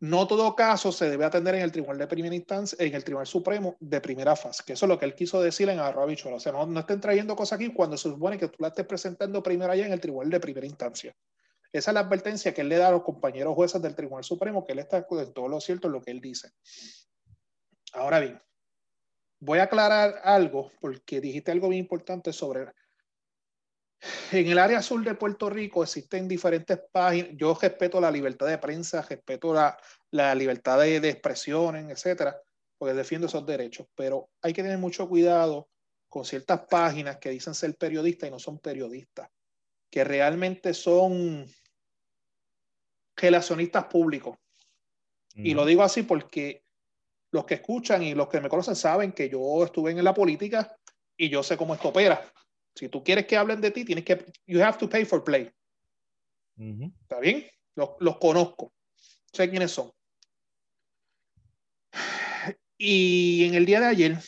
no 0.00 0.26
todo 0.26 0.56
caso 0.56 0.92
se 0.92 1.10
debe 1.10 1.24
atender 1.24 1.54
en 1.56 1.62
el 1.62 1.72
Tribunal 1.72 1.98
de 1.98 2.06
Primera 2.06 2.34
Instancia, 2.34 2.76
en 2.80 2.94
el 2.94 3.04
Tribunal 3.04 3.26
Supremo 3.26 3.76
de 3.78 4.00
primera 4.00 4.36
fase, 4.36 4.62
que 4.66 4.72
eso 4.72 4.86
es 4.86 4.88
lo 4.88 4.98
que 4.98 5.04
él 5.04 5.14
quiso 5.14 5.40
decir 5.40 5.68
en 5.68 5.78
Arroa 5.78 6.06
O 6.06 6.40
sea, 6.40 6.52
no, 6.52 6.66
no, 6.66 6.80
estén 6.80 7.00
trayendo 7.00 7.36
cosas 7.36 7.56
aquí 7.58 7.72
cuando 7.72 7.96
se 7.96 8.08
supone 8.08 8.38
que 8.38 8.48
tú 8.48 8.56
la 8.60 8.68
estés 8.68 8.86
presentando 8.86 9.42
primero 9.42 9.72
allá 9.72 9.86
en 9.86 9.92
el 9.92 10.00
Tribunal 10.00 10.30
de 10.30 10.40
Primera 10.40 10.66
Instancia. 10.66 11.14
Esa 11.72 11.90
es 11.90 11.94
la 11.94 12.00
advertencia 12.00 12.54
que 12.54 12.62
él 12.62 12.70
le 12.70 12.76
da 12.76 12.88
a 12.88 12.92
los 12.92 13.02
compañeros 13.02 13.54
jueces 13.54 13.82
del 13.82 13.94
Tribunal 13.94 14.24
Supremo, 14.24 14.64
que 14.64 14.72
él 14.72 14.78
está 14.78 14.98
en 15.10 15.32
todo 15.34 15.48
lo 15.48 15.60
cierto 15.60 15.88
en 15.88 15.92
lo 15.92 16.00
que 16.00 16.10
él 16.10 16.20
dice. 16.20 16.52
Ahora 17.92 18.20
bien, 18.20 18.40
voy 19.46 19.60
a 19.60 19.64
aclarar 19.64 20.20
algo, 20.24 20.72
porque 20.80 21.20
dijiste 21.20 21.52
algo 21.52 21.68
bien 21.68 21.84
importante 21.84 22.32
sobre 22.32 22.66
en 24.32 24.46
el 24.48 24.58
área 24.58 24.82
sur 24.82 25.02
de 25.04 25.14
Puerto 25.14 25.48
Rico 25.48 25.82
existen 25.82 26.28
diferentes 26.28 26.78
páginas. 26.92 27.30
Yo 27.34 27.56
respeto 27.60 28.00
la 28.00 28.10
libertad 28.10 28.46
de 28.46 28.58
prensa, 28.58 29.02
respeto 29.02 29.54
la, 29.54 29.78
la 30.10 30.34
libertad 30.34 30.80
de, 30.80 31.00
de 31.00 31.08
expresión, 31.08 31.76
etcétera, 31.76 32.36
porque 32.76 32.94
defiendo 32.94 33.26
esos 33.28 33.46
derechos. 33.46 33.86
Pero 33.94 34.28
hay 34.42 34.52
que 34.52 34.62
tener 34.62 34.78
mucho 34.78 35.08
cuidado 35.08 35.70
con 36.08 36.24
ciertas 36.24 36.62
páginas 36.68 37.18
que 37.18 37.30
dicen 37.30 37.54
ser 37.54 37.76
periodistas 37.76 38.28
y 38.28 38.32
no 38.32 38.38
son 38.38 38.58
periodistas, 38.58 39.30
que 39.90 40.04
realmente 40.04 40.74
son 40.74 41.46
relacionistas 43.16 43.84
públicos. 43.84 44.36
Y 45.34 45.54
lo 45.54 45.64
digo 45.64 45.82
así 45.82 46.02
porque 46.02 46.65
los 47.36 47.44
que 47.44 47.54
escuchan 47.54 48.02
y 48.02 48.14
los 48.14 48.28
que 48.28 48.40
me 48.40 48.48
conocen 48.48 48.74
saben 48.74 49.12
que 49.12 49.28
yo 49.28 49.62
estuve 49.64 49.92
en 49.92 50.02
la 50.02 50.14
política 50.14 50.76
y 51.16 51.28
yo 51.28 51.42
sé 51.42 51.56
cómo 51.56 51.74
esto 51.74 51.90
opera. 51.90 52.32
Si 52.74 52.88
tú 52.88 53.04
quieres 53.04 53.26
que 53.26 53.36
hablen 53.36 53.60
de 53.60 53.70
ti, 53.70 53.84
tienes 53.84 54.04
que, 54.04 54.26
you 54.46 54.60
have 54.60 54.78
to 54.78 54.88
pay 54.88 55.04
for 55.04 55.22
play. 55.22 55.50
¿Está 57.02 57.20
bien? 57.20 57.46
Los, 57.74 57.90
los, 58.00 58.16
conozco. 58.16 58.72
Sé 59.32 59.48
quiénes 59.50 59.70
son. 59.70 59.92
Y 62.78 63.46
en 63.46 63.54
el 63.54 63.66
día 63.66 63.80
de 63.80 63.86
ayer, 63.86 64.18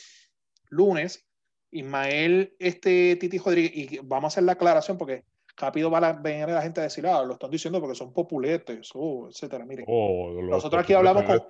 lunes, 0.68 1.26
Ismael, 1.70 2.54
este 2.58 3.16
Titi 3.16 3.38
Rodríguez, 3.38 3.72
y 3.74 3.98
vamos 4.02 4.24
a 4.24 4.28
hacer 4.34 4.44
la 4.44 4.52
aclaración 4.52 4.96
porque 4.96 5.24
rápido 5.56 5.90
va 5.90 5.98
a 5.98 6.12
venir 6.12 6.48
la 6.48 6.62
gente 6.62 6.80
a 6.80 6.84
decir, 6.84 7.06
ah, 7.06 7.22
lo 7.22 7.34
están 7.34 7.50
diciendo 7.50 7.80
porque 7.80 7.96
son 7.96 8.12
populetes, 8.12 8.90
oh, 8.94 9.28
etcétera. 9.30 9.64
Miren, 9.64 9.86
oh, 9.88 10.30
nosotros 10.42 10.82
aquí 10.82 10.92
hablamos 10.92 11.24
con, 11.24 11.42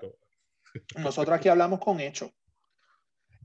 nosotros 0.97 1.37
aquí 1.37 1.49
hablamos 1.49 1.81
con 1.81 2.01
hechos. 2.01 2.31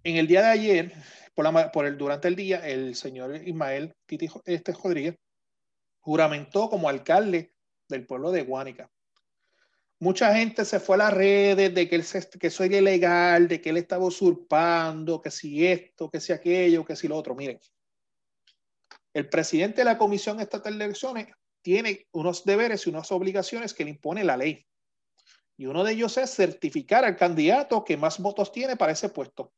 En 0.03 0.17
el 0.17 0.27
día 0.27 0.41
de 0.41 0.49
ayer, 0.49 0.93
por, 1.33 1.85
el, 1.85 1.97
durante 1.97 2.27
el 2.27 2.35
día, 2.35 2.67
el 2.67 2.95
señor 2.95 3.35
Ismael 3.35 3.93
Titi 4.05 4.29
este 4.45 4.73
Rodríguez 4.73 5.15
juramentó 5.99 6.69
como 6.69 6.89
alcalde 6.89 7.53
del 7.87 8.05
pueblo 8.05 8.31
de 8.31 8.43
Guánica. 8.43 8.91
Mucha 9.99 10.35
gente 10.35 10.65
se 10.65 10.81
fue 10.81 10.95
a 10.95 10.99
las 10.99 11.13
redes 11.13 11.73
de 11.73 11.87
que, 11.87 12.03
que 12.39 12.47
eso 12.47 12.63
era 12.65 12.77
ilegal, 12.77 13.47
de 13.47 13.61
que 13.61 13.69
él 13.69 13.77
estaba 13.77 14.03
usurpando, 14.03 15.21
que 15.21 15.31
si 15.31 15.65
esto, 15.65 16.09
que 16.09 16.19
si 16.19 16.33
aquello, 16.33 16.83
que 16.83 16.97
si 16.97 17.07
lo 17.07 17.15
otro. 17.15 17.35
Miren, 17.35 17.57
el 19.13 19.29
presidente 19.29 19.77
de 19.77 19.85
la 19.85 19.97
Comisión 19.97 20.41
Estatal 20.41 20.77
de 20.77 20.85
Elecciones 20.85 21.27
tiene 21.61 22.07
unos 22.11 22.43
deberes 22.43 22.85
y 22.85 22.89
unas 22.89 23.11
obligaciones 23.13 23.73
que 23.73 23.85
le 23.85 23.91
impone 23.91 24.25
la 24.25 24.35
ley. 24.35 24.65
Y 25.57 25.65
uno 25.65 25.83
de 25.83 25.93
ellos 25.93 26.17
es 26.17 26.35
certificar 26.35 27.05
al 27.05 27.15
candidato 27.15 27.83
que 27.83 27.97
más 27.97 28.19
votos 28.19 28.51
tiene 28.51 28.75
para 28.75 28.91
ese 28.91 29.09
puesto. 29.09 29.53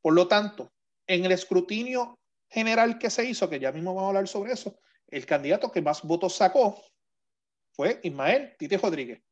Por 0.00 0.14
lo 0.14 0.28
tanto, 0.28 0.72
en 1.06 1.24
el 1.24 1.32
escrutinio 1.32 2.18
general 2.48 2.98
que 2.98 3.10
se 3.10 3.24
hizo, 3.24 3.48
que 3.48 3.60
ya 3.60 3.72
mismo 3.72 3.94
vamos 3.94 4.06
a 4.06 4.08
hablar 4.08 4.28
sobre 4.28 4.52
eso, 4.52 4.78
el 5.08 5.26
candidato 5.26 5.72
que 5.72 5.82
más 5.82 6.02
votos 6.02 6.36
sacó 6.36 6.82
fue 7.72 8.00
Ismael 8.02 8.54
Tite 8.58 8.78
Rodríguez. 8.78 9.22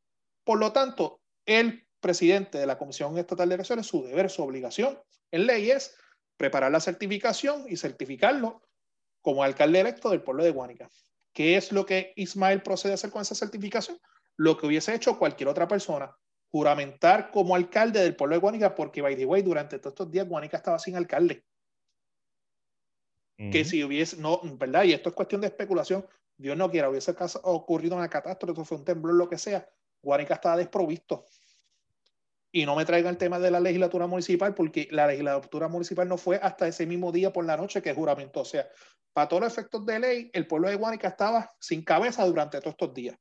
Por 0.44 0.58
lo 0.58 0.72
tanto, 0.72 1.20
el 1.44 1.86
presidente 2.00 2.58
de 2.58 2.66
la 2.66 2.78
Comisión 2.78 3.16
Estatal 3.18 3.48
de 3.48 3.56
Elecciones, 3.56 3.86
su 3.86 4.02
deber, 4.04 4.30
su 4.30 4.42
obligación 4.42 4.98
en 5.30 5.46
ley 5.46 5.70
es 5.70 5.96
preparar 6.36 6.70
la 6.70 6.80
certificación 6.80 7.64
y 7.68 7.76
certificarlo 7.76 8.62
como 9.22 9.42
alcalde 9.42 9.80
electo 9.80 10.10
del 10.10 10.22
pueblo 10.22 10.44
de 10.44 10.50
Guánica. 10.50 10.88
¿Qué 11.32 11.56
es 11.56 11.72
lo 11.72 11.84
que 11.84 12.12
Ismael 12.16 12.62
procede 12.62 12.92
a 12.92 12.94
hacer 12.94 13.10
con 13.10 13.22
esa 13.22 13.34
certificación? 13.34 13.98
Lo 14.36 14.56
que 14.56 14.66
hubiese 14.66 14.94
hecho 14.94 15.18
cualquier 15.18 15.48
otra 15.48 15.66
persona 15.66 16.16
juramentar 16.50 17.30
como 17.30 17.54
alcalde 17.54 18.00
del 18.00 18.16
pueblo 18.16 18.36
de 18.36 18.40
Guanica, 18.40 18.74
porque, 18.74 19.02
by 19.02 19.16
the 19.16 19.26
way, 19.26 19.42
durante 19.42 19.78
todos 19.78 19.92
estos 19.92 20.10
días 20.10 20.26
Guanica 20.26 20.56
estaba 20.56 20.78
sin 20.78 20.96
alcalde. 20.96 21.44
Que 23.36 23.66
si 23.66 23.84
hubiese, 23.84 24.16
no, 24.16 24.40
¿verdad? 24.42 24.84
Y 24.84 24.94
esto 24.94 25.10
es 25.10 25.14
cuestión 25.14 25.42
de 25.42 25.48
especulación. 25.48 26.06
Dios 26.38 26.56
no 26.56 26.70
quiera, 26.70 26.88
hubiese 26.88 27.14
ocurrido 27.42 27.94
una 27.94 28.08
catástrofe, 28.08 28.64
fue 28.64 28.78
un 28.78 28.84
temblor, 28.84 29.14
lo 29.14 29.28
que 29.28 29.36
sea. 29.36 29.68
Guanica 30.02 30.34
estaba 30.34 30.56
desprovisto. 30.56 31.26
Y 32.50 32.64
no 32.64 32.74
me 32.74 32.86
traigan 32.86 33.10
el 33.10 33.18
tema 33.18 33.38
de 33.38 33.50
la 33.50 33.60
legislatura 33.60 34.06
municipal, 34.06 34.54
porque 34.54 34.88
la 34.90 35.06
legislatura 35.06 35.68
municipal 35.68 36.08
no 36.08 36.16
fue 36.16 36.36
hasta 36.36 36.66
ese 36.66 36.86
mismo 36.86 37.12
día 37.12 37.30
por 37.30 37.44
la 37.44 37.58
noche 37.58 37.82
que 37.82 37.92
juramentó. 37.92 38.40
O 38.40 38.44
sea, 38.46 38.66
para 39.12 39.28
todos 39.28 39.42
los 39.42 39.52
efectos 39.52 39.84
de 39.84 39.98
ley, 39.98 40.30
el 40.32 40.46
pueblo 40.46 40.70
de 40.70 40.76
Guanica 40.76 41.08
estaba 41.08 41.54
sin 41.60 41.84
cabeza 41.84 42.24
durante 42.24 42.58
todos 42.60 42.72
estos 42.72 42.94
días. 42.94 43.18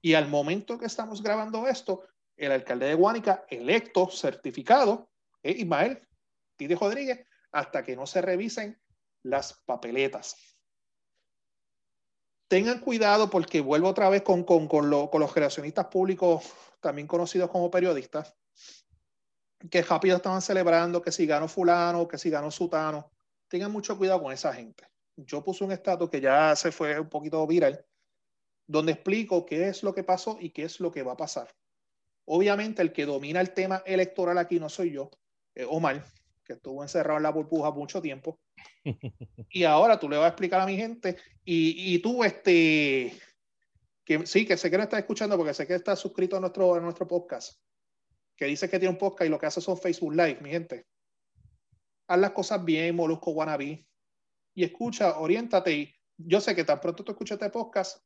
Y 0.00 0.14
al 0.14 0.28
momento 0.28 0.78
que 0.78 0.86
estamos 0.86 1.22
grabando 1.22 1.66
esto, 1.66 2.04
el 2.36 2.52
alcalde 2.52 2.86
de 2.86 2.94
Guánica, 2.94 3.44
electo, 3.48 4.08
certificado, 4.10 5.10
es 5.42 5.58
Ismael 5.58 6.06
Tite 6.56 6.76
Rodríguez, 6.76 7.26
hasta 7.52 7.82
que 7.82 7.96
no 7.96 8.06
se 8.06 8.20
revisen 8.20 8.80
las 9.22 9.60
papeletas. 9.64 10.36
Tengan 12.48 12.80
cuidado 12.80 13.30
porque 13.30 13.60
vuelvo 13.60 13.88
otra 13.88 14.08
vez 14.08 14.22
con, 14.22 14.44
con, 14.44 14.68
con, 14.68 15.08
con 15.08 15.20
los 15.20 15.32
creacionistas 15.32 15.86
públicos, 15.86 16.44
también 16.80 17.08
conocidos 17.08 17.50
como 17.50 17.70
periodistas, 17.70 18.36
que 19.70 19.82
rápido 19.82 20.16
estaban 20.16 20.42
celebrando 20.42 21.00
que 21.00 21.10
si 21.10 21.26
ganó 21.26 21.48
fulano, 21.48 22.06
que 22.06 22.18
si 22.18 22.30
ganó 22.30 22.50
sutano. 22.50 23.10
Tengan 23.48 23.72
mucho 23.72 23.96
cuidado 23.96 24.22
con 24.22 24.32
esa 24.32 24.52
gente. 24.52 24.86
Yo 25.16 25.42
puse 25.42 25.64
un 25.64 25.72
estatus 25.72 26.10
que 26.10 26.20
ya 26.20 26.54
se 26.56 26.70
fue 26.70 26.98
un 26.98 27.08
poquito 27.08 27.46
viral, 27.46 27.84
donde 28.66 28.92
explico 28.92 29.44
qué 29.44 29.68
es 29.68 29.82
lo 29.82 29.94
que 29.94 30.04
pasó 30.04 30.38
y 30.40 30.50
qué 30.50 30.64
es 30.64 30.80
lo 30.80 30.90
que 30.90 31.02
va 31.02 31.12
a 31.12 31.16
pasar. 31.16 31.54
Obviamente 32.26 32.82
el 32.82 32.92
que 32.92 33.06
domina 33.06 33.40
el 33.40 33.52
tema 33.52 33.82
electoral 33.84 34.38
aquí 34.38 34.58
no 34.58 34.68
soy 34.68 34.92
yo, 34.92 35.10
Omar, 35.68 36.04
que 36.44 36.54
estuvo 36.54 36.82
encerrado 36.82 37.18
en 37.18 37.24
la 37.24 37.30
burbuja 37.30 37.70
mucho 37.70 38.00
tiempo. 38.00 38.40
Y 39.50 39.64
ahora 39.64 40.00
tú 40.00 40.08
le 40.08 40.16
vas 40.16 40.24
a 40.24 40.28
explicar 40.28 40.60
a 40.60 40.66
mi 40.66 40.76
gente 40.76 41.16
y, 41.44 41.94
y 41.94 42.00
tú, 42.00 42.24
este, 42.24 43.12
que 44.04 44.26
sí, 44.26 44.44
que 44.46 44.56
sé 44.56 44.70
que 44.70 44.76
no 44.76 44.82
estás 44.82 45.00
escuchando 45.00 45.36
porque 45.36 45.54
sé 45.54 45.66
que 45.66 45.74
estás 45.74 45.98
suscrito 45.98 46.36
a 46.36 46.40
nuestro, 46.40 46.74
a 46.74 46.80
nuestro 46.80 47.06
podcast, 47.06 47.58
que 48.36 48.46
dice 48.46 48.68
que 48.68 48.78
tiene 48.78 48.92
un 48.92 48.98
podcast 48.98 49.26
y 49.26 49.30
lo 49.30 49.38
que 49.38 49.46
hace 49.46 49.60
son 49.60 49.78
Facebook 49.78 50.12
Live, 50.12 50.40
mi 50.42 50.50
gente. 50.50 50.86
Haz 52.06 52.18
las 52.18 52.32
cosas 52.32 52.64
bien, 52.64 52.94
Molusco 52.96 53.30
Wannabe. 53.30 53.86
Y 54.54 54.64
escucha, 54.64 55.18
oriéntate. 55.18 55.72
Y 55.72 55.94
yo 56.16 56.40
sé 56.40 56.54
que 56.54 56.64
tan 56.64 56.80
pronto 56.80 57.02
tú 57.02 57.12
escuchas 57.12 57.36
este 57.36 57.50
podcast, 57.50 58.04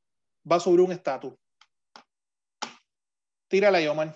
va 0.51 0.61
subir 0.61 0.81
un 0.81 0.93
estatus. 0.93 1.35
Tírala, 3.49 3.81
Yoman. 3.81 4.15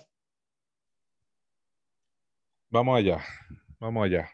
Vamos 2.70 2.98
allá, 2.98 3.22
vamos 3.78 4.04
allá. 4.04 4.30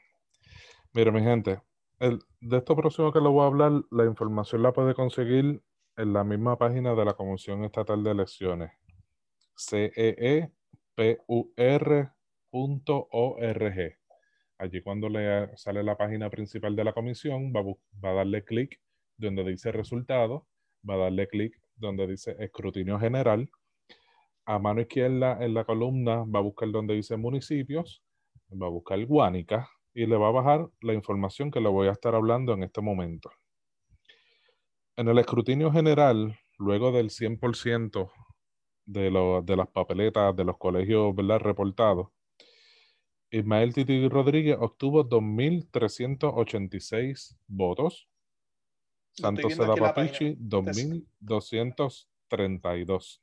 Mira, 0.93 1.11
mi 1.11 1.23
gente, 1.23 1.61
el, 1.99 2.21
de 2.41 2.59
esto 2.59 2.77
próximo 2.77 3.13
que 3.13 3.21
les 3.21 3.29
voy 3.29 3.43
a 3.43 3.47
hablar, 3.47 3.73
la 3.91 4.05
información 4.05 4.63
la 4.63 4.73
puede 4.73 4.95
conseguir 4.95 5.63
en 5.97 6.13
la 6.13 6.23
misma 6.23 6.57
página 6.57 6.95
de 6.95 7.05
la 7.05 7.15
Comisión 7.15 7.65
Estatal 7.65 8.05
de 8.05 8.11
Elecciones, 8.13 8.71
ceepur.org. 9.57 10.39
Allí 14.61 14.83
cuando 14.83 15.09
le 15.09 15.57
sale 15.57 15.83
la 15.83 15.97
página 15.97 16.31
principal 16.31 16.75
de 16.75 16.85
la 16.85 16.93
comisión, 16.93 17.53
va, 17.53 17.63
va 17.63 18.11
a 18.11 18.15
darle 18.15 18.45
clic 18.45 18.81
donde 19.17 19.45
dice 19.45 19.71
resultados, 19.73 20.43
va 20.89 20.95
a 20.95 20.99
darle 20.99 21.29
clic 21.29 21.61
donde 21.79 22.07
dice 22.07 22.37
escrutinio 22.39 22.99
general. 22.99 23.51
A 24.47 24.59
mano 24.59 24.81
izquierda 24.81 25.45
en 25.45 25.55
la 25.55 25.65
columna 25.65 26.25
va 26.25 26.39
a 26.39 26.43
buscar 26.43 26.71
donde 26.71 26.95
dice 26.95 27.17
municipios, 27.17 28.03
va 28.51 28.67
a 28.67 28.71
buscar 28.71 29.05
Guánica 29.05 29.69
y 29.93 30.07
le 30.07 30.17
va 30.17 30.29
a 30.29 30.33
bajar 30.33 30.69
la 30.81 30.95
información 30.95 31.51
que 31.51 31.61
le 31.61 31.69
voy 31.69 31.89
a 31.89 31.93
estar 31.93 32.15
hablando 32.15 32.53
en 32.53 32.63
este 32.63 32.81
momento. 32.81 33.31
En 34.97 35.09
el 35.09 35.19
escrutinio 35.19 35.71
general, 35.71 36.39
luego 36.59 36.93
del 36.93 37.11
100% 37.11 38.11
de, 38.87 39.43
de 39.45 39.57
las 39.57 39.69
papeletas 39.69 40.35
de 40.35 40.45
los 40.45 40.57
colegios 40.57 41.15
¿verdad? 41.15 41.41
reportados, 41.41 42.09
Ismael 43.31 43.75
Titi 43.75 44.09
Rodríguez 44.09 44.57
obtuvo 44.59 45.07
2.386 45.07 47.37
votos 47.47 48.08
Santos 49.19 49.57
Papichi, 49.57 50.37
2232. 50.39 53.23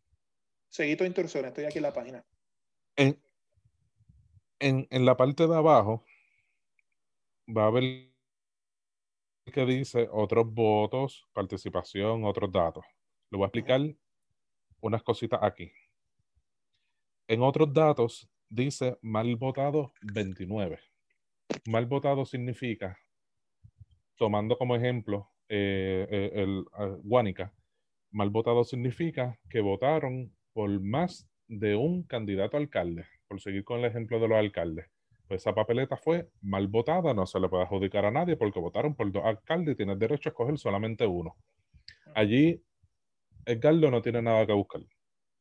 Seguí 0.70 0.96
tu 0.96 1.04
instrucción, 1.06 1.46
estoy 1.46 1.66
aquí 1.66 1.78
en 1.78 1.84
la 1.84 1.94
página. 1.94 2.26
En, 2.96 3.22
en, 4.60 4.88
en, 4.90 5.06
la 5.06 5.16
parte 5.16 5.46
de 5.48 5.56
abajo 5.56 6.04
va 7.48 7.68
a 7.68 7.72
ver 7.72 8.12
que 9.54 9.66
dice 9.66 10.10
otros 10.12 10.52
votos, 10.54 11.28
participación, 11.34 12.26
otros 12.26 12.52
datos. 12.52 12.84
Le 13.30 13.38
voy 13.38 13.46
a 13.46 13.48
explicar 13.48 13.80
unas 14.82 15.04
cositas 15.04 15.40
aquí. 15.42 15.72
En 17.28 17.42
otros 17.42 17.74
datos 17.74 18.30
dice 18.50 18.98
mal 19.02 19.36
votado 19.36 19.94
29. 20.02 20.80
Mal 21.68 21.86
votado 21.86 22.26
significa, 22.26 22.98
tomando 24.18 24.58
como 24.58 24.76
ejemplo 24.76 25.32
eh, 25.50 26.08
eh, 26.10 26.32
el, 26.34 26.66
Guánica, 27.04 27.54
mal 28.12 28.30
votado 28.30 28.64
significa 28.64 29.38
que 29.50 29.62
votaron 29.62 30.34
por 30.54 30.70
más 30.82 31.28
de 31.48 31.76
un 31.76 32.04
candidato 32.04 32.58
alcalde, 32.58 33.06
por 33.28 33.40
seguir 33.40 33.64
con 33.64 33.80
el 33.80 33.86
ejemplo 33.86 34.20
de 34.20 34.28
los 34.28 34.38
alcaldes. 34.38 34.88
Pues 35.28 35.42
esa 35.42 35.56
papeleta 35.56 35.98
fue 35.98 36.30
mal 36.42 36.68
votada, 36.68 37.14
no 37.14 37.26
se 37.26 37.40
le 37.40 37.50
puede 37.50 37.64
adjudicar 37.64 38.06
a 38.06 38.12
nadie 38.12 38.38
porque 38.38 38.60
votaron 38.60 38.96
por 38.96 39.12
dos 39.12 39.24
alcaldes 39.26 39.74
y 39.74 39.78
tienes 39.78 40.00
derecho 40.00 40.30
a 40.30 40.32
escoger 40.32 40.58
solamente 40.58 41.06
uno. 41.06 41.36
Allí, 42.14 42.62
Edgardo 43.46 43.90
no 43.92 44.02
tiene 44.02 44.22
nada 44.22 44.46
que 44.46 44.54
buscar. 44.54 44.82
O 44.82 44.88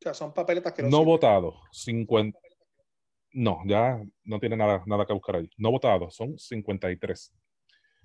sea, 0.00 0.14
son 0.14 0.32
papeletas 0.32 0.72
que 0.72 0.82
no. 0.82 0.90
No 0.90 1.05
votados, 1.05 1.55
50. 1.72 2.38
No, 3.32 3.61
ya 3.66 4.00
no 4.24 4.38
tiene 4.38 4.57
nada, 4.57 4.82
nada 4.86 5.07
que 5.07 5.12
buscar 5.12 5.36
allí. 5.36 5.50
No 5.59 5.70
votados, 5.70 6.14
son 6.14 6.38
53. 6.38 7.34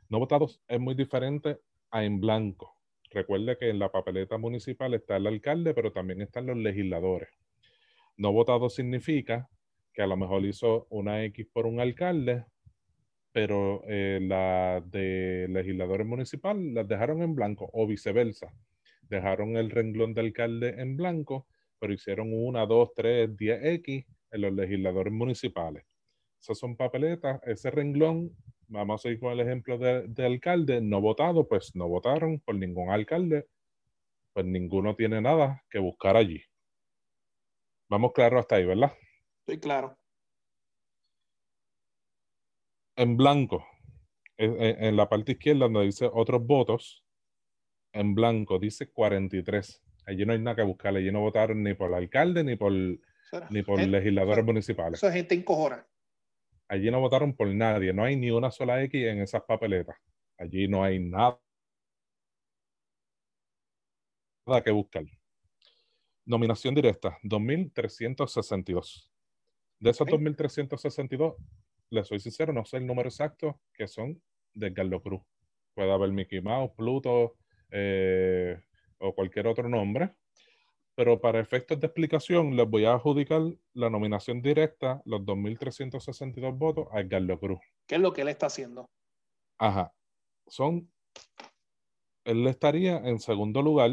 No 0.09 0.19
votados 0.19 0.61
es 0.67 0.79
muy 0.79 0.95
diferente 0.95 1.59
a 1.91 2.03
en 2.03 2.19
blanco. 2.19 2.75
Recuerde 3.11 3.57
que 3.57 3.69
en 3.69 3.79
la 3.79 3.91
papeleta 3.91 4.37
municipal 4.37 4.93
está 4.93 5.17
el 5.17 5.27
alcalde, 5.27 5.73
pero 5.73 5.91
también 5.91 6.21
están 6.21 6.45
los 6.45 6.57
legisladores. 6.57 7.29
No 8.17 8.31
votado 8.31 8.69
significa 8.69 9.49
que 9.93 10.01
a 10.01 10.07
lo 10.07 10.17
mejor 10.17 10.45
hizo 10.45 10.87
una 10.89 11.23
X 11.25 11.47
por 11.51 11.65
un 11.65 11.79
alcalde, 11.79 12.45
pero 13.31 13.81
eh, 13.87 14.19
la 14.21 14.83
de 14.85 15.47
legisladores 15.49 16.05
municipales 16.05 16.73
las 16.73 16.87
dejaron 16.87 17.21
en 17.21 17.35
blanco 17.35 17.69
o 17.73 17.87
viceversa. 17.87 18.53
Dejaron 19.03 19.57
el 19.57 19.71
renglón 19.71 20.13
de 20.13 20.21
alcalde 20.21 20.81
en 20.81 20.97
blanco, 20.97 21.47
pero 21.79 21.93
hicieron 21.93 22.31
una, 22.33 22.65
dos, 22.65 22.91
tres, 22.95 23.35
diez 23.35 23.59
X 23.63 24.05
en 24.31 24.41
los 24.41 24.53
legisladores 24.53 25.13
municipales. 25.13 25.83
Esas 26.39 26.57
son 26.57 26.75
papeletas. 26.75 27.41
Ese 27.43 27.71
renglón, 27.71 28.31
vamos 28.69 29.05
a 29.05 29.09
ir 29.09 29.19
con 29.19 29.33
el 29.33 29.41
ejemplo 29.41 29.77
de, 29.77 30.07
de 30.07 30.25
alcalde, 30.25 30.81
no 30.81 31.01
votado, 31.01 31.47
pues 31.47 31.75
no 31.75 31.87
votaron 31.87 32.39
por 32.39 32.55
ningún 32.55 32.89
alcalde, 32.89 33.47
pues 34.33 34.45
ninguno 34.45 34.95
tiene 34.95 35.21
nada 35.21 35.63
que 35.69 35.79
buscar 35.79 36.15
allí. 36.15 36.41
Vamos 37.89 38.13
claro 38.13 38.39
hasta 38.39 38.55
ahí, 38.55 38.65
¿verdad? 38.65 38.93
Estoy 39.39 39.59
claro. 39.59 39.97
En 42.95 43.17
blanco, 43.17 43.65
en, 44.37 44.95
la 44.95 45.09
parte 45.09 45.31
izquierda 45.33 45.65
donde 45.65 45.85
dice 45.85 46.09
otros 46.11 46.45
votos, 46.45 47.03
en 47.93 48.13
blanco 48.13 48.59
dice 48.59 48.91
43. 48.91 49.81
Allí 50.05 50.25
no 50.25 50.33
hay 50.33 50.39
nada 50.39 50.57
que 50.57 50.63
buscar, 50.63 50.95
allí 50.95 51.11
no 51.11 51.21
votaron 51.21 51.63
ni 51.63 51.73
por 51.73 51.89
el 51.89 51.95
alcalde 51.95 52.43
ni 52.43 52.55
por, 52.55 52.71
ni 52.71 53.63
por 53.63 53.81
legisladores 53.81 54.45
municipales. 54.45 54.99
Eso 54.99 55.07
es 55.07 55.13
gente 55.13 55.33
encojona. 55.33 55.85
Allí 56.69 56.91
no 56.91 56.99
votaron 56.99 57.35
por 57.35 57.47
nadie, 57.47 57.91
no 57.93 58.03
hay 58.03 58.15
ni 58.15 58.29
una 58.29 58.51
sola 58.51 58.81
X 58.83 59.03
en 59.03 59.21
esas 59.21 59.41
papeletas. 59.41 59.97
Allí 60.37 60.67
no 60.67 60.83
hay 60.83 60.99
nada, 60.99 61.41
nada 64.45 64.63
que 64.63 64.69
buscar. 64.69 65.03
Nominación 66.25 66.75
directa, 66.75 67.17
2.362. 67.23 69.09
De 69.79 69.89
esos 69.89 70.07
2.362, 70.07 71.35
les 71.89 72.07
soy 72.07 72.19
sincero, 72.19 72.53
no 72.53 72.63
sé 72.65 72.77
el 72.77 72.85
número 72.85 73.09
exacto, 73.09 73.59
que 73.73 73.87
son 73.87 74.21
de 74.53 74.71
Carlos 74.71 75.01
Cruz. 75.01 75.21
Puede 75.73 75.91
haber 75.91 76.11
Mickey 76.11 76.39
Mouse, 76.39 76.71
Pluto 76.77 77.37
eh, 77.71 78.61
o 78.99 79.15
cualquier 79.15 79.47
otro 79.47 79.67
nombre. 79.67 80.13
Pero 80.99 81.21
para 81.21 81.39
efectos 81.39 81.79
de 81.79 81.87
explicación, 81.87 82.57
les 82.57 82.69
voy 82.69 82.83
a 82.83 82.91
adjudicar 82.91 83.41
la 83.73 83.89
nominación 83.89 84.41
directa, 84.41 85.01
los 85.05 85.21
2.362 85.21 86.57
votos, 86.57 86.89
a 86.91 87.07
Carlos 87.07 87.39
Cruz. 87.39 87.59
¿Qué 87.87 87.95
es 87.95 88.01
lo 88.01 88.11
que 88.11 88.23
él 88.23 88.27
está 88.27 88.47
haciendo? 88.47 88.89
Ajá. 89.57 89.93
Son. 90.45 90.91
Él 92.25 92.45
estaría 92.47 92.97
en 92.97 93.17
segundo 93.17 93.61
lugar 93.61 93.91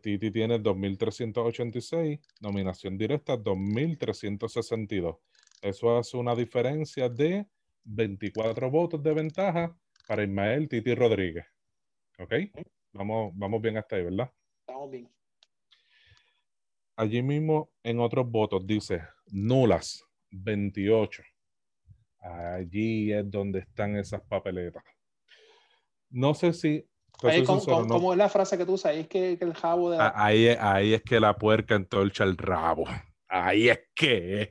Titi 0.00 0.30
tiene 0.30 0.58
2.386, 0.58 2.20
nominación 2.40 2.96
directa 2.96 3.36
2.362. 3.36 5.18
Eso 5.60 5.98
hace 5.98 6.16
una 6.16 6.34
diferencia 6.34 7.10
de 7.10 7.46
24 7.84 8.70
votos 8.70 9.02
de 9.02 9.12
ventaja 9.12 9.76
para 10.08 10.24
Ismael 10.24 10.70
Titi 10.70 10.94
Rodríguez. 10.94 11.44
¿Ok? 12.18 12.32
Vamos, 12.94 13.32
vamos 13.34 13.60
bien 13.60 13.76
hasta 13.76 13.96
ahí, 13.96 14.04
¿verdad? 14.04 14.32
Estamos 14.66 14.90
bien. 14.90 15.19
Allí 17.00 17.22
mismo 17.22 17.70
en 17.82 17.98
otros 17.98 18.30
votos 18.30 18.66
dice 18.66 19.00
nulas 19.28 20.04
28. 20.32 21.22
Allí 22.18 23.10
es 23.10 23.30
donde 23.30 23.60
están 23.60 23.96
esas 23.96 24.20
papeletas. 24.20 24.84
No 26.10 26.34
sé 26.34 26.52
si 26.52 26.86
Ahí, 27.22 27.42
como, 27.42 28.12
es 28.12 28.18
la 28.18 28.28
frase 28.28 28.58
que 28.58 28.66
tú 28.66 28.74
usas, 28.74 28.92
ahí 28.92 29.00
es 29.00 29.08
que, 29.08 29.32
el 29.32 29.54
jabo 29.54 29.90
de 29.90 29.98
la... 29.98 30.12
ahí, 30.14 30.48
ahí 30.48 30.92
es 30.92 31.02
que 31.02 31.20
la 31.20 31.36
puerca 31.36 31.74
entorcha 31.74 32.24
el 32.24 32.36
rabo. 32.36 32.84
Ahí 33.28 33.70
es 33.70 33.80
que. 33.94 34.50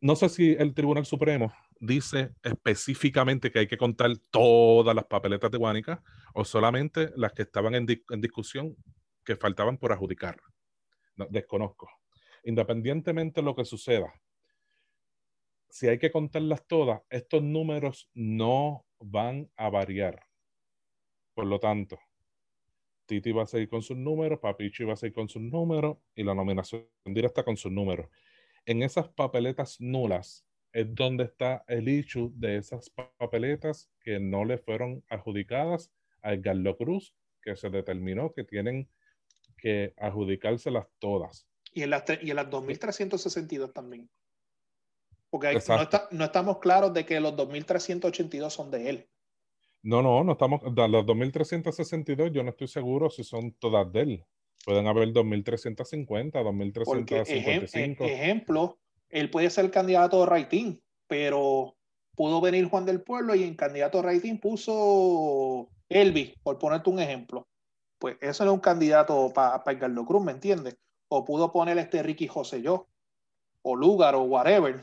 No 0.00 0.16
sé 0.16 0.30
si 0.30 0.52
el 0.52 0.72
Tribunal 0.72 1.04
Supremo 1.04 1.52
dice 1.80 2.34
específicamente 2.42 3.50
que 3.50 3.60
hay 3.60 3.66
que 3.66 3.76
contar 3.76 4.10
todas 4.30 4.94
las 4.94 5.04
papeletas 5.06 5.50
de 5.50 5.58
Guánica 5.58 6.02
o 6.34 6.44
solamente 6.44 7.10
las 7.16 7.32
que 7.32 7.42
estaban 7.42 7.74
en, 7.74 7.86
en 7.88 8.20
discusión 8.20 8.76
que 9.24 9.36
faltaban 9.36 9.78
por 9.78 9.92
adjudicar. 9.92 10.40
desconozco. 11.30 11.88
Independientemente 12.44 13.40
de 13.40 13.44
lo 13.44 13.54
que 13.54 13.64
suceda, 13.64 14.12
si 15.68 15.88
hay 15.88 15.98
que 15.98 16.10
contarlas 16.10 16.66
todas, 16.66 17.02
estos 17.10 17.42
números 17.42 18.08
no 18.14 18.86
van 18.98 19.50
a 19.56 19.68
variar. 19.68 20.22
Por 21.34 21.46
lo 21.46 21.58
tanto, 21.58 21.98
Titi 23.06 23.32
va 23.32 23.42
a 23.42 23.46
seguir 23.46 23.68
con 23.68 23.82
sus 23.82 23.96
números, 23.96 24.40
Papichi 24.40 24.84
va 24.84 24.94
a 24.94 24.96
seguir 24.96 25.14
con 25.14 25.28
sus 25.28 25.42
números 25.42 25.98
y 26.14 26.24
la 26.24 26.34
nominación 26.34 26.88
directa 27.04 27.44
con 27.44 27.56
sus 27.56 27.70
números. 27.70 28.08
En 28.64 28.82
esas 28.82 29.08
papeletas 29.08 29.80
nulas 29.80 30.46
es 30.76 30.94
donde 30.94 31.24
está 31.24 31.64
el 31.68 31.88
issue 31.88 32.30
de 32.36 32.58
esas 32.58 32.90
papeletas 32.90 33.88
que 33.98 34.20
no 34.20 34.44
le 34.44 34.58
fueron 34.58 35.02
adjudicadas 35.08 35.90
a 36.20 36.34
Edgardo 36.34 36.76
Cruz, 36.76 37.14
que 37.40 37.56
se 37.56 37.70
determinó 37.70 38.34
que 38.34 38.44
tienen 38.44 38.86
que 39.56 39.94
adjudicárselas 39.96 40.86
todas. 40.98 41.48
Y 41.72 41.82
en 41.82 41.88
las, 41.88 42.04
y 42.20 42.28
en 42.28 42.36
las 42.36 42.50
2.362 42.50 43.72
también. 43.72 44.10
Porque 45.30 45.58
no, 46.10 46.24
estamos 46.24 46.58
claros 46.58 46.92
de 46.92 47.06
que 47.06 47.20
los 47.20 47.32
2.382 47.32 48.50
son 48.50 48.70
de 48.70 48.90
él. 48.90 49.08
No, 49.82 50.02
no, 50.02 50.24
no 50.24 50.32
estamos. 50.32 50.60
Los 50.62 51.06
2.362 51.06 52.32
yo 52.32 52.42
no 52.42 52.50
estoy 52.50 52.68
seguro 52.68 53.08
si 53.08 53.24
son 53.24 53.52
todas 53.52 53.90
de 53.92 54.00
él. 54.02 54.24
Pueden 54.66 54.86
haber 54.86 55.08
2.350, 55.08 56.32
2.355. 56.32 58.04
ejemplo, 58.04 58.78
él 59.10 59.30
puede 59.30 59.50
ser 59.50 59.70
candidato 59.70 60.20
de 60.20 60.26
Raitín, 60.26 60.82
pero 61.06 61.76
pudo 62.14 62.40
venir 62.40 62.68
Juan 62.68 62.84
del 62.84 63.02
Pueblo 63.02 63.34
y 63.34 63.44
en 63.44 63.54
candidato 63.54 63.98
a 63.98 64.02
Raitín 64.02 64.40
puso 64.40 65.68
Elvis, 65.88 66.34
por 66.42 66.58
ponerte 66.58 66.90
un 66.90 67.00
ejemplo. 67.00 67.46
Pues 67.98 68.16
eso 68.20 68.44
no 68.44 68.50
es 68.50 68.54
un 68.54 68.60
candidato 68.60 69.32
para 69.32 69.62
pa 69.62 69.78
Carlos 69.78 70.06
Cruz, 70.06 70.22
¿me 70.22 70.32
entiendes? 70.32 70.76
O 71.08 71.24
pudo 71.24 71.52
poner 71.52 71.78
este 71.78 72.02
Ricky 72.02 72.26
José 72.26 72.62
yo, 72.62 72.88
o 73.62 73.76
Lugar, 73.76 74.14
o 74.14 74.22
whatever. 74.22 74.82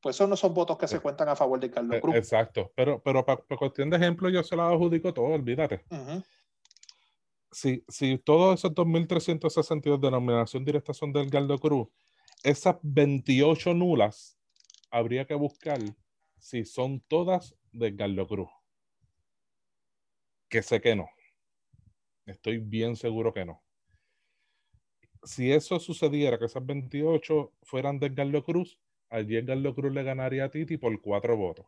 Pues 0.00 0.16
esos 0.16 0.28
no 0.28 0.36
son 0.36 0.54
votos 0.54 0.78
que 0.78 0.88
se 0.88 0.96
eh, 0.96 1.00
cuentan 1.00 1.28
a 1.28 1.36
favor 1.36 1.60
de 1.60 1.70
Carlos 1.70 1.96
eh, 1.96 2.00
Cruz. 2.00 2.16
Exacto, 2.16 2.72
pero, 2.74 3.00
pero 3.02 3.24
para, 3.24 3.42
cuestión 3.58 3.90
de 3.90 3.98
ejemplo 3.98 4.30
yo 4.30 4.42
se 4.42 4.56
la 4.56 4.68
adjudico 4.68 5.12
todo, 5.12 5.26
olvídate. 5.26 5.84
si, 7.52 7.84
si 7.86 8.18
todos 8.18 8.58
esos 8.58 8.72
2.362 8.72 10.00
de 10.00 10.10
nominación 10.10 10.64
directa 10.64 10.94
son 10.94 11.12
del 11.12 11.28
Galdo 11.28 11.58
Cruz, 11.58 11.88
esas 12.42 12.76
28 12.82 13.74
nulas 13.74 14.38
habría 14.90 15.26
que 15.26 15.34
buscar 15.34 15.78
si 16.38 16.64
son 16.64 17.00
todas 17.00 17.56
de 17.72 17.92
Galdo 17.92 18.26
Cruz. 18.26 18.50
Que 20.48 20.62
sé 20.62 20.80
que 20.80 20.96
no. 20.96 21.08
Estoy 22.26 22.58
bien 22.58 22.96
seguro 22.96 23.32
que 23.32 23.44
no. 23.44 23.62
Si 25.22 25.52
eso 25.52 25.78
sucediera, 25.78 26.38
que 26.38 26.46
esas 26.46 26.64
28 26.64 27.52
fueran 27.62 27.98
de 27.98 28.08
Galdo 28.08 28.42
Cruz, 28.42 28.78
allí 29.10 29.36
Edgardo 29.36 29.74
Cruz 29.74 29.92
le 29.92 30.02
ganaría 30.02 30.44
a 30.44 30.50
Titi 30.50 30.78
por 30.78 30.98
cuatro 31.00 31.36
votos. 31.36 31.66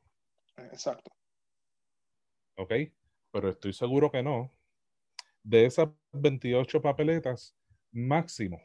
Exacto. 0.57 1.13
¿Ok? 2.57 2.73
Pero 3.31 3.49
estoy 3.51 3.73
seguro 3.73 4.11
que 4.11 4.23
no. 4.23 4.51
De 5.43 5.67
esas 5.67 5.89
28 6.13 6.81
papeletas, 6.81 7.57
máximo, 7.91 8.61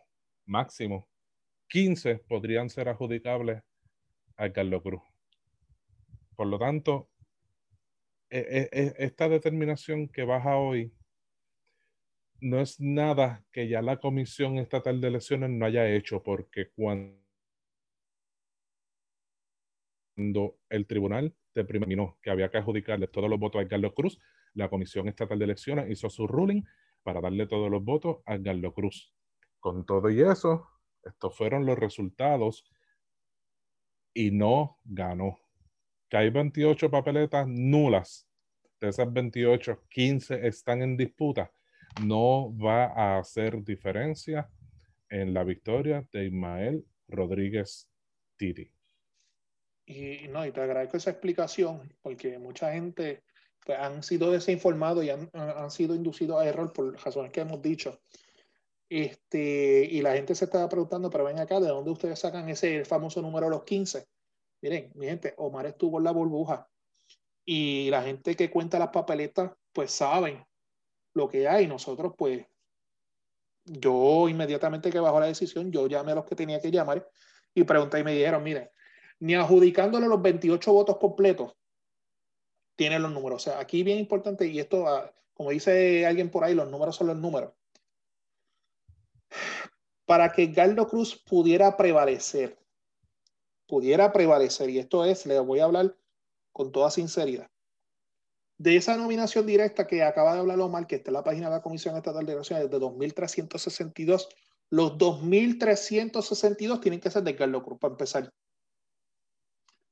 máximo, 0.46 1.08
15 1.68 2.20
podrían 2.28 2.70
ser 2.70 2.90
adjudicables 2.90 3.64
a 4.38 4.52
Carlos 4.52 4.82
Cruz. 4.82 5.02
Por 6.36 6.48
lo 6.48 6.60
tanto, 6.60 7.10
e, 8.30 8.40
e, 8.40 8.80
e, 8.80 8.96
esta 9.06 9.30
determinación 9.30 10.08
que 10.10 10.24
baja 10.24 10.58
hoy 10.58 10.94
no 12.40 12.60
es 12.60 12.80
nada 12.80 13.44
que 13.52 13.68
ya 13.68 13.82
la 13.82 13.98
Comisión 14.00 14.58
Estatal 14.58 15.02
de 15.02 15.08
Elecciones 15.08 15.50
no 15.50 15.66
haya 15.66 15.90
hecho, 15.90 16.22
porque 16.24 16.70
cuando 16.70 17.18
el 20.70 20.86
tribunal 20.88 21.36
determinó 21.54 22.18
que 22.22 22.30
había 22.30 22.50
que 22.50 22.58
adjudicarle 22.58 23.08
todos 23.08 23.30
los 23.30 23.40
votos 23.40 23.64
a 23.64 23.68
Carlos 23.68 23.94
Cruz, 23.96 24.20
la 24.54 24.70
Comisión 24.70 25.08
Estatal 25.08 25.40
de 25.40 25.46
Elecciones 25.46 25.90
hizo 25.90 26.10
su 26.10 26.28
ruling 26.28 26.64
para 27.04 27.22
darle 27.22 27.48
todos 27.48 27.72
los 27.72 27.84
votos 27.84 28.18
a 28.26 28.40
Carlos 28.40 28.74
Cruz. 28.74 29.14
Con 29.60 29.86
todo 29.86 30.10
y 30.10 30.22
eso, 30.22 30.68
estos 31.04 31.36
fueron 31.36 31.66
los 31.66 31.78
resultados 31.78 32.66
y 34.14 34.32
no 34.32 34.80
ganó. 34.84 35.40
Que 36.10 36.18
hay 36.18 36.30
28 36.30 36.90
papeletas 36.90 37.48
nulas. 37.48 38.28
De 38.80 38.90
esas 38.90 39.12
28, 39.12 39.84
15 39.90 40.48
están 40.48 40.82
en 40.82 40.98
disputa. 40.98 41.52
No 42.04 42.56
va 42.58 42.86
a 42.86 43.20
hacer 43.20 43.64
diferencia 43.64 44.50
en 45.10 45.34
la 45.34 45.44
victoria 45.44 46.08
de 46.12 46.26
Ismael 46.26 46.86
Rodríguez 47.08 47.90
Titi. 48.36 48.72
Y 49.86 50.28
no, 50.28 50.46
y 50.46 50.52
te 50.52 50.62
agradezco 50.62 50.98
esa 50.98 51.12
explicación, 51.12 51.94
porque 52.02 52.38
mucha 52.38 52.74
gente 52.74 53.24
pues, 53.66 53.80
han 53.80 54.04
sido 54.04 54.32
desinformados 54.32 55.04
y 55.06 55.10
han, 55.10 55.30
han, 55.34 55.72
sido 55.72 55.96
inducidos 55.96 56.42
a 56.42 56.46
error 56.46 56.74
por 56.74 56.94
razones 57.02 57.32
que 57.32 57.42
hemos 57.42 57.62
dicho. 57.62 58.02
Este, 58.90 59.86
y 59.92 60.02
la 60.02 60.14
gente 60.14 60.34
se 60.34 60.46
estaba 60.46 60.70
preguntando, 60.70 61.10
pero 61.10 61.26
ven 61.26 61.40
acá, 61.40 61.60
¿de 61.60 61.68
dónde 61.68 61.92
ustedes 61.92 62.20
sacan 62.20 62.48
ese 62.50 62.86
famoso 62.86 63.22
número 63.22 63.48
de 63.48 63.52
los 63.52 63.64
15? 63.64 64.08
Miren, 64.62 64.92
mi 64.96 65.08
gente, 65.08 65.34
Omar 65.38 65.66
estuvo 65.66 65.98
en 65.98 66.06
la 66.06 66.12
burbuja 66.12 66.70
y 67.46 67.90
la 67.90 68.02
gente 68.02 68.36
que 68.36 68.50
cuenta 68.50 68.80
las 68.80 68.90
papeletas, 68.90 69.52
pues 69.74 69.92
saben 69.92 70.46
lo 71.14 71.28
que 71.28 71.48
hay. 71.48 71.68
Nosotros, 71.68 72.14
pues, 72.18 72.46
yo 73.66 74.30
inmediatamente 74.30 74.90
que 74.90 75.00
bajó 75.00 75.20
la 75.20 75.28
decisión, 75.28 75.72
yo 75.72 75.88
llamé 75.88 76.14
a 76.14 76.16
los 76.16 76.26
que 76.26 76.36
tenía 76.36 76.62
que 76.62 76.72
llamar 76.72 77.08
y 77.54 77.64
pregunté 77.64 78.00
y 78.00 78.04
me 78.04 78.14
dijeron, 78.14 78.44
miren, 78.44 78.70
ni 79.20 79.36
adjudicándole 79.36 80.08
los 80.08 80.22
28 80.22 80.72
votos 80.72 80.98
completos, 80.98 81.56
tiene 82.76 83.00
los 83.00 83.12
números. 83.12 83.44
O 83.48 83.50
sea, 83.50 83.60
aquí 83.60 83.84
bien 83.84 84.00
importante, 84.00 84.48
y 84.48 84.60
esto, 84.60 84.88
ah, 84.88 85.12
como 85.34 85.50
dice 85.50 86.06
alguien 86.06 86.30
por 86.30 86.44
ahí, 86.44 86.54
los 86.54 86.70
números 86.70 86.96
son 86.96 87.08
los 87.08 87.18
números. 87.18 87.54
Para 90.06 90.32
que 90.32 90.48
Galdo 90.48 90.88
Cruz 90.88 91.16
pudiera 91.16 91.76
prevalecer, 91.76 92.58
pudiera 93.68 94.12
prevalecer, 94.14 94.70
y 94.70 94.80
esto 94.80 95.04
es, 95.06 95.26
le 95.26 95.40
voy 95.40 95.60
a 95.60 95.66
hablar 95.66 95.98
con 96.54 96.72
toda 96.72 96.90
sinceridad, 96.90 97.50
de 98.58 98.76
esa 98.76 98.98
nominación 98.98 99.46
directa 99.46 99.86
que 99.86 100.04
acaba 100.04 100.34
de 100.34 100.40
hablar 100.40 100.60
Omar, 100.60 100.88
que 100.88 100.96
está 100.96 101.12
en 101.12 101.16
la 101.16 101.24
página 101.24 101.50
de 101.50 101.56
la 101.56 101.62
Comisión 101.62 101.96
Estatal 101.96 102.26
de 102.26 102.34
Elecciones 102.34 102.70
de 102.70 102.78
2.362, 102.80 104.28
los 104.70 104.98
2.362 104.98 106.82
tienen 106.82 107.00
que 107.00 107.12
ser 107.12 107.24
de 107.24 107.36
Carlos 107.36 107.64
Cruz 107.64 107.78
para 107.80 107.94
empezar. 107.94 108.34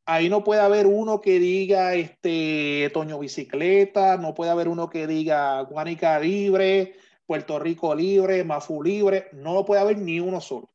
Ahí 0.07 0.29
no 0.29 0.43
puede 0.43 0.61
haber 0.61 0.86
uno 0.86 1.19
que 1.21 1.39
diga 1.39 1.95
este 1.95 2.91
Toño 2.93 3.17
Bicicleta, 3.19 4.17
no 4.17 4.33
puede 4.33 4.51
haber 4.51 4.67
uno 4.67 4.89
que 4.89 5.07
diga 5.07 5.61
Guanica 5.61 6.19
Libre, 6.19 6.95
Puerto 7.26 7.59
Rico 7.59 7.93
Libre, 7.95 8.43
Mafu 8.43 8.84
Libre, 8.84 9.30
no 9.34 9.53
lo 9.53 9.65
puede 9.65 9.82
haber 9.82 9.97
ni 9.97 10.19
uno 10.19 10.41
solo. 10.41 10.69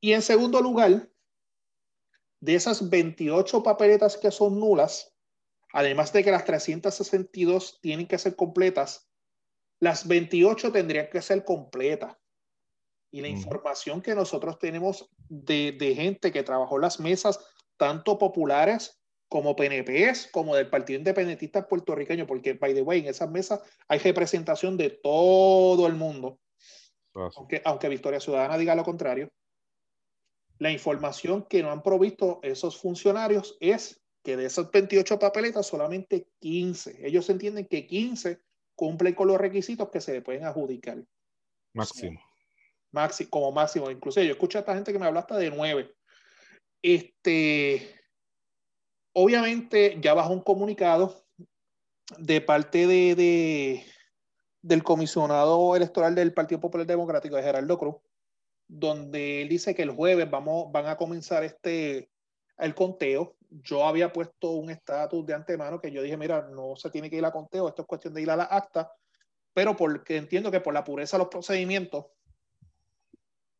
Y 0.00 0.12
en 0.12 0.22
segundo 0.22 0.60
lugar, 0.60 1.08
de 2.40 2.54
esas 2.54 2.90
28 2.90 3.62
papeletas 3.62 4.16
que 4.16 4.30
son 4.30 4.60
nulas, 4.60 5.16
además 5.72 6.12
de 6.12 6.22
que 6.22 6.30
las 6.30 6.44
362 6.44 7.80
tienen 7.80 8.06
que 8.06 8.18
ser 8.18 8.36
completas, 8.36 9.08
las 9.80 10.06
28 10.06 10.72
tendrían 10.72 11.08
que 11.10 11.22
ser 11.22 11.44
completas. 11.44 12.16
Y 13.10 13.20
la 13.20 13.28
información 13.28 14.02
que 14.02 14.14
nosotros 14.14 14.58
tenemos 14.58 15.08
de, 15.28 15.94
gente 15.96 16.32
que 16.32 16.42
trabajó 16.42 16.78
las 16.78 16.98
mesas, 16.98 17.38
tanto 17.76 18.18
populares 18.18 19.00
como 19.34 19.56
PNPs, 19.56 20.28
como 20.30 20.54
del 20.54 20.70
Partido 20.70 21.00
Independentista 21.00 21.66
puertorriqueño, 21.66 22.24
porque, 22.24 22.52
by 22.52 22.72
the 22.72 22.82
way, 22.82 23.00
en 23.00 23.06
esas 23.06 23.28
mesas 23.28 23.60
hay 23.88 23.98
representación 23.98 24.76
de 24.76 24.90
todo 24.90 25.88
el 25.88 25.94
mundo. 25.94 26.38
Aunque, 27.12 27.60
aunque 27.64 27.88
Victoria 27.88 28.20
Ciudadana 28.20 28.56
diga 28.56 28.76
lo 28.76 28.84
contrario. 28.84 29.32
La 30.58 30.70
información 30.70 31.48
que 31.48 31.64
no 31.64 31.72
han 31.72 31.82
provisto 31.82 32.38
esos 32.44 32.80
funcionarios 32.80 33.56
es 33.58 34.00
que 34.22 34.36
de 34.36 34.46
esas 34.46 34.70
28 34.70 35.18
papeletas, 35.18 35.66
solamente 35.66 36.28
15. 36.38 37.04
Ellos 37.04 37.28
entienden 37.28 37.66
que 37.66 37.88
15 37.88 38.40
cumplen 38.76 39.16
con 39.16 39.26
los 39.26 39.38
requisitos 39.40 39.90
que 39.90 40.00
se 40.00 40.12
le 40.12 40.22
pueden 40.22 40.44
adjudicar. 40.44 41.02
Máximo 41.72 42.20
como 43.28 43.50
máximo. 43.50 43.90
Inclusive 43.90 44.26
yo 44.26 44.32
escucho 44.34 44.58
a 44.58 44.60
esta 44.60 44.74
gente 44.74 44.92
que 44.92 44.98
me 45.00 45.06
habla 45.06 45.18
hasta 45.18 45.36
de 45.36 45.50
nueve. 45.50 45.92
Este, 46.80 48.03
obviamente 49.14 49.98
ya 50.00 50.12
bajó 50.12 50.32
un 50.32 50.42
comunicado 50.42 51.24
de 52.18 52.40
parte 52.42 52.86
de, 52.86 53.82
del 54.60 54.82
comisionado 54.82 55.74
electoral 55.74 56.14
del 56.14 56.34
Partido 56.34 56.60
Popular 56.60 56.86
Democrático 56.86 57.36
de 57.36 57.42
Gerardo 57.42 57.78
Cruz, 57.78 57.96
donde 58.68 59.42
él 59.42 59.48
dice 59.48 59.74
que 59.74 59.82
el 59.82 59.90
jueves 59.90 60.30
vamos, 60.30 60.70
van 60.70 60.86
a 60.86 60.96
comenzar 60.96 61.44
este 61.44 62.10
el 62.58 62.74
conteo. 62.74 63.36
Yo 63.50 63.86
había 63.86 64.12
puesto 64.12 64.50
un 64.50 64.70
estatus 64.70 65.24
de 65.26 65.34
antemano 65.34 65.80
que 65.80 65.90
yo 65.90 66.02
dije, 66.02 66.16
mira, 66.16 66.48
no 66.50 66.76
se 66.76 66.90
tiene 66.90 67.08
que 67.08 67.16
ir 67.16 67.24
a 67.24 67.32
conteo, 67.32 67.68
esto 67.68 67.82
es 67.82 67.88
cuestión 67.88 68.14
de 68.14 68.22
ir 68.22 68.30
a 68.30 68.36
la 68.36 68.44
acta, 68.44 68.92
pero 69.52 69.76
porque 69.76 70.16
entiendo 70.16 70.50
que 70.50 70.60
por 70.60 70.74
la 70.74 70.84
pureza 70.84 71.16
de 71.16 71.24
los 71.24 71.28
procedimientos, 71.28 72.06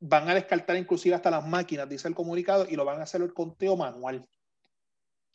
van 0.01 0.29
a 0.29 0.35
descartar 0.35 0.77
inclusive 0.77 1.15
hasta 1.15 1.31
las 1.31 1.47
máquinas, 1.47 1.89
dice 1.89 2.09
el 2.09 2.15
comunicado, 2.15 2.67
y 2.69 2.77
lo 2.77 2.85
van 2.85 3.01
a 3.01 3.05
hacer 3.05 3.23
el 3.23 3.33
conteo 3.33 3.77
manual. 3.77 4.27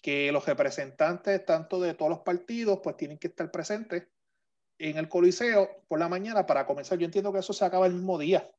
Que 0.01 0.31
los 0.31 0.45
representantes, 0.45 1.45
tanto 1.45 1.79
de 1.81 1.93
todos 1.93 2.09
los 2.09 2.19
partidos, 2.19 2.79
pues 2.83 2.97
tienen 2.97 3.17
que 3.17 3.27
estar 3.27 3.51
presentes 3.51 4.07
en 4.77 4.97
el 4.97 5.09
coliseo 5.09 5.83
por 5.87 5.99
la 5.99 6.07
mañana 6.07 6.45
para 6.45 6.65
comenzar. 6.65 6.97
Yo 6.97 7.05
entiendo 7.05 7.33
que 7.33 7.39
eso 7.39 7.53
se 7.53 7.65
acaba 7.65 7.85
el 7.85 7.93
mismo 7.93 8.17
día. 8.17 8.49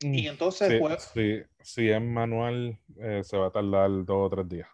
Y 0.00 0.24
mm, 0.24 0.26
entonces, 0.26 0.80
pues, 0.80 1.12
si 1.62 1.90
es 1.90 2.02
manual, 2.02 2.78
eh, 3.00 3.22
se 3.24 3.36
va 3.36 3.48
a 3.48 3.50
tardar 3.50 3.90
dos 4.04 4.26
o 4.26 4.30
tres 4.30 4.48
días. 4.48 4.68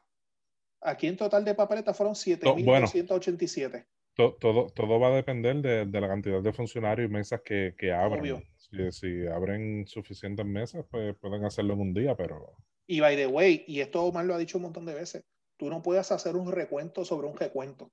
Aquí 0.81 1.07
en 1.07 1.17
total 1.17 1.45
de 1.45 1.55
papeletas 1.55 1.97
fueron 1.97 2.15
7.287. 2.15 3.87
todo, 4.15 4.35
todo, 4.35 4.67
todo, 4.67 5.01
va 5.01 5.09
a 5.09 5.17
depender 5.17 5.57
de, 5.57 5.87
de, 5.87 6.01
la 6.01 6.09
cantidad 6.09 6.43
de 6.43 6.53
funcionarios 6.53 7.09
y 7.09 7.13
mesas 7.13 7.41
que, 7.45 7.75
que 7.79 7.93
abran 7.93 8.43
si, 8.91 9.27
abren 9.27 9.87
suficientes 9.87 10.47
mesas, 10.47 10.85
pues 10.91 11.15
pueden 11.17 11.45
hacerlo 11.45 11.75
en 11.75 11.81
un 11.81 11.95
día, 11.95 12.17
pero... 12.17 12.57
Y 12.93 13.01
by 13.01 13.17
the 13.17 13.27
way, 13.27 13.65
y 13.67 13.81
esto 13.81 14.05
Omar 14.05 14.27
lo 14.27 14.35
ha 14.35 14.39
dicho 14.39 14.59
un 14.59 14.65
montón 14.65 14.85
de 14.85 14.93
veces, 14.93 15.25
tú 15.57 15.71
no 15.71 15.81
puedes 15.81 16.13
hacer 16.13 16.37
un 16.37 16.53
recuento 16.53 17.07
sobre 17.07 17.27
un 17.27 17.35
recuento. 17.35 17.91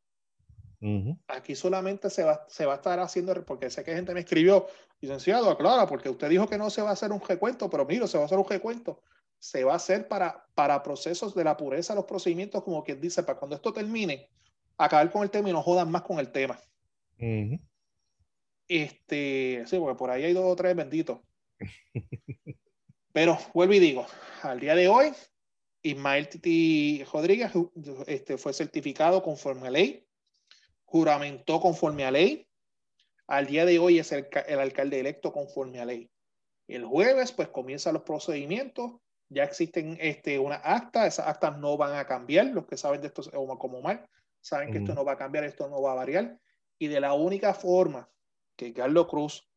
Aquí 1.29 1.55
solamente 1.55 2.09
se 2.09 2.25
va, 2.25 2.45
se 2.49 2.65
va 2.65 2.73
a 2.73 2.75
estar 2.75 2.99
haciendo, 2.99 3.33
porque 3.45 3.69
sé 3.69 3.85
que 3.85 3.95
gente 3.95 4.13
me 4.13 4.19
escribió, 4.19 4.67
licenciado, 4.99 5.49
aclara, 5.49 5.87
porque 5.87 6.09
usted 6.09 6.27
dijo 6.27 6.49
que 6.49 6.57
no 6.57 6.69
se 6.69 6.81
va 6.81 6.89
a 6.89 6.93
hacer 6.93 7.13
un 7.13 7.21
recuento, 7.21 7.69
pero 7.69 7.85
mira, 7.85 8.07
se 8.07 8.17
va 8.17 8.23
a 8.23 8.25
hacer 8.25 8.39
un 8.39 8.49
recuento. 8.49 9.01
Se 9.37 9.63
va 9.63 9.71
a 9.71 9.77
hacer 9.77 10.09
para, 10.09 10.45
para 10.53 10.83
procesos 10.83 11.33
de 11.33 11.45
la 11.45 11.55
pureza 11.55 11.95
los 11.95 12.03
procedimientos, 12.03 12.61
como 12.61 12.83
quien 12.83 12.99
dice, 12.99 13.23
para 13.23 13.39
cuando 13.39 13.55
esto 13.55 13.71
termine, 13.71 14.27
acabar 14.77 15.09
con 15.09 15.23
el 15.23 15.29
tema 15.29 15.47
y 15.47 15.53
no 15.53 15.63
jodan 15.63 15.89
más 15.89 16.01
con 16.01 16.19
el 16.19 16.29
tema. 16.29 16.59
Este, 18.67 19.63
sí, 19.65 19.77
porque 19.79 19.97
por 19.97 20.09
ahí 20.09 20.25
hay 20.25 20.33
dos 20.33 20.43
o 20.43 20.57
tres 20.57 20.75
benditos. 20.75 21.21
Pero 23.11 23.37
vuelvo 23.53 23.73
y 23.73 23.79
digo, 23.79 24.05
al 24.43 24.59
día 24.59 24.75
de 24.75 24.87
hoy, 24.87 25.11
Ismael 25.81 26.29
Titi 26.29 27.03
Rodríguez 27.11 27.51
este, 28.07 28.37
fue 28.37 28.53
certificado 28.53 29.23
conforme 29.23 29.67
a 29.67 29.71
ley, 29.71 30.05
juramentó 30.85 31.59
conforme 31.59 32.05
a 32.05 32.11
ley. 32.11 32.47
Al 33.27 33.47
día 33.47 33.65
de 33.65 33.79
hoy 33.79 33.99
es 33.99 34.11
el, 34.11 34.27
el 34.47 34.59
alcalde 34.59 34.99
electo 34.99 35.31
conforme 35.31 35.79
a 35.79 35.85
ley. 35.85 36.09
El 36.67 36.85
jueves, 36.85 37.31
pues 37.31 37.49
comienzan 37.49 37.93
los 37.93 38.03
procedimientos. 38.03 38.93
Ya 39.29 39.43
existen 39.43 39.97
este, 40.01 40.39
una 40.39 40.55
acta, 40.55 41.05
esas 41.05 41.27
actas 41.27 41.57
no 41.57 41.77
van 41.77 41.95
a 41.95 42.05
cambiar. 42.05 42.47
Los 42.47 42.65
que 42.65 42.77
saben 42.77 43.01
de 43.01 43.07
esto 43.07 43.23
como 43.57 43.81
mal, 43.81 44.07
saben 44.41 44.71
que 44.71 44.79
esto 44.79 44.93
no 44.93 45.05
va 45.05 45.13
a 45.13 45.17
cambiar, 45.17 45.43
esto 45.43 45.67
no 45.67 45.81
va 45.81 45.91
a 45.91 45.95
variar. 45.95 46.39
Y 46.79 46.87
de 46.87 46.99
la 46.99 47.13
única 47.13 47.53
forma 47.53 48.09
que 48.55 48.73
Carlos 48.73 49.07
Cruz 49.07 49.47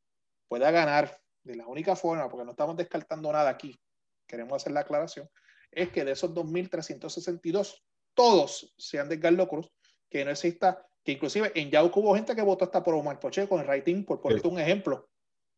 pueda 0.48 0.70
ganar 0.70 1.21
de 1.44 1.56
la 1.56 1.66
única 1.66 1.96
forma, 1.96 2.28
porque 2.28 2.44
no 2.44 2.52
estamos 2.52 2.76
descartando 2.76 3.32
nada 3.32 3.50
aquí, 3.50 3.78
queremos 4.26 4.54
hacer 4.54 4.72
la 4.72 4.80
aclaración, 4.80 5.28
es 5.70 5.90
que 5.90 6.04
de 6.04 6.12
esos 6.12 6.32
2.362, 6.34 7.82
todos 8.14 8.74
sean 8.76 9.08
de 9.08 9.18
Carlos 9.18 9.48
Cruz, 9.48 9.72
que 10.08 10.24
no 10.24 10.30
exista, 10.30 10.86
que 11.02 11.12
inclusive 11.12 11.50
en 11.54 11.70
Yauco 11.70 12.00
hubo 12.00 12.14
gente 12.14 12.36
que 12.36 12.42
votó 12.42 12.64
hasta 12.64 12.82
por 12.82 12.94
Omar 12.94 13.18
Poche 13.18 13.48
con 13.48 13.60
el 13.60 13.66
rating, 13.66 14.04
por 14.04 14.20
ponerte 14.20 14.48
un 14.48 14.58
ejemplo. 14.58 15.08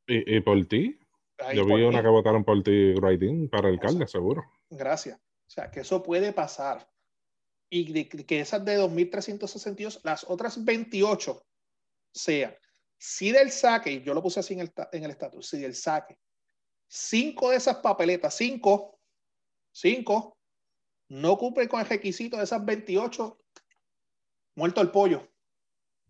¿Y, 0.06 0.40
por 0.40 0.64
ti? 0.66 0.98
Yo 1.54 1.64
vi 1.64 1.82
una 1.82 2.02
que 2.02 2.08
votaron 2.08 2.44
por 2.44 2.62
ti, 2.62 2.94
rating, 2.94 3.48
para 3.48 3.68
el 3.68 3.74
alcalde, 3.74 4.06
seguro. 4.06 4.44
Gracias. 4.70 5.18
O 5.18 5.50
sea, 5.50 5.70
que 5.70 5.80
eso 5.80 6.02
puede 6.02 6.32
pasar. 6.32 6.88
Y 7.70 8.04
que 8.04 8.40
esas 8.40 8.64
de 8.64 8.78
2.362, 8.78 10.00
las 10.04 10.24
otras 10.28 10.64
28 10.64 11.44
sean 12.12 12.54
si 13.04 13.30
del 13.32 13.50
saque, 13.50 14.00
yo 14.00 14.14
lo 14.14 14.22
puse 14.22 14.40
así 14.40 14.54
en 14.54 14.60
el, 14.60 14.72
en 14.92 15.04
el 15.04 15.10
estatus, 15.10 15.46
si 15.46 15.58
del 15.58 15.74
saque, 15.74 16.16
cinco 16.88 17.50
de 17.50 17.58
esas 17.58 17.76
papeletas, 17.76 18.34
cinco, 18.34 18.98
cinco, 19.70 20.38
no 21.10 21.36
cumple 21.36 21.68
con 21.68 21.80
el 21.80 21.86
requisito 21.86 22.38
de 22.38 22.44
esas 22.44 22.64
28, 22.64 23.38
muerto 24.56 24.80
el 24.80 24.90
pollo. 24.90 25.28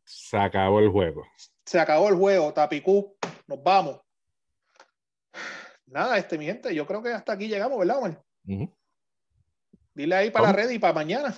Se 0.04 0.38
acabó 0.38 0.78
el 0.78 0.88
juego. 0.88 1.26
Se 1.66 1.80
acabó 1.80 2.08
el 2.10 2.14
juego, 2.14 2.54
Tapicú, 2.54 3.16
nos 3.48 3.60
vamos. 3.60 4.00
Nada, 5.86 6.16
este 6.16 6.38
mi 6.38 6.46
gente, 6.46 6.72
yo 6.72 6.86
creo 6.86 7.02
que 7.02 7.12
hasta 7.12 7.32
aquí 7.32 7.48
llegamos, 7.48 7.76
¿verdad, 7.76 7.98
Omar? 7.98 8.24
Dile 9.94 10.14
ahí 10.14 10.30
para 10.30 10.46
la 10.46 10.52
red 10.52 10.70
y 10.70 10.78
para 10.78 10.94
mañana. 10.94 11.34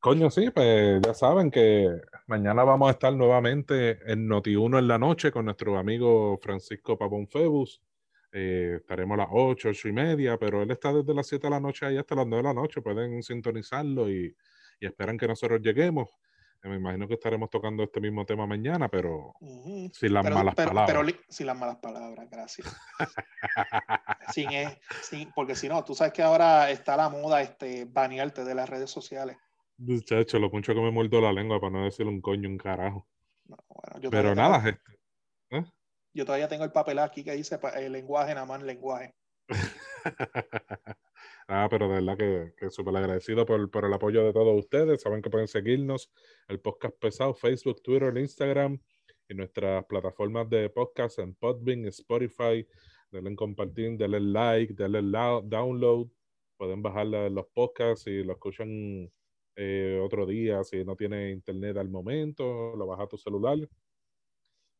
Coño, 0.00 0.32
sí, 0.32 0.50
pues 0.50 1.00
ya 1.00 1.14
saben 1.14 1.52
que 1.52 2.00
mañana 2.26 2.64
vamos 2.64 2.88
a 2.88 2.92
estar 2.92 3.12
nuevamente 3.12 3.98
en 4.10 4.28
Noti1 4.28 4.78
en 4.78 4.88
la 4.88 4.98
noche 4.98 5.30
con 5.30 5.44
nuestro 5.44 5.78
amigo 5.78 6.38
Francisco 6.42 6.98
Papón 6.98 7.28
Febus. 7.28 7.80
Eh, 8.32 8.78
estaremos 8.80 9.14
a 9.14 9.22
las 9.22 9.28
8, 9.30 9.68
8 9.70 9.88
y 9.88 9.92
media, 9.92 10.36
pero 10.36 10.62
él 10.62 10.70
está 10.70 10.92
desde 10.92 11.14
las 11.14 11.26
7 11.26 11.46
de 11.46 11.50
la 11.50 11.60
noche 11.60 11.86
ahí 11.86 11.96
hasta 11.96 12.14
las 12.14 12.26
9 12.26 12.42
de 12.42 12.54
la 12.54 12.60
noche. 12.60 12.82
Pueden 12.82 13.22
sintonizarlo 13.22 14.10
y, 14.10 14.36
y 14.80 14.86
esperan 14.86 15.16
que 15.16 15.28
nosotros 15.28 15.60
lleguemos. 15.62 16.08
Eh, 16.62 16.68
me 16.68 16.76
imagino 16.76 17.06
que 17.06 17.14
estaremos 17.14 17.48
tocando 17.48 17.84
este 17.84 18.00
mismo 18.00 18.26
tema 18.26 18.46
mañana, 18.46 18.88
pero 18.88 19.34
sin 19.92 20.12
las 20.12 20.28
malas 20.28 20.54
palabras. 20.54 20.86
Pero, 20.86 21.18
sin 21.28 21.46
las 21.46 21.56
malas 21.56 21.76
palabras, 21.76 22.28
gracias. 22.28 22.76
sin, 24.32 24.48
sin, 25.02 25.30
porque 25.32 25.54
si 25.54 25.68
no, 25.68 25.84
tú 25.84 25.94
sabes 25.94 26.12
que 26.12 26.22
ahora 26.22 26.70
está 26.70 26.96
la 26.96 27.08
moda 27.08 27.40
este, 27.40 27.84
banearte 27.84 28.44
de 28.44 28.54
las 28.54 28.68
redes 28.68 28.90
sociales. 28.90 29.36
Muchacho, 29.78 30.38
lo 30.38 30.50
mucho 30.50 30.74
que 30.74 30.80
me 30.80 30.90
muerdo 30.90 31.20
la 31.20 31.32
lengua 31.32 31.60
para 31.60 31.72
no 31.72 31.84
decir 31.84 32.06
un 32.06 32.20
coño, 32.20 32.48
un 32.48 32.56
carajo. 32.56 33.06
Pero 34.10 34.34
nada, 34.34 34.62
tengo, 34.62 34.78
¿eh? 35.50 35.64
Yo 36.14 36.24
todavía 36.24 36.48
tengo 36.48 36.64
el 36.64 36.72
papel 36.72 36.98
aquí 36.98 37.22
que 37.22 37.32
dice 37.32 37.58
el 37.76 37.92
lenguaje, 37.92 38.34
nada 38.34 38.46
más 38.46 38.62
lenguaje. 38.62 39.14
ah, 41.48 41.68
pero 41.70 41.88
de 41.88 41.94
verdad 41.94 42.16
que, 42.16 42.54
que 42.56 42.70
súper 42.70 42.96
agradecido 42.96 43.44
por, 43.44 43.70
por, 43.70 43.84
el 43.84 43.92
apoyo 43.92 44.24
de 44.24 44.32
todos 44.32 44.58
ustedes. 44.58 45.02
Saben 45.02 45.20
que 45.20 45.30
pueden 45.30 45.46
seguirnos 45.46 46.10
el 46.48 46.58
podcast 46.60 46.96
pesado, 46.98 47.34
Facebook, 47.34 47.82
Twitter, 47.82 48.16
Instagram 48.16 48.80
y 49.28 49.34
nuestras 49.34 49.84
plataformas 49.84 50.48
de 50.48 50.70
podcast 50.70 51.18
en 51.18 51.34
Podbean, 51.34 51.84
Spotify. 51.86 52.66
Denle 53.10 53.30
en 53.30 53.36
compartir, 53.36 53.96
denle 53.98 54.20
like, 54.20 54.74
denle 54.74 55.02
download. 55.02 56.08
Pueden 56.56 56.82
bajar 56.82 57.06
los 57.06 57.46
podcasts 57.48 58.06
y 58.06 58.24
lo 58.24 58.32
escuchan 58.32 59.12
eh, 59.56 59.98
otro 60.02 60.26
día, 60.26 60.62
si 60.62 60.84
no 60.84 60.94
tiene 60.94 61.30
internet 61.30 61.78
al 61.78 61.88
momento, 61.88 62.76
lo 62.76 62.86
baja 62.86 63.04
a 63.04 63.08
tu 63.08 63.16
celular. 63.16 63.58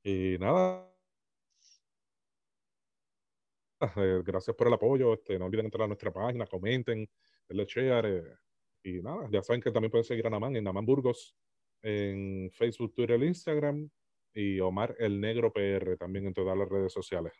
Y 0.04 0.36
nada. 0.38 0.92
Eh, 3.96 4.22
gracias 4.24 4.56
por 4.56 4.68
el 4.68 4.74
apoyo. 4.74 5.14
Este, 5.14 5.38
no 5.38 5.46
olviden 5.46 5.66
entrar 5.66 5.84
a 5.84 5.86
nuestra 5.88 6.12
página, 6.12 6.46
comenten, 6.46 7.08
denle 7.48 7.64
share. 7.64 8.06
Eh, 8.06 8.36
y 8.84 9.02
nada, 9.02 9.28
ya 9.30 9.42
saben 9.42 9.60
que 9.60 9.70
también 9.70 9.90
pueden 9.90 10.04
seguir 10.04 10.26
a 10.26 10.30
Naman 10.30 10.56
en 10.56 10.64
Naman 10.64 10.86
Burgos 10.86 11.36
en 11.82 12.50
Facebook, 12.52 12.94
Twitter, 12.94 13.22
Instagram 13.22 13.90
y 14.32 14.60
Omar 14.60 14.94
el 14.98 15.20
Negro 15.20 15.52
PR 15.52 15.96
también 15.96 16.26
en 16.26 16.34
todas 16.34 16.56
las 16.56 16.68
redes 16.68 16.92
sociales. 16.92 17.32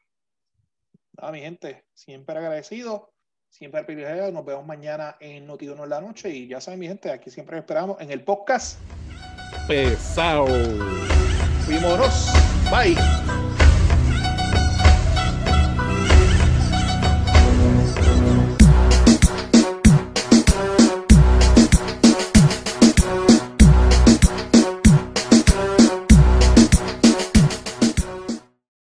Nada, 1.12 1.32
mi 1.32 1.40
gente, 1.40 1.86
siempre 1.94 2.36
agradecido. 2.36 3.15
Siempre 3.48 3.80
al 3.80 3.86
privilegio. 3.86 4.30
Nos 4.32 4.44
vemos 4.44 4.66
mañana 4.66 5.16
en 5.20 5.46
Notiuno 5.46 5.84
en 5.84 5.90
la 5.90 6.00
noche. 6.00 6.30
Y 6.30 6.48
ya 6.48 6.60
saben, 6.60 6.80
mi 6.80 6.88
gente, 6.88 7.10
aquí 7.10 7.30
siempre 7.30 7.58
esperamos 7.58 8.00
en 8.00 8.10
el 8.10 8.22
podcast. 8.22 8.78
Pesado. 9.66 10.46
Fuimos. 11.64 12.30
Bye. 12.70 12.96